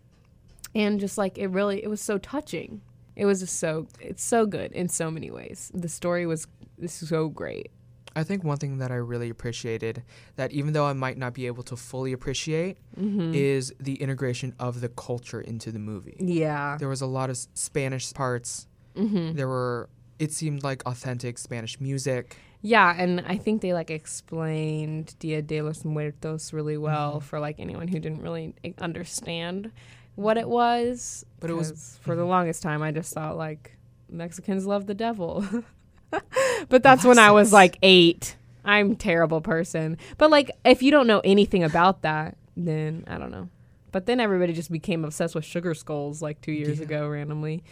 and 0.74 1.00
just 1.00 1.16
like 1.16 1.38
it 1.38 1.48
really. 1.48 1.82
It 1.82 1.88
was 1.88 2.00
so 2.00 2.18
touching. 2.18 2.80
It 3.14 3.24
was 3.24 3.40
just 3.40 3.58
so. 3.58 3.86
It's 4.00 4.22
so 4.24 4.44
good 4.44 4.72
in 4.72 4.88
so 4.88 5.10
many 5.10 5.30
ways. 5.30 5.70
The 5.72 5.88
story 5.88 6.26
was 6.26 6.46
so 6.86 7.28
great. 7.28 7.70
I 8.16 8.24
think 8.24 8.42
one 8.42 8.56
thing 8.56 8.78
that 8.78 8.90
I 8.90 8.96
really 8.96 9.28
appreciated 9.30 10.02
that 10.36 10.50
even 10.52 10.72
though 10.72 10.86
I 10.86 10.94
might 10.94 11.18
not 11.18 11.34
be 11.34 11.46
able 11.46 11.62
to 11.64 11.76
fully 11.76 12.12
appreciate 12.12 12.78
Mm-hmm. 12.98 13.34
is 13.34 13.74
the 13.78 13.94
integration 13.96 14.54
of 14.58 14.80
the 14.80 14.88
culture 14.88 15.40
into 15.40 15.70
the 15.70 15.78
movie. 15.78 16.16
Yeah. 16.18 16.76
There 16.78 16.88
was 16.88 17.02
a 17.02 17.06
lot 17.06 17.28
of 17.30 17.36
Spanish 17.52 18.12
parts. 18.14 18.66
Mm-hmm. 18.96 19.36
There 19.36 19.46
were 19.48 19.88
it 20.18 20.32
seemed 20.32 20.64
like 20.64 20.82
authentic 20.86 21.36
Spanish 21.36 21.78
music. 21.78 22.38
Yeah, 22.62 22.94
and 22.96 23.20
I 23.28 23.36
think 23.36 23.60
they 23.60 23.74
like 23.74 23.90
explained 23.90 25.14
Dia 25.18 25.42
de 25.42 25.60
los 25.60 25.84
Muertos 25.84 26.52
really 26.54 26.78
well 26.78 27.20
for 27.20 27.38
like 27.38 27.56
anyone 27.60 27.86
who 27.86 27.98
didn't 28.00 28.22
really 28.22 28.54
understand 28.78 29.70
what 30.14 30.38
it 30.38 30.48
was. 30.48 31.24
But 31.40 31.50
it 31.50 31.54
was- 31.54 31.98
for 32.00 32.16
the 32.16 32.24
longest 32.24 32.62
time 32.62 32.80
I 32.82 32.92
just 32.92 33.12
thought 33.12 33.36
like 33.36 33.76
Mexicans 34.08 34.64
love 34.66 34.86
the 34.86 34.94
devil. 34.94 35.44
but 36.68 36.82
that's 36.82 37.04
when 37.04 37.18
I 37.18 37.30
was 37.30 37.52
like 37.52 37.78
8. 37.82 38.36
I'm 38.64 38.96
terrible 38.96 39.40
person. 39.40 39.96
But 40.18 40.30
like 40.30 40.50
if 40.64 40.82
you 40.82 40.90
don't 40.90 41.06
know 41.06 41.20
anything 41.24 41.62
about 41.64 42.02
that, 42.02 42.36
then 42.56 43.04
I 43.06 43.18
don't 43.18 43.30
know. 43.30 43.48
But 43.92 44.06
then 44.06 44.20
everybody 44.20 44.52
just 44.52 44.70
became 44.70 45.04
obsessed 45.04 45.34
with 45.34 45.44
sugar 45.44 45.72
skulls 45.74 46.20
like 46.20 46.40
2 46.40 46.52
years 46.52 46.78
Yeah. 46.78 46.84
ago 46.84 47.08
randomly. 47.08 47.62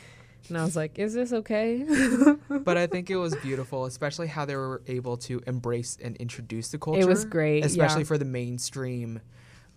And 0.49 0.59
I 0.59 0.63
was 0.65 0.77
like, 0.77 0.99
is 0.99 1.15
this 1.15 1.33
okay? 1.33 1.85
But 2.49 2.77
I 2.77 2.87
think 2.87 3.09
it 3.11 3.17
was 3.17 3.35
beautiful, 3.37 3.87
especially 3.87 4.27
how 4.27 4.45
they 4.45 4.55
were 4.57 4.83
able 4.87 5.17
to 5.19 5.41
embrace 5.47 5.97
and 6.03 6.17
introduce 6.17 6.69
the 6.69 6.79
culture. 6.79 7.01
It 7.01 7.09
was 7.09 7.25
great, 7.25 7.65
especially 7.65 8.03
yeah. 8.03 8.07
for 8.09 8.19
the 8.19 8.25
mainstream 8.27 9.21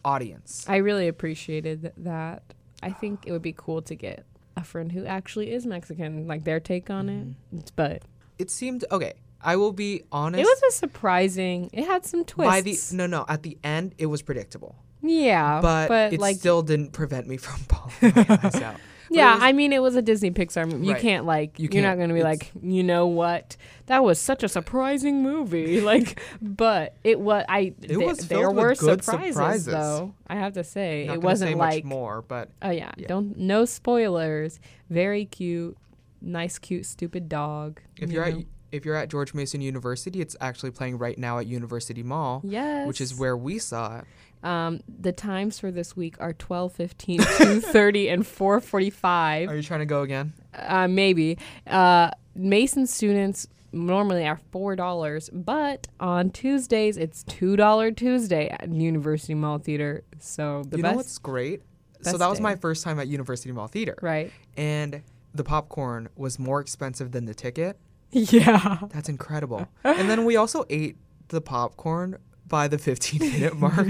audience. 0.05 0.65
I 0.67 0.77
really 0.77 1.07
appreciated 1.07 1.93
that. 1.97 2.43
I 2.83 2.91
think 2.91 3.21
it 3.25 3.31
would 3.31 3.41
be 3.41 3.53
cool 3.57 3.81
to 3.83 3.95
get 3.95 4.25
a 4.55 4.63
friend 4.63 4.91
who 4.91 5.05
actually 5.05 5.51
is 5.51 5.65
Mexican, 5.65 6.27
like 6.27 6.43
their 6.43 6.59
take 6.59 6.89
on 6.89 7.07
Mm-hmm. 7.07 7.57
it. 7.59 7.71
But 7.75 8.03
It 8.39 8.49
seemed 8.51 8.85
okay. 8.91 9.13
I 9.41 9.55
will 9.55 9.71
be 9.71 10.03
honest. 10.11 10.41
it 10.41 10.45
was 10.45 10.73
a 10.73 10.75
surprising. 10.77 11.69
It 11.73 11.85
had 11.85 12.05
some 12.05 12.25
twists. 12.25 12.49
by 12.51 12.61
the 12.61 12.77
no 12.93 13.05
no 13.05 13.25
at 13.29 13.43
the 13.43 13.57
end 13.63 13.93
it 13.97 14.07
was 14.07 14.21
predictable, 14.23 14.75
yeah, 15.01 15.61
but, 15.61 15.87
but, 15.87 16.13
it 16.13 16.19
like 16.19 16.37
still 16.37 16.63
didn't 16.63 16.91
prevent 16.91 17.27
me 17.27 17.37
from 17.37 17.61
bawling 17.69 18.13
my 18.15 18.39
eyes 18.43 18.55
out. 18.55 18.75
But 18.75 18.81
yeah, 19.15 19.35
was- 19.35 19.43
I 19.43 19.53
mean 19.53 19.71
it 19.73 19.81
was 19.81 19.95
a 19.95 20.01
Disney 20.01 20.31
Pixar 20.31 20.65
movie. 20.69 20.87
You 20.87 20.93
Right. 20.93 21.01
can't 21.01 21.25
like 21.25 21.59
You 21.59 21.69
are 21.69 21.81
not 21.81 21.97
going 21.97 22.09
to 22.09 22.15
be 22.15 22.23
like, 22.23 22.51
you 22.61 22.83
know 22.83 23.05
what? 23.07 23.55
That 23.85 24.03
was 24.03 24.19
such 24.19 24.43
a 24.43 24.49
surprising 24.49 25.21
movie. 25.21 25.79
like 25.91 26.19
but 26.41 26.95
it 27.03 27.19
was 27.19 27.45
I 27.47 27.59
It 27.81 27.87
th- 27.89 27.99
was 27.99 28.17
there 28.27 28.49
were 28.51 28.73
good 28.75 29.03
surprises, 29.03 29.35
surprises. 29.35 29.65
though. 29.67 30.13
I 30.27 30.35
have 30.35 30.53
to 30.53 30.63
say 30.63 31.05
not 31.07 31.17
it 31.17 31.21
wasn't 31.21 31.51
say 31.51 31.55
like 31.55 31.83
much 31.85 31.89
more, 31.89 32.21
but 32.23 32.49
Oh 32.63 32.71
yeah. 32.71 32.91
Yeah. 32.97 33.07
Don't 33.07 33.37
no 33.37 33.65
spoilers. 33.65 34.59
Very 34.89 35.25
cute, 35.25 35.77
nice, 36.21 36.57
cute, 36.59 36.85
stupid 36.85 37.29
dog. 37.29 37.81
if 37.97 38.09
you 38.09 38.15
you're 38.15 38.31
know? 38.31 38.39
at 38.39 38.45
if 38.69 38.83
you're 38.83 38.95
at 38.95 39.09
George 39.09 39.33
Mason 39.33 39.61
University, 39.61 40.19
it's 40.19 40.35
actually 40.41 40.71
playing 40.71 40.97
right 40.97 41.17
now 41.17 41.39
at 41.39 41.47
University 41.47 42.03
Mall, 42.03 42.41
yes, 42.43 42.85
which 42.87 42.99
is 42.99 43.15
where 43.15 43.37
we 43.37 43.59
saw 43.59 43.99
it. 43.99 44.05
um 44.43 44.81
the 44.87 45.11
times 45.13 45.57
for 45.59 45.71
this 45.71 45.95
week 45.95 46.15
are 46.19 46.33
12, 46.33 46.73
15, 46.73 47.19
2:30, 47.21 48.11
and 48.13 48.27
four 48.27 48.59
Are 48.59 49.55
you 49.55 49.63
trying 49.63 49.79
to 49.79 49.85
go 49.85 50.01
again? 50.01 50.33
Uh, 50.53 50.87
maybe. 50.87 51.37
Uh, 51.65 52.11
Mason 52.35 52.85
students 52.87 53.47
normally 53.71 54.25
are 54.27 54.39
four 54.51 54.75
dollars, 54.75 55.29
but 55.31 55.87
on 55.99 56.29
Tuesdays 56.29 56.97
it's 56.97 57.23
two 57.23 57.55
dollar 57.55 57.91
Tuesday 57.91 58.49
at 58.49 58.69
University 58.69 59.33
Mall 59.33 59.59
Theater. 59.59 60.03
So 60.19 60.63
the 60.67 60.77
you 60.77 60.83
best, 60.83 60.91
know 60.93 60.97
what's 60.97 61.17
great? 61.17 61.61
So 62.01 62.17
that 62.17 62.29
was 62.29 62.39
my 62.39 62.55
first 62.55 62.83
time 62.83 62.99
at 62.99 63.07
University 63.07 63.51
Mall 63.51 63.67
Theater, 63.67 63.97
right? 64.01 64.31
and 64.55 65.01
the 65.33 65.43
popcorn 65.43 66.09
was 66.15 66.39
more 66.39 66.59
expensive 66.59 67.11
than 67.11 67.25
the 67.25 67.33
ticket. 67.33 67.79
Yeah. 68.11 68.79
That's 68.89 69.09
incredible. 69.09 69.67
and 69.83 70.09
then 70.09 70.25
we 70.25 70.35
also 70.35 70.65
ate 70.69 70.97
the 71.27 71.41
popcorn 71.41 72.17
by 72.47 72.67
the 72.67 72.77
15 72.77 73.19
minute 73.19 73.55
mark. 73.59 73.87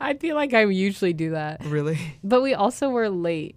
I 0.00 0.14
feel 0.14 0.34
like 0.34 0.52
I 0.54 0.64
usually 0.64 1.12
do 1.12 1.30
that, 1.30 1.64
really? 1.64 1.98
but 2.24 2.42
we 2.42 2.54
also 2.54 2.88
were 2.90 3.08
late. 3.08 3.56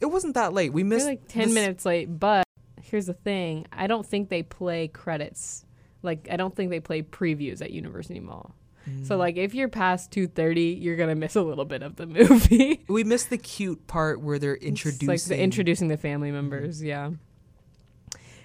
It 0.00 0.06
wasn't 0.06 0.34
that 0.34 0.52
late. 0.52 0.72
We 0.72 0.82
missed 0.82 1.06
like 1.06 1.28
10 1.28 1.44
this- 1.44 1.54
minutes 1.54 1.84
late, 1.84 2.06
but 2.18 2.44
here's 2.80 3.06
the 3.06 3.14
thing. 3.14 3.66
I 3.72 3.86
don't 3.86 4.06
think 4.06 4.30
they 4.30 4.42
play 4.42 4.88
credits. 4.88 5.64
Like 6.02 6.26
I 6.30 6.36
don't 6.36 6.56
think 6.56 6.70
they 6.70 6.80
play 6.80 7.02
previews 7.02 7.60
at 7.62 7.70
University 7.70 8.18
Mall. 8.20 8.54
Mm. 8.88 9.06
So 9.06 9.16
like 9.16 9.36
if 9.36 9.54
you're 9.54 9.68
past 9.68 10.10
2:30, 10.12 10.82
you're 10.82 10.96
going 10.96 11.08
to 11.08 11.14
miss 11.14 11.36
a 11.36 11.42
little 11.42 11.64
bit 11.64 11.82
of 11.82 11.96
the 11.96 12.06
movie. 12.06 12.84
We 12.88 13.04
missed 13.04 13.30
the 13.30 13.38
cute 13.38 13.86
part 13.86 14.20
where 14.20 14.38
they're 14.38 14.54
It's 14.56 14.64
introducing. 14.64 15.08
like 15.08 15.22
the 15.22 15.38
introducing 15.40 15.88
the 15.88 15.96
family 15.96 16.30
members, 16.30 16.82
yeah. 16.82 17.10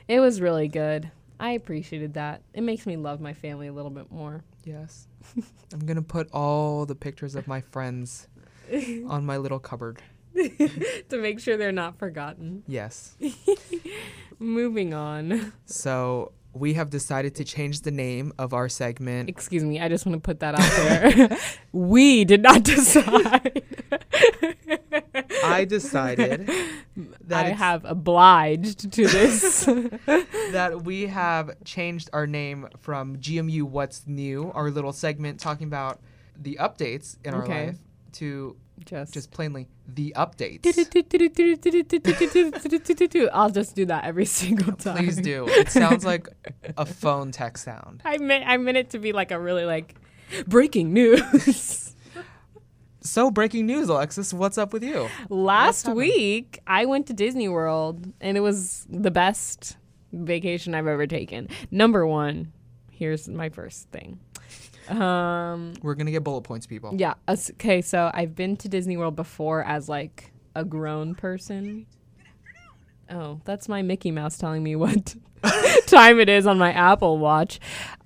It 0.07 0.19
was 0.19 0.39
really 0.39 0.67
good. 0.67 1.11
I 1.39 1.51
appreciated 1.51 2.13
that. 2.15 2.41
It 2.53 2.61
makes 2.61 2.85
me 2.85 2.97
love 2.97 3.19
my 3.21 3.33
family 3.33 3.67
a 3.67 3.73
little 3.73 3.91
bit 3.91 4.11
more. 4.11 4.43
Yes. 4.63 5.07
I'm 5.73 5.85
gonna 5.85 6.01
put 6.01 6.29
all 6.31 6.85
the 6.85 6.95
pictures 6.95 7.35
of 7.35 7.47
my 7.47 7.61
friends 7.61 8.27
on 9.07 9.25
my 9.25 9.37
little 9.37 9.59
cupboard. 9.59 10.01
to 10.35 11.17
make 11.19 11.39
sure 11.39 11.57
they're 11.57 11.71
not 11.71 11.97
forgotten. 11.97 12.63
Yes. 12.67 13.15
Moving 14.39 14.93
on. 14.93 15.53
So 15.65 16.31
we 16.59 16.73
have 16.73 16.89
decided 16.89 17.35
to 17.35 17.43
change 17.43 17.81
the 17.81 17.91
name 17.91 18.33
of 18.37 18.53
our 18.53 18.69
segment. 18.69 19.29
Excuse 19.29 19.63
me, 19.63 19.79
I 19.79 19.87
just 19.89 20.05
want 20.05 20.15
to 20.15 20.25
put 20.25 20.39
that 20.41 20.55
out 20.55 20.71
there. 20.75 21.37
we 21.71 22.25
did 22.25 22.41
not 22.41 22.63
decide. 22.75 23.63
I 25.43 25.65
decided 25.65 26.49
that 27.25 27.45
I 27.45 27.49
have 27.49 27.85
obliged 27.85 28.91
to 28.93 29.07
this. 29.07 29.65
that 30.51 30.81
we 30.83 31.07
have 31.07 31.51
changed 31.63 32.09
our 32.13 32.27
name 32.27 32.67
from 32.79 33.17
GMU 33.17 33.63
What's 33.63 34.05
New, 34.07 34.51
our 34.53 34.69
little 34.71 34.93
segment 34.93 35.39
talking 35.39 35.67
about 35.67 35.99
the 36.37 36.57
updates 36.59 37.17
in 37.23 37.33
our 37.33 37.43
Okay. 37.43 37.67
life, 37.67 37.77
to 38.13 38.55
Just. 38.85 39.13
just 39.13 39.31
plainly 39.31 39.67
the 39.87 40.13
updates. 40.15 40.61
I'll 43.33 43.49
just 43.49 43.75
do 43.75 43.85
that 43.87 44.05
every 44.05 44.25
single 44.25 44.73
time. 44.73 44.97
Please 44.97 45.17
do. 45.17 45.45
It 45.49 45.69
sounds 45.69 46.05
like 46.05 46.29
a 46.77 46.85
phone 46.85 47.31
text 47.31 47.65
sound. 47.65 48.01
I 48.05 48.17
meant 48.17 48.45
I 48.47 48.57
meant 48.57 48.77
it 48.77 48.91
to 48.91 48.99
be 48.99 49.11
like 49.11 49.31
a 49.31 49.39
really 49.39 49.65
like 49.65 49.95
breaking 50.47 50.93
news. 50.93 51.95
So, 53.07 53.31
breaking 53.31 53.67
news, 53.67 53.87
Alexis. 53.87 54.33
What's 54.33 54.57
up 54.57 54.73
with 54.73 54.83
you? 54.83 55.07
Last 55.29 55.87
week 55.87 56.59
I 56.67 56.85
went 56.85 57.07
to 57.07 57.13
Disney 57.13 57.47
World 57.47 58.11
and 58.19 58.35
it 58.35 58.41
was 58.41 58.85
the 58.89 59.11
best 59.11 59.77
vacation 60.11 60.75
I've 60.75 60.87
ever 60.87 61.07
taken. 61.07 61.47
Number 61.71 62.05
one, 62.05 62.51
here's 62.91 63.29
my 63.29 63.47
first 63.47 63.89
thing. 63.91 64.19
Um 64.89 65.73
We're 65.81 65.95
gonna 65.95 66.11
get 66.11 66.23
bullet 66.23 66.41
points, 66.41 66.65
people. 66.67 66.93
yeah, 66.95 67.15
okay, 67.27 67.81
so 67.81 68.09
I've 68.13 68.35
been 68.35 68.55
to 68.57 68.69
Disney 68.69 68.97
World 68.97 69.15
before 69.15 69.63
as 69.63 69.89
like 69.89 70.31
a 70.55 70.63
grown 70.63 71.15
person. 71.15 71.85
Oh, 73.09 73.39
that's 73.45 73.69
my 73.69 73.81
Mickey 73.81 74.11
Mouse 74.11 74.37
telling 74.37 74.63
me 74.63 74.75
what 74.75 75.15
time 75.87 76.19
it 76.19 76.27
is 76.27 76.45
on 76.45 76.57
my 76.57 76.73
Apple 76.73 77.17
Watch. 77.19 77.59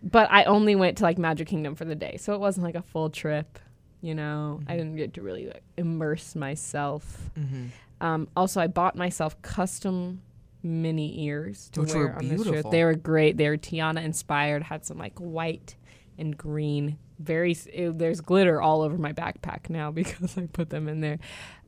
But 0.03 0.29
I 0.31 0.43
only 0.43 0.75
went 0.75 0.97
to 0.99 1.03
like 1.03 1.17
Magic 1.17 1.47
Kingdom 1.47 1.75
for 1.75 1.85
the 1.85 1.95
day, 1.95 2.17
so 2.17 2.33
it 2.33 2.39
wasn't 2.39 2.65
like 2.65 2.75
a 2.75 2.81
full 2.83 3.09
trip. 3.09 3.57
You 4.01 4.15
know, 4.15 4.59
I 4.67 4.75
didn't 4.77 4.95
get 4.95 5.13
to 5.15 5.21
really 5.21 5.47
like, 5.47 5.63
immerse 5.77 6.35
myself. 6.35 7.29
Mm-hmm. 7.39 7.67
Um, 8.05 8.27
also, 8.35 8.59
I 8.61 8.67
bought 8.67 8.95
myself 8.95 9.39
custom 9.43 10.21
mini 10.63 11.23
ears 11.25 11.69
to 11.73 11.81
Which 11.81 11.93
wear 11.93 12.03
were 12.05 12.13
on 12.15 12.27
this 12.27 12.29
trip. 12.29 12.43
beautiful. 12.43 12.71
They 12.71 12.83
were 12.83 12.95
great. 12.95 13.37
They 13.37 13.47
were 13.49 13.57
Tiana 13.57 14.03
inspired. 14.03 14.63
Had 14.63 14.85
some 14.85 14.97
like 14.97 15.17
white 15.19 15.75
and 16.17 16.37
green. 16.37 16.97
Very. 17.19 17.51
It, 17.73 17.97
there's 17.99 18.21
glitter 18.21 18.61
all 18.61 18.81
over 18.81 18.97
my 18.97 19.13
backpack 19.13 19.69
now 19.69 19.91
because 20.01 20.37
I 20.37 20.47
put 20.47 20.69
them 20.69 20.87
in 20.87 21.01
there. 21.01 21.19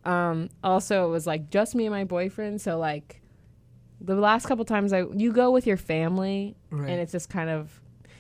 Um, 0.06 0.50
also, 0.64 1.08
it 1.08 1.12
was 1.12 1.26
like 1.28 1.50
just 1.50 1.76
me 1.76 1.86
and 1.86 1.94
my 1.94 2.04
boyfriend. 2.04 2.60
So 2.62 2.78
like, 2.78 3.22
the 4.02 4.16
last 4.16 4.48
couple 4.48 4.66
times 4.66 4.91
I 4.94 5.04
you 5.16 5.32
go 5.32 5.52
with 5.52 5.66
your 5.66 5.78
family 5.78 6.56
Right. 6.70 6.89
and 6.89 7.00
it's 7.00 7.12
just 7.14 7.30
kind 7.30 7.50
of 7.50 7.80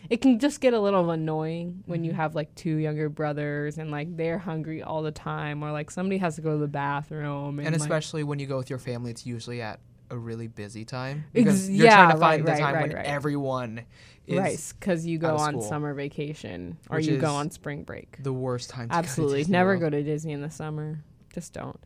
it 0.09 0.21
can 0.21 0.37
just 0.39 0.61
get 0.61 0.73
a 0.73 0.79
little 0.79 1.09
annoying 1.11 1.83
when 1.87 1.99
Mm-hmm. 1.99 2.05
you 2.05 2.13
have 2.13 2.35
like 2.35 2.53
two 2.55 2.75
younger 2.75 3.09
brothers 3.09 3.77
and 3.77 3.91
like 3.91 4.15
they're 4.15 4.37
hungry 4.37 4.81
all 4.83 5.01
the 5.01 5.11
time 5.11 5.61
or 5.63 5.71
like 5.73 5.91
somebody 5.91 6.17
has 6.19 6.35
to 6.35 6.41
go 6.41 6.51
to 6.51 6.57
the 6.57 6.67
bathroom 6.69 7.59
and, 7.59 7.67
and 7.67 7.75
like- 7.77 7.81
especially 7.81 8.23
when 8.23 8.39
you 8.39 8.47
go 8.47 8.57
with 8.57 8.69
your 8.69 8.79
family, 8.79 9.11
it's 9.11 9.25
usually 9.25 9.61
at 9.61 9.79
a 10.13 10.17
really 10.17 10.47
busy 10.47 10.85
time 10.85 11.25
Ex- 11.27 11.31
because 11.33 11.69
you're 11.69 11.85
yeah, 11.87 11.95
trying 11.95 12.09
to 12.09 12.13
right, 12.15 12.19
find 12.19 12.47
the 12.47 12.51
right, 12.51 12.59
time 12.59 12.75
right, 12.75 12.93
when 12.93 13.05
everyone 13.05 13.81
is 14.27 14.37
right 14.37 14.73
because 14.79 15.05
you 15.05 15.17
go 15.17 15.35
on 15.35 15.53
school. 15.53 15.61
summer 15.63 15.93
vacation 15.93 16.77
or 16.89 16.99
you 16.99 17.17
go 17.17 17.33
on 17.33 17.49
spring 17.51 17.83
break 17.83 18.15
the 18.21 18.31
worst 18.31 18.69
time. 18.69 18.89
To 18.89 18.95
absolutely 18.95 19.43
go 19.43 19.51
never 19.51 19.69
World. 19.71 19.81
go 19.81 19.89
to 19.89 20.03
disney 20.03 20.31
in 20.33 20.41
the 20.41 20.49
summer 20.49 21.03
just 21.33 21.51
don't 21.53 21.79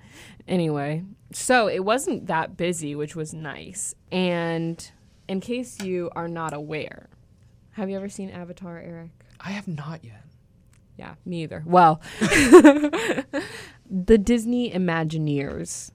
anyway 0.48 1.04
so 1.32 1.68
it 1.68 1.80
wasn't 1.84 2.28
that 2.28 2.58
busy 2.58 2.94
which 2.96 3.16
was 3.16 3.34
nice 3.34 3.96
and 4.12 4.92
in 5.28 5.40
case 5.40 5.82
you 5.82 6.12
are 6.16 6.28
not 6.28 6.54
aware 6.54 7.08
have 7.72 7.90
you 7.90 7.96
ever 7.96 8.10
seen 8.10 8.30
avatar 8.30 8.78
eric 8.80 9.12
I 9.40 9.52
have 9.52 9.68
not 9.68 10.04
yet. 10.04 10.24
Yeah, 10.98 11.14
me 11.24 11.44
either. 11.44 11.62
Well, 11.64 12.02
the 12.20 14.18
Disney 14.18 14.72
Imagineers 14.72 15.92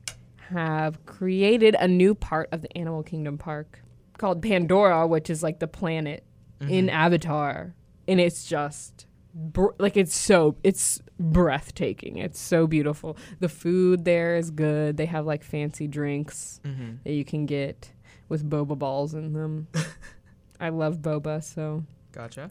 have 0.51 1.05
created 1.07 1.75
a 1.79 1.89
new 1.89 2.15
part 2.15 2.49
of 2.53 2.63
the 2.63 2.77
Animal 2.77 3.03
Kingdom 3.03 3.39
park 3.39 3.81
called 4.19 4.43
Pandora, 4.43 5.07
which 5.07 5.31
is 5.31 5.43
like 5.43 5.59
the 5.59 5.69
planet 5.69 6.25
in 6.69 6.89
Avatar, 6.89 7.75
and 8.07 8.21
it's 8.21 8.45
just 8.47 9.07
br- 9.35 9.75
like 9.79 9.97
it's 9.97 10.15
so 10.17 10.57
it's 10.63 11.01
breathtaking. 11.19 12.19
It's 12.19 12.39
so 12.39 12.67
beautiful. 12.69 13.17
The 13.41 13.49
food 13.49 14.05
there 14.05 14.37
is 14.37 14.51
good. 14.53 14.97
They 14.97 15.07
have 15.07 15.27
like 15.27 15.43
fancy 15.43 15.89
drinks 15.89 16.61
Mm-hmm. 16.65 16.97
that 17.05 17.13
you 17.13 17.25
can 17.25 17.47
get 17.47 17.91
with 18.29 18.49
boba 18.49 18.79
balls 18.79 19.13
in 19.15 19.33
them. 19.33 19.67
I 20.61 20.69
love 20.69 20.99
boba, 20.99 21.43
so 21.43 21.85
Gotcha. 22.13 22.49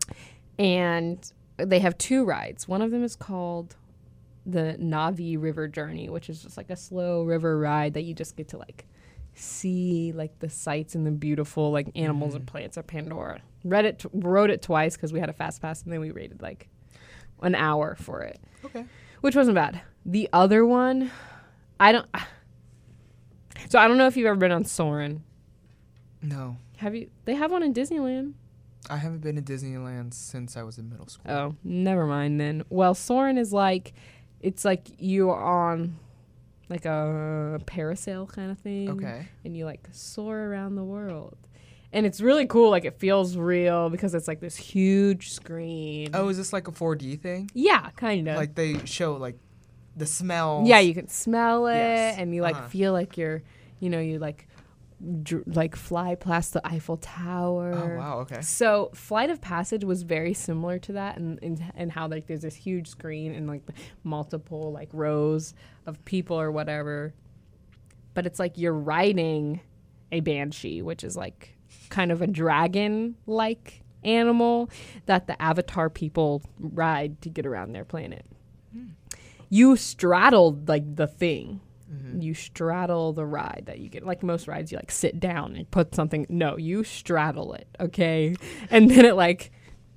and 0.59 1.31
they 1.57 1.79
have 1.79 1.97
two 1.97 2.25
rides. 2.25 2.67
One 2.67 2.81
of 2.81 2.91
them 2.91 3.03
is 3.03 3.15
called 3.15 3.75
the 4.45 4.77
Navi 4.79 5.41
River 5.41 5.67
Journey, 5.67 6.09
which 6.09 6.29
is 6.29 6.41
just 6.41 6.57
like 6.57 6.69
a 6.69 6.75
slow 6.75 7.23
river 7.23 7.57
ride 7.59 7.93
that 7.93 8.01
you 8.01 8.13
just 8.13 8.35
get 8.35 8.49
to 8.49 8.57
like 8.57 8.85
see 9.33 10.11
like 10.13 10.39
the 10.39 10.49
sights 10.49 10.95
and 10.95 11.05
the 11.05 11.11
beautiful 11.11 11.71
like 11.71 11.89
animals 11.95 12.33
and 12.33 12.45
mm-hmm. 12.45 12.51
plants 12.51 12.77
of 12.77 12.87
Pandora. 12.87 13.41
Read 13.63 13.85
it, 13.85 13.99
t- 13.99 14.09
rode 14.13 14.49
it 14.49 14.61
twice 14.61 14.95
because 14.95 15.13
we 15.13 15.19
had 15.19 15.29
a 15.29 15.33
fast 15.33 15.61
pass, 15.61 15.83
and 15.83 15.93
then 15.93 15.99
we 15.99 16.11
rated 16.11 16.41
like 16.41 16.67
an 17.41 17.55
hour 17.55 17.95
for 17.95 18.21
it, 18.23 18.39
Okay. 18.65 18.85
which 19.21 19.35
wasn't 19.35 19.55
bad. 19.55 19.81
The 20.05 20.29
other 20.33 20.65
one, 20.65 21.11
I 21.79 21.91
don't. 21.91 22.07
So 23.69 23.79
I 23.79 23.87
don't 23.87 23.97
know 23.97 24.07
if 24.07 24.17
you've 24.17 24.27
ever 24.27 24.35
been 24.35 24.51
on 24.51 24.65
Soarin'. 24.65 25.23
No, 26.23 26.57
Have 26.77 26.95
you? 26.95 27.09
They 27.25 27.35
have 27.35 27.51
one 27.51 27.63
in 27.63 27.73
Disneyland. 27.73 28.33
I 28.89 28.97
haven't 28.97 29.19
been 29.19 29.35
to 29.35 29.41
Disneyland 29.41 30.13
since 30.13 30.57
I 30.57 30.63
was 30.63 30.77
in 30.77 30.89
middle 30.89 31.07
school. 31.07 31.31
Oh, 31.31 31.55
never 31.63 32.05
mind 32.05 32.39
then. 32.39 32.63
Well, 32.69 32.93
Soarin' 32.95 33.37
is 33.37 33.53
like, 33.53 33.93
it's 34.41 34.65
like 34.65 34.87
you 34.99 35.29
are 35.29 35.41
on 35.69 35.97
like 36.69 36.85
a 36.85 37.59
parasail 37.65 38.27
kind 38.27 38.51
of 38.51 38.57
thing. 38.59 38.89
Okay. 38.89 39.27
And 39.45 39.55
you 39.55 39.65
like 39.65 39.87
soar 39.91 40.37
around 40.47 40.75
the 40.75 40.83
world. 40.83 41.37
And 41.93 42.05
it's 42.05 42.21
really 42.21 42.45
cool. 42.47 42.69
Like 42.69 42.85
it 42.85 42.97
feels 42.99 43.35
real 43.35 43.89
because 43.89 44.15
it's 44.15 44.27
like 44.27 44.39
this 44.39 44.55
huge 44.55 45.31
screen. 45.31 46.09
Oh, 46.13 46.29
is 46.29 46.37
this 46.37 46.53
like 46.53 46.67
a 46.67 46.71
4D 46.71 47.19
thing? 47.19 47.51
yeah, 47.53 47.89
kind 47.97 48.27
of. 48.29 48.37
Like 48.37 48.55
they 48.55 48.83
show 48.85 49.17
like 49.17 49.37
the 49.97 50.05
smell. 50.05 50.63
yeah, 50.65 50.79
you 50.79 50.93
can 50.93 51.09
smell 51.09 51.67
it 51.67 51.75
Yes. 51.75 52.17
and 52.17 52.33
you 52.33 52.41
like 52.41 52.55
Uh-huh. 52.55 52.67
feel 52.69 52.93
like 52.93 53.17
you're, 53.17 53.43
you 53.81 53.89
know, 53.89 53.99
you 53.99 54.19
like, 54.19 54.47
dr- 55.23 55.43
like 55.47 55.75
fly 55.75 56.15
past 56.15 56.53
the 56.53 56.65
Eiffel 56.65 56.97
Tower. 56.97 57.73
Oh 57.73 57.97
wow. 57.97 58.19
Okay. 58.19 58.41
So 58.41 58.91
Flight 58.93 59.29
of 59.29 59.41
Passage 59.41 59.83
was 59.83 60.03
very 60.03 60.33
similar 60.33 60.79
to 60.79 60.93
that, 60.93 61.17
and 61.17 61.39
and, 61.41 61.71
and 61.75 61.91
how 61.91 62.07
like 62.07 62.27
there's 62.27 62.41
this 62.41 62.55
huge 62.55 62.87
screen 62.87 63.33
and 63.33 63.47
like 63.47 63.63
multiple 64.03 64.71
like 64.71 64.89
rows 64.93 65.53
of 65.85 66.03
people 66.05 66.39
or 66.39 66.51
whatever, 66.51 67.13
but 68.13 68.25
it's 68.25 68.39
like 68.39 68.57
you're 68.57 68.73
riding 68.73 69.61
a 70.11 70.19
banshee, 70.19 70.81
which 70.81 71.03
is 71.03 71.15
like 71.15 71.57
kind 71.89 72.11
of 72.11 72.21
a 72.21 72.27
dragon 72.27 73.15
like 73.25 73.83
animal 74.03 74.69
that 75.05 75.27
the 75.27 75.41
Avatar 75.41 75.89
people 75.89 76.41
ride 76.59 77.21
to 77.21 77.29
get 77.29 77.45
around 77.45 77.73
their 77.73 77.85
planet. 77.85 78.25
Hmm. 78.73 78.87
You 79.49 79.75
straddled 79.75 80.67
like 80.67 80.95
the 80.95 81.07
thing. 81.07 81.61
Mm-hmm. 81.91 82.21
You 82.21 82.33
straddle 82.33 83.13
the 83.13 83.25
ride 83.25 83.63
that 83.65 83.79
you 83.79 83.89
get. 83.89 84.05
Like 84.05 84.23
most 84.23 84.47
rides, 84.47 84.71
you 84.71 84.77
like 84.77 84.91
sit 84.91 85.19
down 85.19 85.55
and 85.55 85.69
put 85.69 85.93
something. 85.93 86.25
No, 86.29 86.57
you 86.57 86.83
straddle 86.83 87.53
it, 87.53 87.67
okay? 87.79 88.35
And 88.69 88.89
then 88.89 89.05
it 89.05 89.15
like 89.15 89.51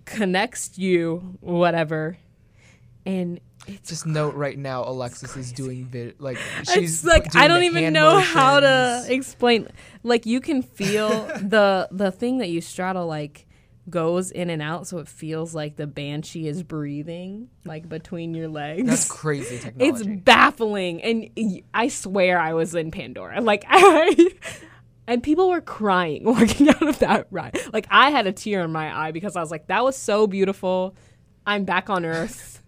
connects 0.05 0.77
you, 0.77 1.37
whatever. 1.41 2.19
And 3.07 3.41
it's 3.67 3.91
Just 3.91 4.07
note 4.07 4.35
right 4.35 4.59
now, 4.59 4.85
Alexis 4.85 5.37
is 5.37 5.53
doing 5.53 5.87
vi- 5.87 6.15
like 6.19 6.39
she's 6.71 7.03
it's 7.03 7.05
like 7.05 7.35
I 7.37 7.49
don't 7.49 7.63
even 7.63 7.93
know 7.93 8.19
how 8.19 8.61
to 8.61 9.07
explain. 9.09 9.69
Like 10.03 10.27
you 10.27 10.41
can 10.41 10.63
feel 10.63 11.09
the 11.43 11.89
the 11.91 12.11
thing 12.11 12.39
that 12.39 12.49
you 12.49 12.61
straddle 12.61 13.07
like 13.07 13.44
goes 13.89 14.31
in 14.31 14.51
and 14.51 14.63
out, 14.63 14.87
so 14.87 14.99
it 14.99 15.09
feels 15.09 15.55
like 15.55 15.77
the 15.77 15.87
banshee 15.87 16.49
is 16.49 16.63
breathing 16.63 17.49
like 17.65 17.89
between 17.89 18.35
your 18.35 18.49
legs. 18.49 18.87
That's 18.89 19.11
crazy 19.11 19.59
technology. 19.61 20.11
It's 20.11 20.23
baffling, 20.23 21.03
and 21.03 21.63
i 21.73 21.89
swear 21.89 22.39
I 22.39 22.55
was 22.55 22.75
in 22.75 22.91
Pandora. 22.91 23.41
Like 23.45 23.65
I. 23.69 24.31
And 25.07 25.23
people 25.23 25.51
were 25.51 25.61
crying 25.61 26.25
walking 26.27 26.71
out 26.71 26.83
of 26.83 26.99
that 27.01 27.27
ride. 27.31 27.59
Like 27.75 27.87
I 27.91 28.11
had 28.11 28.27
a 28.27 28.33
tear 28.33 28.63
in 28.65 28.73
my 28.73 29.07
eye 29.07 29.13
because 29.13 29.37
I 29.37 29.41
was 29.41 29.51
like, 29.51 29.67
"That 29.67 29.85
was 29.85 29.97
so 29.97 30.27
beautiful. 30.27 30.97
I'm 31.47 31.65
back 31.65 31.91
on 31.91 32.07
Earth. 32.07 32.63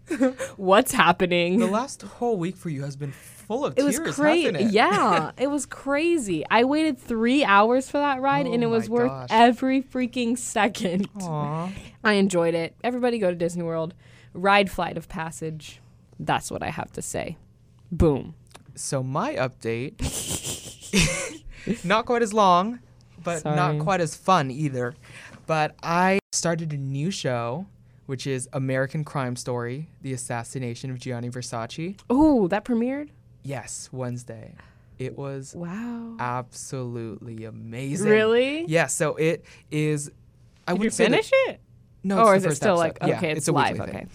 What's 0.57 0.93
happening?" 0.93 1.59
the 1.59 1.67
last 1.67 2.03
whole 2.03 2.37
week 2.37 2.57
for 2.57 2.69
you 2.69 2.83
has 2.83 2.95
been 2.95 3.13
full 3.47 3.65
of 3.65 3.75
It 3.79 3.83
was 3.85 3.97
tears, 3.97 4.15
crazy. 4.17 4.43
hasn't 4.53 4.69
it? 4.71 4.73
Yeah, 4.75 5.31
it 5.39 5.49
was 5.51 5.67
crazy. 5.67 6.45
I 6.51 6.65
waited 6.65 6.99
three 6.99 7.45
hours 7.45 7.89
for 7.91 7.99
that 7.99 8.21
ride, 8.21 8.47
and 8.47 8.63
Oh 8.63 8.67
it 8.67 8.71
was 8.71 8.89
worth 8.91 9.09
gosh. 9.09 9.29
every 9.31 9.83
freaking 9.83 10.37
second. 10.37 11.09
Aw. 11.23 11.71
I 12.05 12.13
enjoyed 12.15 12.55
it. 12.55 12.75
Everybody 12.85 13.19
go 13.19 13.31
to 13.31 13.37
Disney 13.37 13.63
World, 13.63 13.95
ride 14.35 14.71
Flight 14.71 14.97
of 14.97 15.09
Passage. 15.09 15.81
That's 16.19 16.51
what 16.51 16.63
I 16.63 16.71
have 16.71 16.93
to 16.93 17.03
say. 17.03 17.37
Boom. 17.93 18.35
So 18.75 19.03
my 19.03 19.35
update, 19.37 19.95
not 21.85 22.07
quite 22.07 22.23
as 22.23 22.33
long, 22.35 22.81
but 23.23 23.41
Sorry. 23.43 23.57
not 23.57 23.79
quite 23.81 24.01
as 24.01 24.15
fun 24.15 24.51
either. 24.51 24.95
But 25.47 25.75
I 25.83 26.19
started 26.33 26.73
a 26.73 26.77
new 26.77 27.11
show, 27.11 27.67
which 28.07 28.27
is 28.27 28.49
American 28.53 29.05
Crime 29.05 29.37
Story: 29.37 29.89
The 30.03 30.13
Assassination 30.13 30.91
of 30.91 30.99
Gianni 30.99 31.31
Versace. 31.31 31.97
Oh, 32.11 32.49
that 32.49 32.65
premiered. 32.65 33.09
Yes, 33.47 33.89
Wednesday. 33.93 34.55
It 34.99 35.17
was 35.17 35.55
Wow. 35.55 36.17
absolutely 36.19 37.45
amazing. 37.45 38.09
Really? 38.11 38.65
Yeah. 38.67 38.87
So 38.87 39.15
it 39.17 39.45
is. 39.71 40.11
I 40.67 40.73
Did 40.73 40.79
you 40.79 40.79
wouldn't 40.81 40.97
that- 40.97 41.05
finish 41.05 41.31
it? 41.33 41.61
No, 42.03 42.23
or 42.25 42.35
it's 42.35 42.45
is 42.45 42.53
it 42.53 42.57
still 42.57 42.81
episode. 42.81 43.01
like 43.03 43.11
Yeah, 43.11 43.17
okay? 43.19 43.33
It's, 43.33 43.49
a 43.49 43.53
live. 43.53 43.73
weekly 43.79 43.87
thing. 43.87 43.97
Okay. 43.97 44.07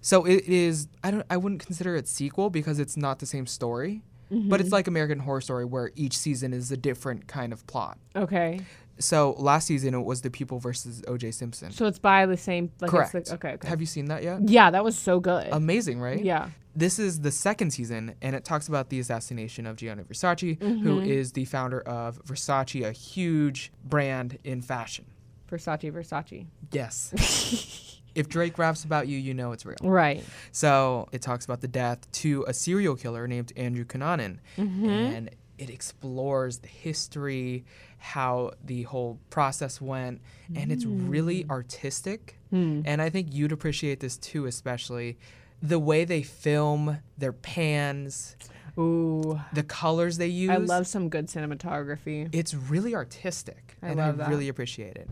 So 0.00 0.24
it 0.26 0.44
is. 0.44 0.88
I 1.02 1.10
don't. 1.10 1.24
I 1.30 1.36
wouldn't 1.36 1.64
consider 1.64 1.96
it 1.96 2.06
sequel 2.08 2.50
because 2.50 2.78
it's 2.78 2.96
not 2.96 3.18
the 3.18 3.26
same 3.26 3.46
story. 3.46 4.02
But 4.30 4.60
it's 4.60 4.66
mm-hmm. 4.66 4.74
like 4.74 4.86
American 4.88 5.20
Horror 5.20 5.40
Story, 5.40 5.64
where 5.64 5.90
each 5.96 6.16
season 6.18 6.52
is 6.52 6.70
a 6.70 6.76
different 6.76 7.28
kind 7.28 7.50
of 7.50 7.66
plot. 7.66 7.96
Okay. 8.14 8.60
So 8.98 9.34
last 9.38 9.66
season 9.66 9.94
it 9.94 10.04
was 10.04 10.20
the 10.20 10.30
people 10.30 10.58
versus 10.58 11.02
O.J. 11.08 11.30
Simpson. 11.30 11.70
So 11.70 11.86
it's 11.86 11.98
by 11.98 12.26
the 12.26 12.36
same. 12.36 12.70
Like 12.78 12.92
it's 12.92 13.10
Correct. 13.10 13.26
the- 13.28 13.34
okay. 13.36 13.52
Okay. 13.54 13.68
Have 13.68 13.80
you 13.80 13.86
seen 13.86 14.06
that 14.06 14.22
yet? 14.22 14.46
yeah, 14.46 14.70
that 14.70 14.84
was 14.84 14.98
so 14.98 15.18
good. 15.18 15.48
Amazing, 15.50 15.98
right? 16.00 16.22
Yeah. 16.22 16.50
This 16.78 17.00
is 17.00 17.22
the 17.22 17.32
second 17.32 17.72
season, 17.72 18.14
and 18.22 18.36
it 18.36 18.44
talks 18.44 18.68
about 18.68 18.88
the 18.88 19.00
assassination 19.00 19.66
of 19.66 19.74
Gianni 19.74 20.04
Versace, 20.04 20.62
who 20.62 21.00
Mm-hmm. 21.00 21.10
is 21.10 21.32
the 21.32 21.44
founder 21.44 21.80
of 21.80 22.24
Versace, 22.24 22.86
a 22.86 22.92
huge 22.92 23.72
brand 23.84 24.38
in 24.44 24.62
fashion. 24.62 25.04
Versace, 25.50 25.90
Versace. 25.92 26.46
Yes. 26.70 28.00
if 28.14 28.28
Drake 28.28 28.58
raps 28.58 28.84
about 28.84 29.08
you, 29.08 29.18
you 29.18 29.34
know 29.34 29.50
it's 29.50 29.66
real. 29.66 29.76
Right. 29.82 30.22
So 30.52 31.08
it 31.10 31.20
talks 31.20 31.44
about 31.44 31.62
the 31.62 31.68
death 31.68 32.08
to 32.12 32.44
a 32.46 32.54
serial 32.54 32.94
killer 32.94 33.26
named 33.26 33.52
Andrew 33.56 33.84
Cunanan, 33.84 34.38
mm-hmm. 34.56 34.88
and 34.88 35.30
it 35.58 35.70
explores 35.70 36.58
the 36.58 36.68
history, 36.68 37.64
how 37.96 38.52
the 38.64 38.84
whole 38.84 39.18
process 39.30 39.80
went, 39.80 40.20
and 40.54 40.70
it's 40.70 40.84
really 40.84 41.42
mm. 41.42 41.50
artistic. 41.50 42.38
Hmm. 42.50 42.82
And 42.84 43.02
I 43.02 43.10
think 43.10 43.34
you'd 43.34 43.50
appreciate 43.50 43.98
this 43.98 44.16
too, 44.16 44.46
especially 44.46 45.18
the 45.62 45.78
way 45.78 46.04
they 46.04 46.22
film 46.22 46.98
their 47.16 47.32
pans, 47.32 48.36
Ooh. 48.78 49.40
the 49.52 49.62
colors 49.62 50.18
they 50.18 50.28
use. 50.28 50.50
I 50.50 50.56
love 50.56 50.86
some 50.86 51.08
good 51.08 51.26
cinematography. 51.26 52.28
It's 52.32 52.54
really 52.54 52.94
artistic, 52.94 53.76
I 53.82 53.88
and 53.88 53.96
love 53.96 54.14
I 54.14 54.24
that. 54.24 54.28
really 54.30 54.48
appreciate 54.48 54.96
it. 54.96 55.08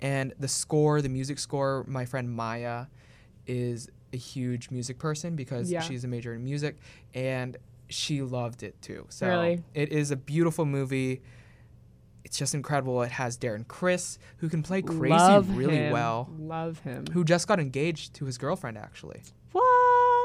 And 0.00 0.32
the 0.38 0.48
score, 0.48 1.00
the 1.02 1.08
music 1.08 1.38
score, 1.38 1.84
my 1.86 2.04
friend 2.06 2.30
Maya 2.30 2.86
is 3.46 3.88
a 4.12 4.16
huge 4.16 4.70
music 4.70 4.98
person 4.98 5.36
because 5.36 5.70
Yeah. 5.70 5.80
she's 5.80 6.04
a 6.04 6.08
major 6.08 6.34
in 6.34 6.42
music, 6.44 6.76
and 7.14 7.56
she 7.88 8.22
loved 8.22 8.62
it 8.62 8.80
too. 8.82 9.06
So 9.10 9.26
Really? 9.28 9.62
it 9.74 9.92
is 9.92 10.10
a 10.10 10.16
beautiful 10.16 10.64
movie. 10.64 11.22
It's 12.24 12.38
just 12.38 12.54
incredible. 12.54 13.02
It 13.02 13.10
has 13.12 13.36
Darren 13.36 13.66
Criss, 13.68 14.18
who 14.38 14.48
can 14.48 14.62
play 14.62 14.80
crazy 14.80 15.08
Love 15.14 15.56
really 15.56 15.76
him. 15.76 15.92
well, 15.92 16.30
Love 16.38 16.78
him. 16.80 17.04
who 17.12 17.24
just 17.24 17.46
got 17.46 17.60
engaged 17.60 18.14
to 18.14 18.24
his 18.24 18.38
girlfriend 18.38 18.78
actually. 18.78 19.22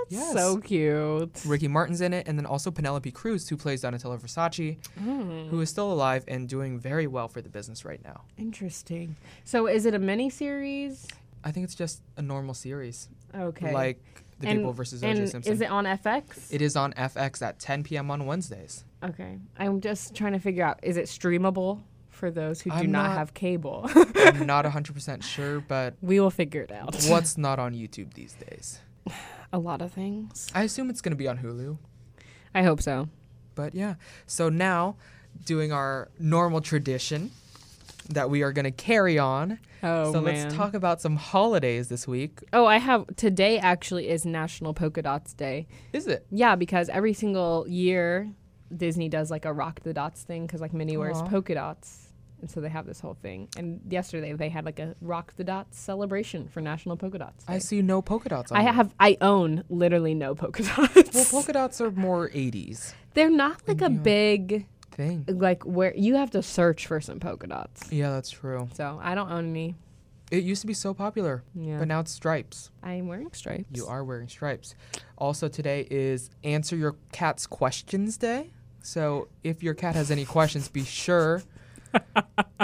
Yes. 0.10 0.34
So 0.34 0.58
cute. 0.60 1.42
Ricky 1.46 1.68
Martin's 1.68 2.02
in 2.02 2.14
it, 2.14 2.28
and 2.28 2.38
then 2.38 2.46
also 2.46 2.72
Penelope 2.72 3.12
Cruz, 3.12 3.50
who 3.50 3.58
plays 3.58 3.84
Donatella 3.84 4.20
Versace, 4.20 4.78
Mm. 5.00 5.50
who 5.50 5.60
is 5.62 5.70
still 5.70 5.92
alive 5.92 6.24
and 6.28 6.48
doing 6.48 6.80
very 6.80 7.08
well 7.08 7.28
for 7.28 7.42
the 7.42 7.50
business 7.50 7.84
right 7.86 8.04
now. 8.04 8.22
Interesting. 8.38 9.16
So 9.44 9.68
is 9.68 9.86
it 9.86 9.94
a 9.94 10.00
mini 10.00 10.30
series? 10.30 11.08
I 11.44 11.52
think 11.52 11.64
it's 11.66 11.76
just 11.76 12.02
a 12.18 12.22
normal 12.22 12.54
series, 12.54 13.10
Okay. 13.36 13.74
like 13.74 14.02
The 14.40 14.48
and, 14.50 14.60
People 14.60 14.74
versus 14.74 15.04
O.J. 15.04 15.26
Simpson. 15.28 15.52
Is 15.54 15.62
it 15.62 15.70
on 15.72 15.86
FX? 15.86 16.54
it 16.54 16.62
is 16.62 16.76
on 16.76 16.94
FX 16.94 17.42
at 17.42 17.58
10 17.60 17.84
p.m. 17.84 18.12
on 18.12 18.26
Wednesdays. 18.26 18.84
okay. 19.04 19.38
I'm 19.58 19.82
just 19.82 20.14
trying 20.16 20.34
to 20.34 20.40
figure 20.40 20.64
out 20.64 20.80
is 20.84 20.96
it 20.98 21.06
streamable 21.06 21.82
for 22.10 22.30
those 22.32 22.62
who 22.62 22.70
do 22.72 22.88
not, 22.88 23.04
not- 23.10 23.18
have 23.18 23.34
cable? 23.34 23.90
I'm 24.16 24.46
not 24.46 24.66
100% 24.74 25.24
sure, 25.24 25.60
but 25.62 25.96
we 26.02 26.20
will 26.20 26.32
figure 26.32 26.62
it 26.62 26.72
out. 26.72 26.96
what's 27.10 27.38
not 27.48 27.60
on 27.60 27.74
YouTube 27.74 28.14
these 28.14 28.34
days? 28.34 28.80
A 29.54 29.60
lot 29.60 29.82
of 29.82 29.94
things. 29.94 30.50
I 30.54 30.64
assume 30.64 30.90
it's 30.90 31.00
going 31.00 31.14
to 31.14 31.18
be 31.18 31.28
on 31.28 31.38
Hulu. 31.38 31.78
I 32.54 32.64
hope 32.64 32.82
so. 32.82 33.08
But 33.56 33.74
yeah, 33.74 33.96
so 34.26 34.50
now 34.50 34.98
doing 35.46 35.72
our 35.72 36.10
normal 36.20 36.60
tradition 36.60 37.32
that 38.10 38.30
we 38.30 38.42
are 38.42 38.52
going 38.52 38.66
to 38.66 38.72
carry 38.72 39.18
on. 39.18 39.60
Oh 39.84 40.12
so 40.12 40.22
man. 40.22 40.36
let's 40.36 40.56
talk 40.56 40.74
about 40.74 41.02
some 41.02 41.16
holidays 41.16 41.88
this 41.88 42.08
week. 42.08 42.40
Oh, 42.52 42.66
I 42.66 42.78
have 42.78 43.06
today 43.16 43.58
actually 43.60 44.10
is 44.10 44.26
National 44.26 44.74
Polka 44.74 45.02
Dots 45.02 45.34
Day. 45.34 45.68
Is 45.94 46.08
it? 46.08 46.26
Yeah, 46.32 46.56
because 46.56 46.90
every 46.90 47.14
single 47.14 47.66
year 47.68 48.30
Disney 48.76 49.08
does 49.10 49.32
like 49.32 49.46
a 49.46 49.54
rock 49.54 49.82
the 49.84 49.94
dots 49.94 50.24
thing 50.24 50.46
because 50.46 50.62
like 50.62 50.74
Minnie 50.74 50.98
wears 50.98 51.22
polka 51.24 51.54
dots, 51.54 52.07
and 52.42 52.50
so 52.50 52.62
they 52.62 52.70
have 52.70 52.86
this 52.86 53.00
whole 53.00 53.16
thing. 53.22 53.48
And 53.58 53.82
yesterday 53.90 54.34
they 54.34 54.50
had 54.50 54.66
like 54.66 54.80
a 54.80 54.96
rock 55.02 55.34
the 55.38 55.44
dots 55.44 55.80
celebration 55.80 56.48
for 56.48 56.62
National 56.62 56.96
Polka 56.98 57.18
Dots. 57.20 57.44
Day. 57.46 57.54
I 57.54 57.58
see 57.60 57.82
no 57.82 58.02
polka 58.02 58.30
dots 58.30 58.52
on 58.52 58.58
I 58.58 58.62
have 58.72 58.94
I 59.00 59.18
own 59.22 59.64
literally 59.70 60.14
no 60.14 60.36
polka 60.36 60.64
dots. 60.64 61.14
Well, 61.14 61.26
polka 61.26 61.54
dots 61.54 61.82
are 61.82 61.92
more 61.92 62.30
80s 62.30 62.94
They're 63.14 63.30
not 63.32 63.62
like 63.68 63.82
a 63.82 63.92
Yeah. 63.92 63.98
big 64.00 64.66
thing. 64.92 65.26
like 65.28 65.64
where 65.64 65.94
you 65.96 66.16
have 66.16 66.32
to 66.32 66.44
search 66.44 66.86
for 66.88 67.00
some 67.02 67.20
polka 67.20 67.48
dots. 67.48 67.92
Yeah, 67.92 68.10
that's 68.12 68.30
true. 68.30 68.68
So 68.74 69.00
I 69.02 69.16
don't 69.16 69.32
own 69.32 69.50
any. 69.52 69.76
It 70.30 70.44
used 70.44 70.60
to 70.62 70.68
be 70.68 70.74
so 70.74 70.94
popular, 70.94 71.44
Yeah, 71.56 71.80
but 71.80 71.88
now 71.88 72.02
it's 72.02 72.12
stripes. 72.12 72.70
I'm 72.84 73.08
wearing 73.08 73.32
stripes. 73.32 73.66
You 73.72 73.88
are 73.88 74.04
wearing 74.04 74.28
stripes. 74.28 74.76
Also, 75.18 75.48
today 75.48 75.88
is 75.90 76.30
Answer 76.44 76.76
Your 76.76 76.96
Cat's 77.14 77.48
Questions 77.48 78.18
Day. 78.18 78.52
So, 78.84 79.30
if 79.44 79.64
your 79.64 79.74
cat 79.74 79.96
has 79.96 80.12
any 80.12 80.26
questions, 80.26 80.68
be 80.68 80.84
sure. 80.84 81.42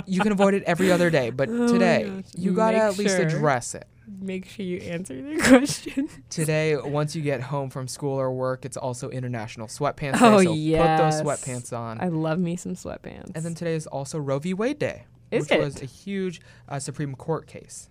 You 0.05 0.21
can 0.21 0.31
avoid 0.31 0.53
it 0.53 0.63
every 0.63 0.91
other 0.91 1.09
day, 1.09 1.29
but 1.29 1.45
today, 1.67 2.09
gosh. 2.09 2.23
you 2.37 2.53
gotta 2.53 2.77
Make 2.77 2.83
at 2.83 2.97
least 2.97 3.15
sure. 3.17 3.25
address 3.27 3.75
it. 3.75 3.87
Make 4.19 4.45
sure 4.47 4.65
you 4.65 4.77
answer 4.79 5.21
the 5.21 5.37
question. 5.47 6.09
Today, 6.29 6.75
once 6.77 7.15
you 7.15 7.21
get 7.21 7.41
home 7.41 7.69
from 7.69 7.87
school 7.87 8.19
or 8.19 8.31
work, 8.33 8.65
it's 8.65 8.77
also 8.77 9.09
International 9.09 9.67
Sweatpants 9.67 10.17
Oh, 10.21 10.39
Day. 10.39 10.45
So, 10.45 10.53
yes. 10.53 10.81
put 11.21 11.25
those 11.25 11.39
sweatpants 11.39 11.77
on. 11.77 12.01
I 12.01 12.07
love 12.09 12.37
me 12.39 12.55
some 12.55 12.73
sweatpants. 12.75 13.31
and 13.35 13.43
then 13.45 13.55
today 13.55 13.75
is 13.75 13.87
also 13.87 14.17
Roe 14.19 14.39
v. 14.39 14.53
Wade 14.53 14.79
Day, 14.79 15.05
Is 15.31 15.49
which 15.49 15.57
was 15.59 15.81
a 15.81 15.85
huge 15.85 16.41
uh, 16.69 16.79
Supreme 16.79 17.15
Court 17.15 17.47
case. 17.47 17.89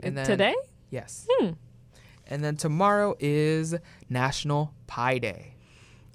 And 0.00 0.16
then 0.16 0.26
today? 0.26 0.54
Yes. 0.90 1.26
Hmm. 1.30 1.50
And 2.26 2.42
then 2.42 2.56
tomorrow 2.56 3.14
is 3.20 3.74
National 4.08 4.72
Pie 4.86 5.18
Day. 5.18 5.54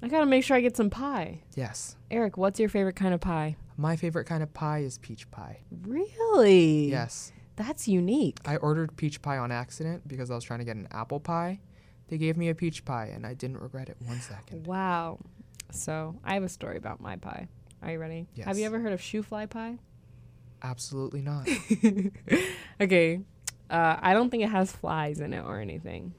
I 0.02 0.08
gotta 0.08 0.26
make 0.26 0.42
sure 0.44 0.56
I 0.56 0.60
get 0.60 0.76
some 0.76 0.90
pie. 0.90 1.42
Yes. 1.54 1.96
Eric, 2.10 2.36
what's 2.36 2.58
your 2.58 2.68
favorite 2.68 2.96
kind 2.96 3.14
of 3.14 3.20
pie? 3.20 3.56
My 3.80 3.96
favorite 3.96 4.26
kind 4.26 4.42
of 4.42 4.52
pie 4.52 4.80
is 4.80 4.98
peach 4.98 5.30
pie. 5.30 5.60
Really? 5.86 6.90
Yes. 6.90 7.32
That's 7.56 7.88
unique. 7.88 8.36
I 8.44 8.56
ordered 8.56 8.94
peach 8.94 9.22
pie 9.22 9.38
on 9.38 9.50
accident 9.50 10.06
because 10.06 10.30
I 10.30 10.34
was 10.34 10.44
trying 10.44 10.58
to 10.58 10.66
get 10.66 10.76
an 10.76 10.86
apple 10.90 11.18
pie. 11.18 11.60
They 12.08 12.18
gave 12.18 12.36
me 12.36 12.50
a 12.50 12.54
peach 12.54 12.84
pie 12.84 13.06
and 13.06 13.26
I 13.26 13.32
didn't 13.32 13.56
regret 13.56 13.88
it 13.88 13.96
one 14.04 14.20
second. 14.20 14.66
Wow. 14.66 15.18
So 15.70 16.14
I 16.22 16.34
have 16.34 16.42
a 16.42 16.48
story 16.50 16.76
about 16.76 17.00
my 17.00 17.16
pie. 17.16 17.48
Are 17.82 17.92
you 17.92 17.98
ready? 17.98 18.26
Yes. 18.34 18.48
Have 18.48 18.58
you 18.58 18.66
ever 18.66 18.80
heard 18.80 18.92
of 18.92 19.00
shoofly 19.00 19.48
pie? 19.48 19.78
Absolutely 20.62 21.22
not. 21.22 21.48
okay. 22.82 23.20
Uh, 23.70 23.96
I 23.98 24.12
don't 24.12 24.28
think 24.28 24.42
it 24.42 24.50
has 24.50 24.70
flies 24.72 25.20
in 25.20 25.32
it 25.32 25.42
or 25.42 25.58
anything, 25.58 26.12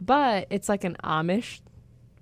but 0.00 0.48
it's 0.50 0.68
like 0.68 0.82
an 0.82 0.96
Amish 1.04 1.60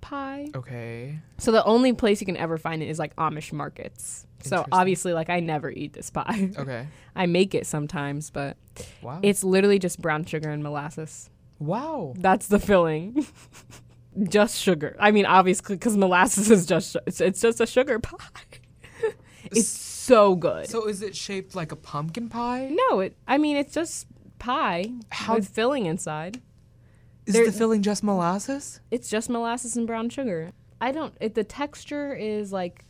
pie. 0.01 0.47
Okay. 0.55 1.19
So 1.37 1.51
the 1.51 1.63
only 1.65 1.93
place 1.93 2.19
you 2.21 2.25
can 2.25 2.37
ever 2.37 2.57
find 2.57 2.81
it 2.83 2.87
is 2.87 2.99
like 2.99 3.15
Amish 3.15 3.51
markets. 3.53 4.25
So 4.43 4.65
obviously, 4.71 5.13
like 5.13 5.29
I 5.29 5.39
never 5.39 5.69
eat 5.71 5.93
this 5.93 6.09
pie. 6.09 6.51
Okay. 6.57 6.87
I 7.15 7.25
make 7.25 7.55
it 7.55 7.65
sometimes, 7.65 8.29
but 8.29 8.57
Wow. 9.01 9.19
it's 9.23 9.43
literally 9.43 9.79
just 9.79 10.01
brown 10.01 10.25
sugar 10.25 10.49
and 10.49 10.61
molasses. 10.63 11.29
wow. 11.59 12.13
That's 12.17 12.47
the 12.47 12.59
filling. 12.59 13.25
just 14.29 14.57
sugar. 14.59 14.95
I 14.99 15.11
mean, 15.11 15.25
obviously, 15.25 15.75
because 15.75 15.97
molasses 15.97 16.49
is 16.51 16.65
just 16.65 16.91
su- 16.91 16.99
it's, 17.07 17.21
it's 17.21 17.41
just 17.41 17.59
a 17.61 17.65
sugar 17.67 17.99
pie. 17.99 18.17
it's 19.45 19.67
so 19.67 20.35
good. 20.35 20.67
So 20.67 20.87
is 20.87 21.01
it 21.01 21.15
shaped 21.15 21.55
like 21.55 21.71
a 21.71 21.75
pumpkin 21.75 22.29
pie? 22.29 22.69
no, 22.89 22.99
it. 22.99 23.15
I 23.27 23.37
mean, 23.37 23.57
it's 23.57 23.73
just 23.73 24.07
pie 24.39 24.85
How- 25.11 25.35
with 25.35 25.47
filling 25.49 25.85
inside. 25.87 26.41
Is 27.27 27.33
there- 27.33 27.45
the 27.45 27.51
filling 27.51 27.81
just 27.83 28.03
molasses? 28.03 28.79
It's 28.91 29.09
just 29.09 29.29
molasses 29.29 29.77
and 29.77 29.85
brown 29.85 30.09
sugar. 30.09 30.51
I 30.81 30.91
don't. 30.91 31.13
It, 31.19 31.35
the 31.35 31.43
texture 31.43 32.13
is 32.13 32.51
like 32.51 32.85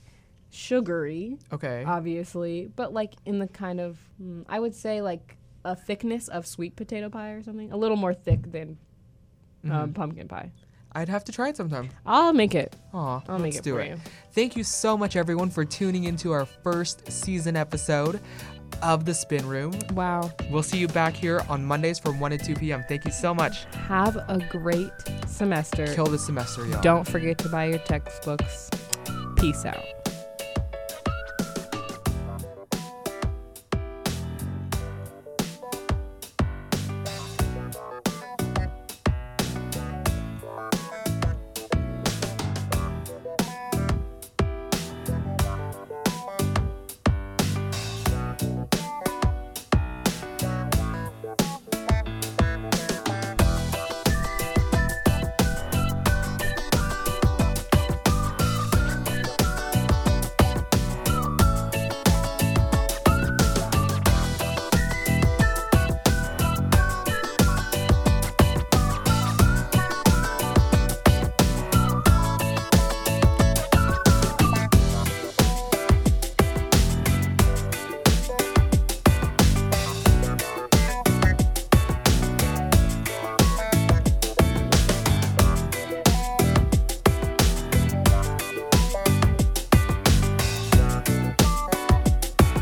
sugary, 0.50 1.38
Okay. 1.52 1.84
obviously, 1.86 2.70
but 2.76 2.94
like 2.94 3.14
in 3.26 3.40
the 3.40 3.48
kind 3.48 3.80
of 3.80 3.98
mm, 4.22 4.46
I 4.48 4.60
would 4.60 4.76
say 4.76 5.02
like 5.02 5.38
a 5.66 5.76
thickness 5.76 6.28
of 6.30 6.46
sweet 6.48 6.76
potato 6.76 7.10
pie 7.10 7.32
or 7.32 7.44
something. 7.44 7.72
A 7.72 7.78
little 7.78 7.98
more 7.98 8.14
thick 8.14 8.52
than 8.52 8.78
Mm-hmm. 9.66 9.76
um, 9.76 9.94
pumpkin 9.94 10.28
pie. 10.28 10.52
I'd 10.94 11.10
have 11.10 11.24
to 11.26 11.32
try 11.32 11.50
it 11.50 11.58
sometime. 11.58 11.90
I'll 12.06 12.32
make 12.32 12.54
it. 12.56 12.76
Aw, 12.94 13.22
I'll 13.28 13.40
make 13.40 13.56
it 13.56 13.64
do 13.64 13.74
for 13.74 13.82
it. 13.82 13.90
you. 13.90 13.98
Thank 14.34 14.56
you 14.56 14.64
so 14.64 14.96
much, 14.98 15.16
everyone, 15.16 15.50
for 15.50 15.66
tuning 15.66 16.04
into 16.06 16.32
our 16.32 16.46
first 16.46 17.12
season 17.12 17.56
episode 17.56 18.20
of 18.82 19.06
The 19.06 19.14
Spin 19.14 19.46
Room. 19.48 19.74
Wow. 19.94 20.32
We'll 20.50 20.64
see 20.64 20.78
you 20.78 20.88
back 20.88 21.14
here 21.14 21.42
on 21.50 21.66
Mondays 21.66 22.00
from 22.00 22.20
1 22.20 22.32
to 22.32 22.38
2 22.38 22.56
p.m. 22.56 22.84
Thank 22.88 23.06
you 23.06 23.12
so 23.12 23.34
much. 23.34 23.66
Have 23.88 24.16
a 24.16 24.40
great 24.50 24.92
semester. 25.28 25.94
Kill 25.94 26.08
the 26.08 26.20
semester, 26.20 26.66
y'all. 26.66 26.82
Don't 26.82 27.08
forget 27.08 27.38
to 27.40 27.50
buy 27.50 27.66
your 27.66 27.80
textbooks. 27.80 28.70
Peace 29.38 29.66
out. 29.66 29.86